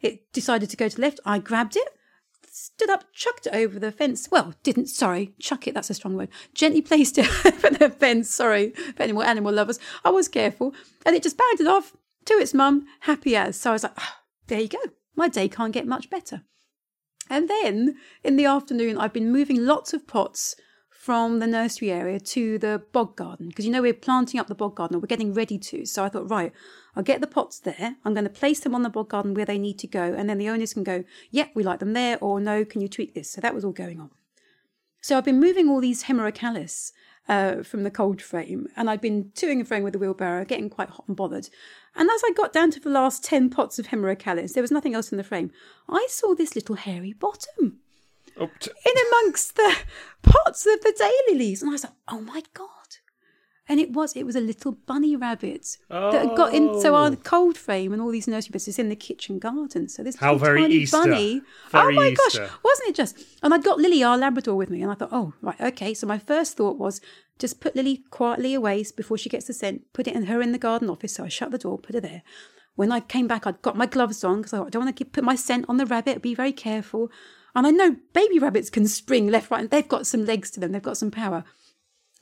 It 0.00 0.32
decided 0.32 0.70
to 0.70 0.78
go 0.78 0.88
to 0.88 0.96
the 0.96 1.02
left. 1.02 1.20
I 1.26 1.40
grabbed 1.40 1.76
it, 1.76 1.88
stood 2.50 2.88
up, 2.88 3.04
chucked 3.12 3.46
it 3.46 3.54
over 3.54 3.78
the 3.78 3.92
fence. 3.92 4.30
Well, 4.30 4.54
didn't, 4.62 4.86
sorry, 4.86 5.34
chuck 5.38 5.68
it, 5.68 5.74
that's 5.74 5.90
a 5.90 5.94
strong 5.94 6.16
word. 6.16 6.30
Gently 6.54 6.80
placed 6.80 7.18
it 7.18 7.28
over 7.44 7.68
the 7.68 7.90
fence, 7.90 8.30
sorry, 8.30 8.70
for 8.70 9.02
animal, 9.02 9.24
animal 9.24 9.52
lovers. 9.52 9.78
I 10.06 10.08
was 10.08 10.28
careful. 10.28 10.74
And 11.04 11.14
it 11.14 11.22
just 11.22 11.36
bounded 11.36 11.66
off 11.66 11.94
to 12.24 12.32
its 12.32 12.54
mum, 12.54 12.86
happy 13.00 13.36
as. 13.36 13.60
So 13.60 13.68
I 13.68 13.72
was 13.74 13.82
like, 13.82 13.92
"Ah, 13.98 14.20
there 14.46 14.60
you 14.60 14.68
go. 14.68 14.78
My 15.16 15.28
day 15.28 15.50
can't 15.50 15.74
get 15.74 15.86
much 15.86 16.08
better. 16.08 16.44
And 17.30 17.48
then 17.48 17.96
in 18.24 18.36
the 18.36 18.46
afternoon, 18.46 18.98
I've 18.98 19.12
been 19.12 19.32
moving 19.32 19.64
lots 19.64 19.92
of 19.92 20.06
pots 20.06 20.56
from 21.08 21.38
the 21.38 21.46
nursery 21.46 21.90
area 21.90 22.20
to 22.20 22.58
the 22.58 22.82
bog 22.92 23.16
garden 23.16 23.48
because 23.48 23.64
you 23.64 23.70
know 23.70 23.80
we're 23.80 23.94
planting 23.94 24.38
up 24.38 24.46
the 24.46 24.54
bog 24.54 24.74
garden 24.74 24.96
or 24.96 25.00
we're 25.00 25.06
getting 25.06 25.32
ready 25.32 25.56
to. 25.56 25.86
So 25.86 26.04
I 26.04 26.10
thought, 26.10 26.28
right, 26.28 26.52
I'll 26.94 27.02
get 27.02 27.20
the 27.20 27.26
pots 27.26 27.58
there. 27.58 27.96
I'm 28.04 28.12
going 28.12 28.24
to 28.24 28.30
place 28.30 28.60
them 28.60 28.74
on 28.74 28.82
the 28.82 28.90
bog 28.90 29.08
garden 29.08 29.32
where 29.32 29.46
they 29.46 29.56
need 29.56 29.78
to 29.78 29.86
go, 29.86 30.02
and 30.02 30.28
then 30.28 30.36
the 30.36 30.50
owners 30.50 30.74
can 30.74 30.84
go, 30.84 31.04
yep, 31.30 31.50
we 31.54 31.62
like 31.62 31.78
them 31.78 31.94
there, 31.94 32.18
or 32.20 32.40
no, 32.40 32.64
can 32.64 32.80
you 32.82 32.88
tweak 32.88 33.14
this? 33.14 33.30
So 33.30 33.40
that 33.40 33.54
was 33.54 33.64
all 33.64 33.72
going 33.72 34.00
on. 34.00 34.10
So 35.00 35.16
I've 35.16 35.24
been 35.24 35.40
moving 35.40 35.70
all 35.70 35.80
these 35.80 36.04
hemerocallis 36.04 36.92
uh, 37.28 37.62
from 37.62 37.82
the 37.82 37.90
cold 37.90 38.22
frame, 38.22 38.68
and 38.76 38.88
I'd 38.88 39.00
been 39.00 39.30
toing 39.34 39.60
and 39.60 39.68
froing 39.68 39.82
with 39.82 39.92
the 39.92 39.98
wheelbarrow, 39.98 40.44
getting 40.44 40.70
quite 40.70 40.90
hot 40.90 41.04
and 41.06 41.16
bothered. 41.16 41.48
And 41.94 42.08
as 42.08 42.22
I 42.24 42.32
got 42.34 42.52
down 42.52 42.70
to 42.72 42.80
the 42.80 42.90
last 42.90 43.24
10 43.24 43.50
pots 43.50 43.78
of 43.78 43.88
hemerocallis, 43.88 44.54
there 44.54 44.62
was 44.62 44.70
nothing 44.70 44.94
else 44.94 45.10
in 45.10 45.18
the 45.18 45.24
frame. 45.24 45.50
I 45.88 46.06
saw 46.10 46.34
this 46.34 46.54
little 46.54 46.76
hairy 46.76 47.12
bottom 47.12 47.80
Oh, 48.40 48.50
t- 48.60 48.70
in 48.86 48.94
amongst 49.08 49.56
the 49.56 49.76
pots 50.22 50.64
of 50.66 50.80
the 50.80 50.94
daylilies. 51.30 51.60
And 51.60 51.70
I 51.70 51.72
was 51.72 51.84
like, 51.84 51.92
oh 52.06 52.20
my 52.20 52.42
God. 52.54 52.68
And 53.70 53.78
it 53.78 53.92
was, 53.92 54.16
it 54.16 54.24
was 54.24 54.34
a 54.34 54.40
little 54.40 54.72
bunny 54.72 55.14
rabbit 55.14 55.76
that 55.90 56.12
had 56.26 56.36
got 56.36 56.54
in. 56.54 56.80
So 56.80 56.94
our 56.94 57.10
Oh. 57.10 57.16
cold 57.16 57.58
frame 57.58 57.92
and 57.92 58.00
all 58.00 58.10
these 58.10 58.26
nursery 58.26 58.50
bits 58.52 58.66
is 58.68 58.78
in 58.78 58.88
the 58.88 58.96
kitchen 58.96 59.38
garden. 59.38 59.88
So 59.88 60.02
this 60.02 60.16
How 60.16 60.32
little 60.32 60.46
very 60.46 60.62
tiny 60.62 60.74
Easter. 60.76 60.96
bunny. 60.96 61.42
Oh 61.44 61.68
very 61.72 61.94
oh 61.96 62.00
my 62.00 62.08
Easter. 62.08 62.40
gosh, 62.40 62.50
wasn't 62.64 62.88
it 62.88 62.94
just? 62.94 63.18
And 63.42 63.52
I'd 63.52 63.62
got 63.64 63.78
Lily, 63.78 64.02
our 64.02 64.16
Labrador, 64.16 64.56
with 64.56 64.70
me. 64.70 64.80
And 64.82 64.90
I 64.90 64.94
thought, 64.94 65.10
oh, 65.12 65.34
right, 65.42 65.60
okay. 65.60 65.92
So 65.92 66.06
my 66.06 66.18
first 66.18 66.56
thought 66.56 66.78
was 66.78 67.00
just 67.38 67.60
put 67.60 67.76
Lily 67.76 68.04
quietly 68.10 68.54
away 68.54 68.84
before 68.96 69.18
she 69.18 69.28
gets 69.28 69.46
the 69.46 69.52
scent, 69.52 69.82
put 69.92 70.06
it 70.08 70.14
in 70.16 70.24
her 70.26 70.40
in 70.40 70.52
the 70.52 70.58
garden 70.58 70.88
office. 70.88 71.14
So 71.14 71.24
I 71.24 71.28
shut 71.28 71.50
the 71.50 71.58
door, 71.58 71.78
put 71.78 71.94
her 71.94 72.00
there. 72.00 72.22
When 72.74 72.90
I 72.90 73.00
came 73.00 73.26
back, 73.26 73.46
I'd 73.46 73.60
got 73.60 73.76
my 73.76 73.86
gloves 73.86 74.24
on 74.24 74.38
because 74.38 74.54
I 74.54 74.62
I 74.62 74.68
don't 74.70 74.84
want 74.84 74.96
to 74.96 75.04
keep, 75.04 75.12
put 75.12 75.24
my 75.24 75.34
scent 75.34 75.66
on 75.68 75.76
the 75.76 75.84
rabbit. 75.86 76.22
Be 76.22 76.34
very 76.34 76.52
careful. 76.52 77.10
And 77.54 77.66
I 77.66 77.70
know 77.70 77.96
baby 78.12 78.38
rabbits 78.38 78.70
can 78.70 78.86
spring 78.86 79.28
left, 79.28 79.50
right, 79.50 79.60
and 79.60 79.70
they've 79.70 79.86
got 79.88 80.06
some 80.06 80.24
legs 80.24 80.50
to 80.52 80.60
them. 80.60 80.72
They've 80.72 80.80
got 80.82 80.96
some 80.96 81.10
power. 81.10 81.44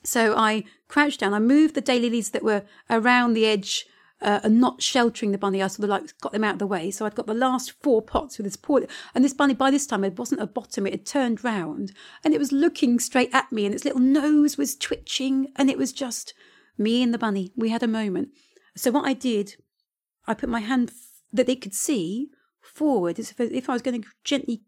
So 0.07 0.37
I 0.37 0.63
crouched 0.87 1.19
down. 1.19 1.33
I 1.33 1.39
moved 1.39 1.75
the 1.75 1.81
daily 1.81 2.09
daylilies 2.09 2.31
that 2.31 2.41
were 2.41 2.63
around 2.89 3.33
the 3.33 3.45
edge 3.45 3.85
uh, 4.21 4.39
and 4.41 4.61
not 4.61 4.81
sheltering 4.81 5.33
the 5.33 5.37
bunny. 5.37 5.61
I 5.61 5.67
sort 5.67 5.83
of 5.83 5.89
like 5.89 6.17
got 6.21 6.31
them 6.31 6.45
out 6.45 6.53
of 6.53 6.59
the 6.59 6.65
way. 6.65 6.91
So 6.91 7.05
I'd 7.05 7.13
got 7.13 7.27
the 7.27 7.33
last 7.33 7.73
four 7.83 8.01
pots 8.01 8.37
with 8.37 8.45
this 8.45 8.55
poor, 8.55 8.85
and 9.13 9.23
this 9.23 9.33
bunny 9.33 9.53
by 9.53 9.69
this 9.69 9.85
time 9.85 10.05
it 10.05 10.17
wasn't 10.17 10.41
a 10.41 10.47
bottom. 10.47 10.87
It 10.87 10.93
had 10.93 11.05
turned 11.05 11.43
round 11.43 11.91
and 12.23 12.33
it 12.33 12.39
was 12.39 12.53
looking 12.53 12.99
straight 12.99 13.33
at 13.33 13.51
me, 13.51 13.65
and 13.65 13.75
its 13.75 13.83
little 13.83 13.99
nose 13.99 14.57
was 14.57 14.77
twitching, 14.77 15.51
and 15.57 15.69
it 15.69 15.77
was 15.77 15.91
just 15.91 16.33
me 16.77 17.03
and 17.03 17.13
the 17.13 17.17
bunny. 17.17 17.51
We 17.57 17.69
had 17.69 17.83
a 17.83 17.87
moment. 17.87 18.29
So 18.77 18.91
what 18.91 19.05
I 19.05 19.13
did, 19.13 19.57
I 20.25 20.33
put 20.33 20.47
my 20.47 20.61
hand 20.61 20.91
f- 20.91 21.21
that 21.33 21.47
they 21.47 21.55
could 21.57 21.73
see 21.73 22.29
forward 22.61 23.19
as 23.19 23.31
if, 23.31 23.39
if 23.41 23.69
I 23.69 23.73
was 23.73 23.81
going 23.81 24.01
to 24.01 24.07
gently 24.23 24.61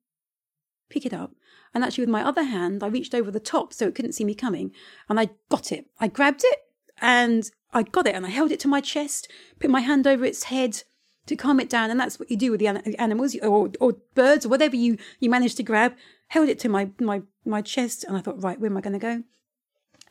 pick 0.90 1.06
it 1.06 1.14
up. 1.14 1.32
And 1.74 1.84
actually, 1.84 2.04
with 2.04 2.10
my 2.10 2.24
other 2.24 2.44
hand, 2.44 2.84
I 2.84 2.88
reached 2.88 3.14
over 3.14 3.32
the 3.32 3.40
top 3.40 3.74
so 3.74 3.88
it 3.88 3.96
couldn't 3.96 4.14
see 4.14 4.24
me 4.24 4.34
coming. 4.34 4.72
And 5.08 5.20
I 5.20 5.30
got 5.50 5.72
it. 5.72 5.86
I 6.00 6.08
grabbed 6.08 6.44
it 6.44 6.60
and 7.02 7.50
I 7.74 7.84
got 7.84 8.08
it 8.08 8.16
and 8.16 8.26
I 8.26 8.30
held 8.30 8.52
it 8.52 8.60
to 8.62 8.68
my 8.68 8.82
chest, 8.82 9.30
put 9.60 9.70
my 9.70 9.82
hand 9.82 10.08
over 10.08 10.26
its 10.26 10.46
head 10.46 10.84
to 11.28 11.36
calm 11.36 11.60
it 11.60 11.70
down. 11.70 11.92
And 11.92 12.00
that's 12.00 12.20
what 12.20 12.32
you 12.32 12.38
do 12.38 12.52
with 12.52 12.60
the 12.60 12.68
animals 13.00 13.36
or, 13.42 13.70
or 13.80 13.94
birds 14.16 14.46
or 14.46 14.50
whatever 14.50 14.76
you, 14.76 14.98
you 15.20 15.30
manage 15.30 15.56
to 15.56 15.64
grab. 15.64 15.94
Held 16.30 16.50
it 16.50 16.60
to 16.60 16.70
my, 16.70 16.90
my, 17.00 17.22
my 17.46 17.62
chest. 17.62 18.04
And 18.04 18.18
I 18.18 18.22
thought, 18.22 18.42
right, 18.44 18.60
where 18.60 18.70
am 18.70 18.78
I 18.78 18.82
going 18.82 18.94
to 18.94 19.00
go? 19.00 19.24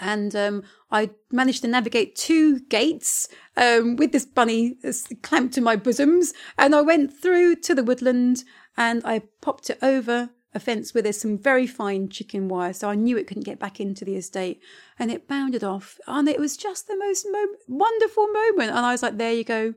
and 0.01 0.35
um, 0.37 0.63
I 0.91 1.11
managed 1.31 1.63
to 1.63 1.69
navigate 1.69 2.15
two 2.15 2.61
gates 2.61 3.29
um, 3.57 3.97
with 3.97 4.13
this 4.13 4.25
bunny 4.25 4.77
clamped 5.23 5.55
to 5.55 5.61
my 5.61 5.77
bosoms. 5.77 6.33
And 6.57 6.75
I 6.75 6.83
went 6.83 7.13
through 7.13 7.57
to 7.57 7.75
the 7.75 7.83
woodland 7.83 8.45
and 8.77 9.03
I 9.05 9.23
popped 9.41 9.71
it 9.71 9.79
over 9.83 10.31
a 10.59 10.61
fence 10.61 10.93
where 10.93 11.03
there's 11.03 11.21
some 11.21 11.39
very 11.39 11.67
fine 11.67 12.09
chicken 12.09 12.49
wire, 12.49 12.73
so 12.75 12.91
I 12.91 12.95
knew 12.95 13.17
it 13.17 13.27
couldn't 13.27 13.45
get 13.45 13.59
back 13.59 13.81
into 13.81 14.05
the 14.05 14.17
estate. 14.17 14.61
And 14.99 15.11
it 15.11 15.27
bounded 15.27 15.65
off, 15.65 15.99
and 16.07 16.29
it 16.29 16.39
was 16.39 16.57
just 16.57 16.87
the 16.87 16.97
most 16.97 17.27
mo- 17.31 17.57
wonderful 17.69 18.27
moment. 18.27 18.71
And 18.71 18.85
I 18.85 18.93
was 18.93 19.03
like, 19.03 19.17
"There 19.17 19.33
you 19.33 19.45
go." 19.45 19.75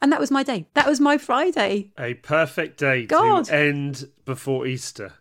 And 0.00 0.10
that 0.10 0.18
was 0.18 0.32
my 0.32 0.42
day. 0.42 0.66
That 0.74 0.86
was 0.86 0.98
my 0.98 1.16
Friday. 1.16 1.92
a 1.96 2.14
perfect 2.14 2.78
day 2.78 3.06
God. 3.06 3.44
to 3.44 3.54
end 3.54 4.08
before 4.24 4.66
Easter. 4.66 5.12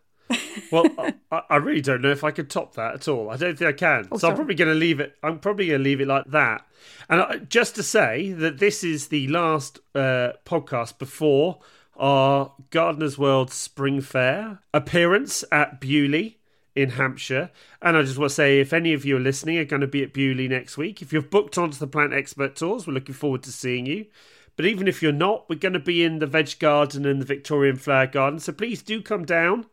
Well, 0.72 0.86
I, 1.32 1.42
I 1.50 1.56
really 1.58 1.82
don't 1.82 2.02
know 2.02 2.12
if 2.12 2.24
I 2.24 2.32
could 2.32 2.50
top 2.50 2.76
that 2.76 2.96
at 2.96 3.08
all. 3.08 3.30
I 3.30 3.38
don't 3.38 3.58
think 3.58 3.68
I 3.70 3.74
can. 3.74 4.06
so 4.06 4.10
Oh, 4.14 4.18
sorry. 4.18 4.32
I'm 4.32 4.38
probably 4.38 4.56
going 4.56 4.74
to 4.74 4.80
leave 4.80 5.00
it. 5.00 5.16
I'm 5.22 5.40
probably 5.40 5.68
going 5.68 5.80
to 5.80 5.84
leave 5.84 6.02
it 6.02 6.08
like 6.08 6.26
that. 6.32 6.66
And 7.10 7.22
I, 7.22 7.38
just 7.38 7.76
to 7.76 7.84
say 7.84 8.32
that 8.32 8.58
this 8.58 8.84
is 8.84 9.10
the 9.10 9.28
last 9.28 9.80
uh, 9.94 10.32
podcast 10.46 10.98
before 10.98 11.60
our 12.02 12.52
Gardeners 12.72 13.18
World 13.18 13.52
Spring 13.52 14.02
Fair 14.02 14.60
appearance 14.74 15.46
at 15.52 15.80
Beaulieu 15.80 16.32
in 16.76 16.92
Hampshire. 16.92 17.52
And 17.82 17.96
I 17.96 18.02
just 18.02 18.18
want 18.18 18.32
to 18.32 18.36
say, 18.36 18.60
if 18.60 18.74
any 18.74 18.94
of 18.94 19.06
you 19.06 19.18
are 19.18 19.22
listening, 19.22 19.60
are 19.60 19.66
going 19.66 19.82
to 19.82 19.88
be 19.88 20.02
at 20.02 20.14
Beaulieu 20.14 20.50
next 20.50 20.78
week. 20.78 21.02
If 21.02 21.14
you've 21.14 21.30
booked 21.30 21.60
onto 21.60 21.78
the 21.78 21.88
Plant 21.88 22.14
Expert 22.14 22.56
Tours, 22.56 22.88
we're 22.88 22.94
looking 22.94 23.14
forward 23.14 23.44
to 23.44 23.52
seeing 23.52 23.86
you. 23.86 24.08
But 24.56 24.66
even 24.66 24.88
if 24.88 25.04
you're 25.04 25.12
not, 25.12 25.48
we're 25.48 25.60
going 25.60 25.74
to 25.74 25.80
be 25.80 26.04
in 26.04 26.20
the 26.20 26.26
veg 26.26 26.58
garden 26.60 27.06
and 27.06 27.22
the 27.22 27.26
Victorian 27.26 27.78
flower 27.78 28.08
garden. 28.08 28.40
So 28.40 28.52
please 28.52 28.82
do 28.82 29.02
come 29.02 29.24
down, 29.24 29.68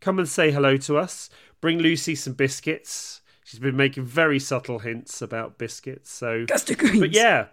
come 0.00 0.18
and 0.18 0.28
say 0.28 0.52
hello 0.52 0.76
to 0.78 0.96
us. 0.96 1.30
Bring 1.60 1.78
Lucy 1.78 2.14
some 2.14 2.34
biscuits. 2.34 3.22
She's 3.42 3.60
been 3.60 3.76
making 3.76 4.04
very 4.04 4.38
subtle 4.38 4.78
hints 4.78 5.20
about 5.20 5.58
biscuits. 5.58 6.10
So, 6.12 6.46
but 6.46 7.10
yeah, 7.10 7.46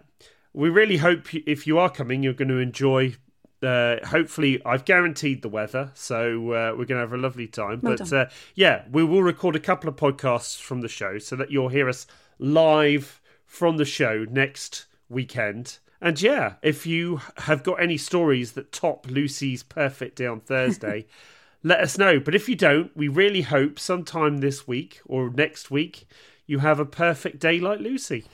we 0.52 0.68
really 0.70 0.98
hope 0.98 1.34
if 1.34 1.66
you 1.66 1.78
are 1.78 1.90
coming, 1.90 2.22
you're 2.22 2.32
going 2.32 2.48
to 2.48 2.58
enjoy. 2.58 3.16
Uh, 3.62 3.96
hopefully, 4.06 4.60
I've 4.64 4.84
guaranteed 4.84 5.42
the 5.42 5.48
weather, 5.48 5.90
so 5.94 6.52
uh, 6.52 6.74
we're 6.76 6.86
going 6.86 6.98
to 6.98 7.00
have 7.00 7.12
a 7.12 7.18
lovely 7.18 7.46
time. 7.46 7.80
Well 7.82 7.96
but 7.96 8.12
uh, 8.12 8.26
yeah, 8.54 8.84
we 8.90 9.04
will 9.04 9.22
record 9.22 9.54
a 9.56 9.60
couple 9.60 9.88
of 9.88 9.96
podcasts 9.96 10.60
from 10.60 10.80
the 10.80 10.88
show 10.88 11.18
so 11.18 11.36
that 11.36 11.50
you'll 11.50 11.68
hear 11.68 11.88
us 11.88 12.06
live 12.38 13.20
from 13.44 13.76
the 13.76 13.84
show 13.84 14.24
next 14.30 14.86
weekend. 15.08 15.78
And 16.00 16.20
yeah, 16.20 16.54
if 16.62 16.86
you 16.86 17.20
have 17.36 17.62
got 17.62 17.82
any 17.82 17.98
stories 17.98 18.52
that 18.52 18.72
top 18.72 19.06
Lucy's 19.10 19.62
perfect 19.62 20.16
day 20.16 20.26
on 20.26 20.40
Thursday, 20.40 21.06
let 21.62 21.80
us 21.80 21.98
know. 21.98 22.18
But 22.18 22.34
if 22.34 22.48
you 22.48 22.56
don't, 22.56 22.96
we 22.96 23.08
really 23.08 23.42
hope 23.42 23.78
sometime 23.78 24.38
this 24.38 24.66
week 24.66 25.00
or 25.04 25.30
next 25.30 25.70
week 25.70 26.06
you 26.46 26.60
have 26.60 26.80
a 26.80 26.86
perfect 26.86 27.38
day 27.38 27.60
like 27.60 27.80
Lucy. 27.80 28.24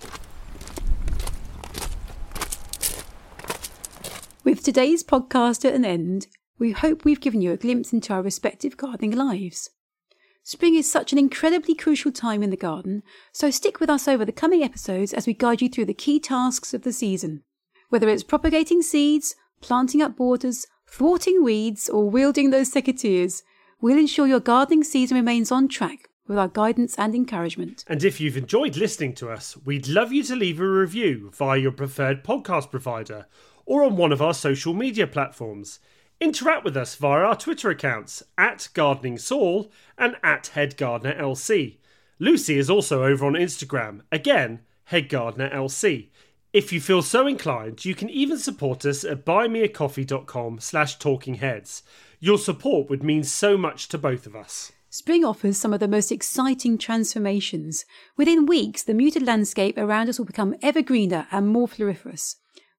With 4.46 4.62
today's 4.62 5.02
podcast 5.02 5.64
at 5.64 5.74
an 5.74 5.84
end, 5.84 6.28
we 6.56 6.70
hope 6.70 7.04
we've 7.04 7.20
given 7.20 7.42
you 7.42 7.50
a 7.50 7.56
glimpse 7.56 7.92
into 7.92 8.12
our 8.12 8.22
respective 8.22 8.76
gardening 8.76 9.10
lives. 9.10 9.70
Spring 10.44 10.76
is 10.76 10.88
such 10.88 11.10
an 11.10 11.18
incredibly 11.18 11.74
crucial 11.74 12.12
time 12.12 12.44
in 12.44 12.50
the 12.50 12.56
garden, 12.56 13.02
so 13.32 13.50
stick 13.50 13.80
with 13.80 13.90
us 13.90 14.06
over 14.06 14.24
the 14.24 14.30
coming 14.30 14.62
episodes 14.62 15.12
as 15.12 15.26
we 15.26 15.34
guide 15.34 15.60
you 15.60 15.68
through 15.68 15.86
the 15.86 15.92
key 15.92 16.20
tasks 16.20 16.72
of 16.72 16.82
the 16.82 16.92
season. 16.92 17.42
Whether 17.88 18.08
it's 18.08 18.22
propagating 18.22 18.82
seeds, 18.82 19.34
planting 19.60 20.00
up 20.00 20.16
borders, 20.16 20.68
thwarting 20.86 21.42
weeds, 21.42 21.88
or 21.88 22.08
wielding 22.08 22.50
those 22.50 22.72
secateurs, 22.72 23.42
we'll 23.80 23.98
ensure 23.98 24.28
your 24.28 24.38
gardening 24.38 24.84
season 24.84 25.16
remains 25.16 25.50
on 25.50 25.66
track 25.66 26.08
with 26.28 26.38
our 26.38 26.46
guidance 26.46 26.94
and 26.96 27.16
encouragement. 27.16 27.84
And 27.88 28.04
if 28.04 28.20
you've 28.20 28.36
enjoyed 28.36 28.76
listening 28.76 29.14
to 29.14 29.28
us, 29.28 29.56
we'd 29.64 29.88
love 29.88 30.12
you 30.12 30.22
to 30.22 30.36
leave 30.36 30.60
a 30.60 30.68
review 30.68 31.32
via 31.34 31.58
your 31.58 31.72
preferred 31.72 32.22
podcast 32.22 32.70
provider 32.70 33.26
or 33.66 33.82
on 33.82 33.96
one 33.96 34.12
of 34.12 34.22
our 34.22 34.32
social 34.32 34.72
media 34.72 35.06
platforms. 35.06 35.80
Interact 36.20 36.64
with 36.64 36.76
us 36.76 36.94
via 36.94 37.24
our 37.24 37.36
Twitter 37.36 37.68
accounts 37.68 38.22
at 38.38 38.68
Gardening 38.72 39.18
Saul 39.18 39.70
and 39.98 40.16
at 40.22 40.46
Head 40.48 40.78
Gardener 40.78 41.14
LC. 41.20 41.76
Lucy 42.18 42.56
is 42.56 42.70
also 42.70 43.04
over 43.04 43.26
on 43.26 43.34
Instagram, 43.34 44.00
again, 44.10 44.60
Head 44.84 45.10
Gardener 45.10 45.50
LC. 45.50 46.08
If 46.54 46.72
you 46.72 46.80
feel 46.80 47.02
so 47.02 47.26
inclined, 47.26 47.84
you 47.84 47.94
can 47.94 48.08
even 48.08 48.38
support 48.38 48.86
us 48.86 49.04
at 49.04 49.26
buymeacoffee.com 49.26 50.60
slash 50.60 50.98
talkingheads. 50.98 51.82
Your 52.18 52.38
support 52.38 52.88
would 52.88 53.02
mean 53.02 53.24
so 53.24 53.58
much 53.58 53.88
to 53.88 53.98
both 53.98 54.26
of 54.26 54.34
us. 54.34 54.72
Spring 54.88 55.22
offers 55.22 55.58
some 55.58 55.74
of 55.74 55.80
the 55.80 55.88
most 55.88 56.10
exciting 56.10 56.78
transformations. 56.78 57.84
Within 58.16 58.46
weeks, 58.46 58.82
the 58.82 58.94
muted 58.94 59.22
landscape 59.22 59.76
around 59.76 60.08
us 60.08 60.18
will 60.18 60.24
become 60.24 60.54
ever 60.62 60.80
greener 60.80 61.26
and 61.30 61.48
more 61.48 61.68
floriferous. 61.68 62.36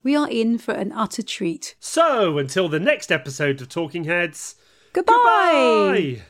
We 0.08 0.16
are 0.16 0.30
in 0.30 0.58
for 0.58 0.72
an 0.74 0.94
utter 0.94 1.22
treat. 1.22 1.76
So, 1.82 2.38
until 2.38 2.70
the 2.70 2.80
next 2.80 3.12
episode 3.12 3.60
of 3.60 3.68
Talking 3.68 4.06
Heads, 4.06 4.56
Goodbye! 4.94 5.12
goodbye! 6.16 6.22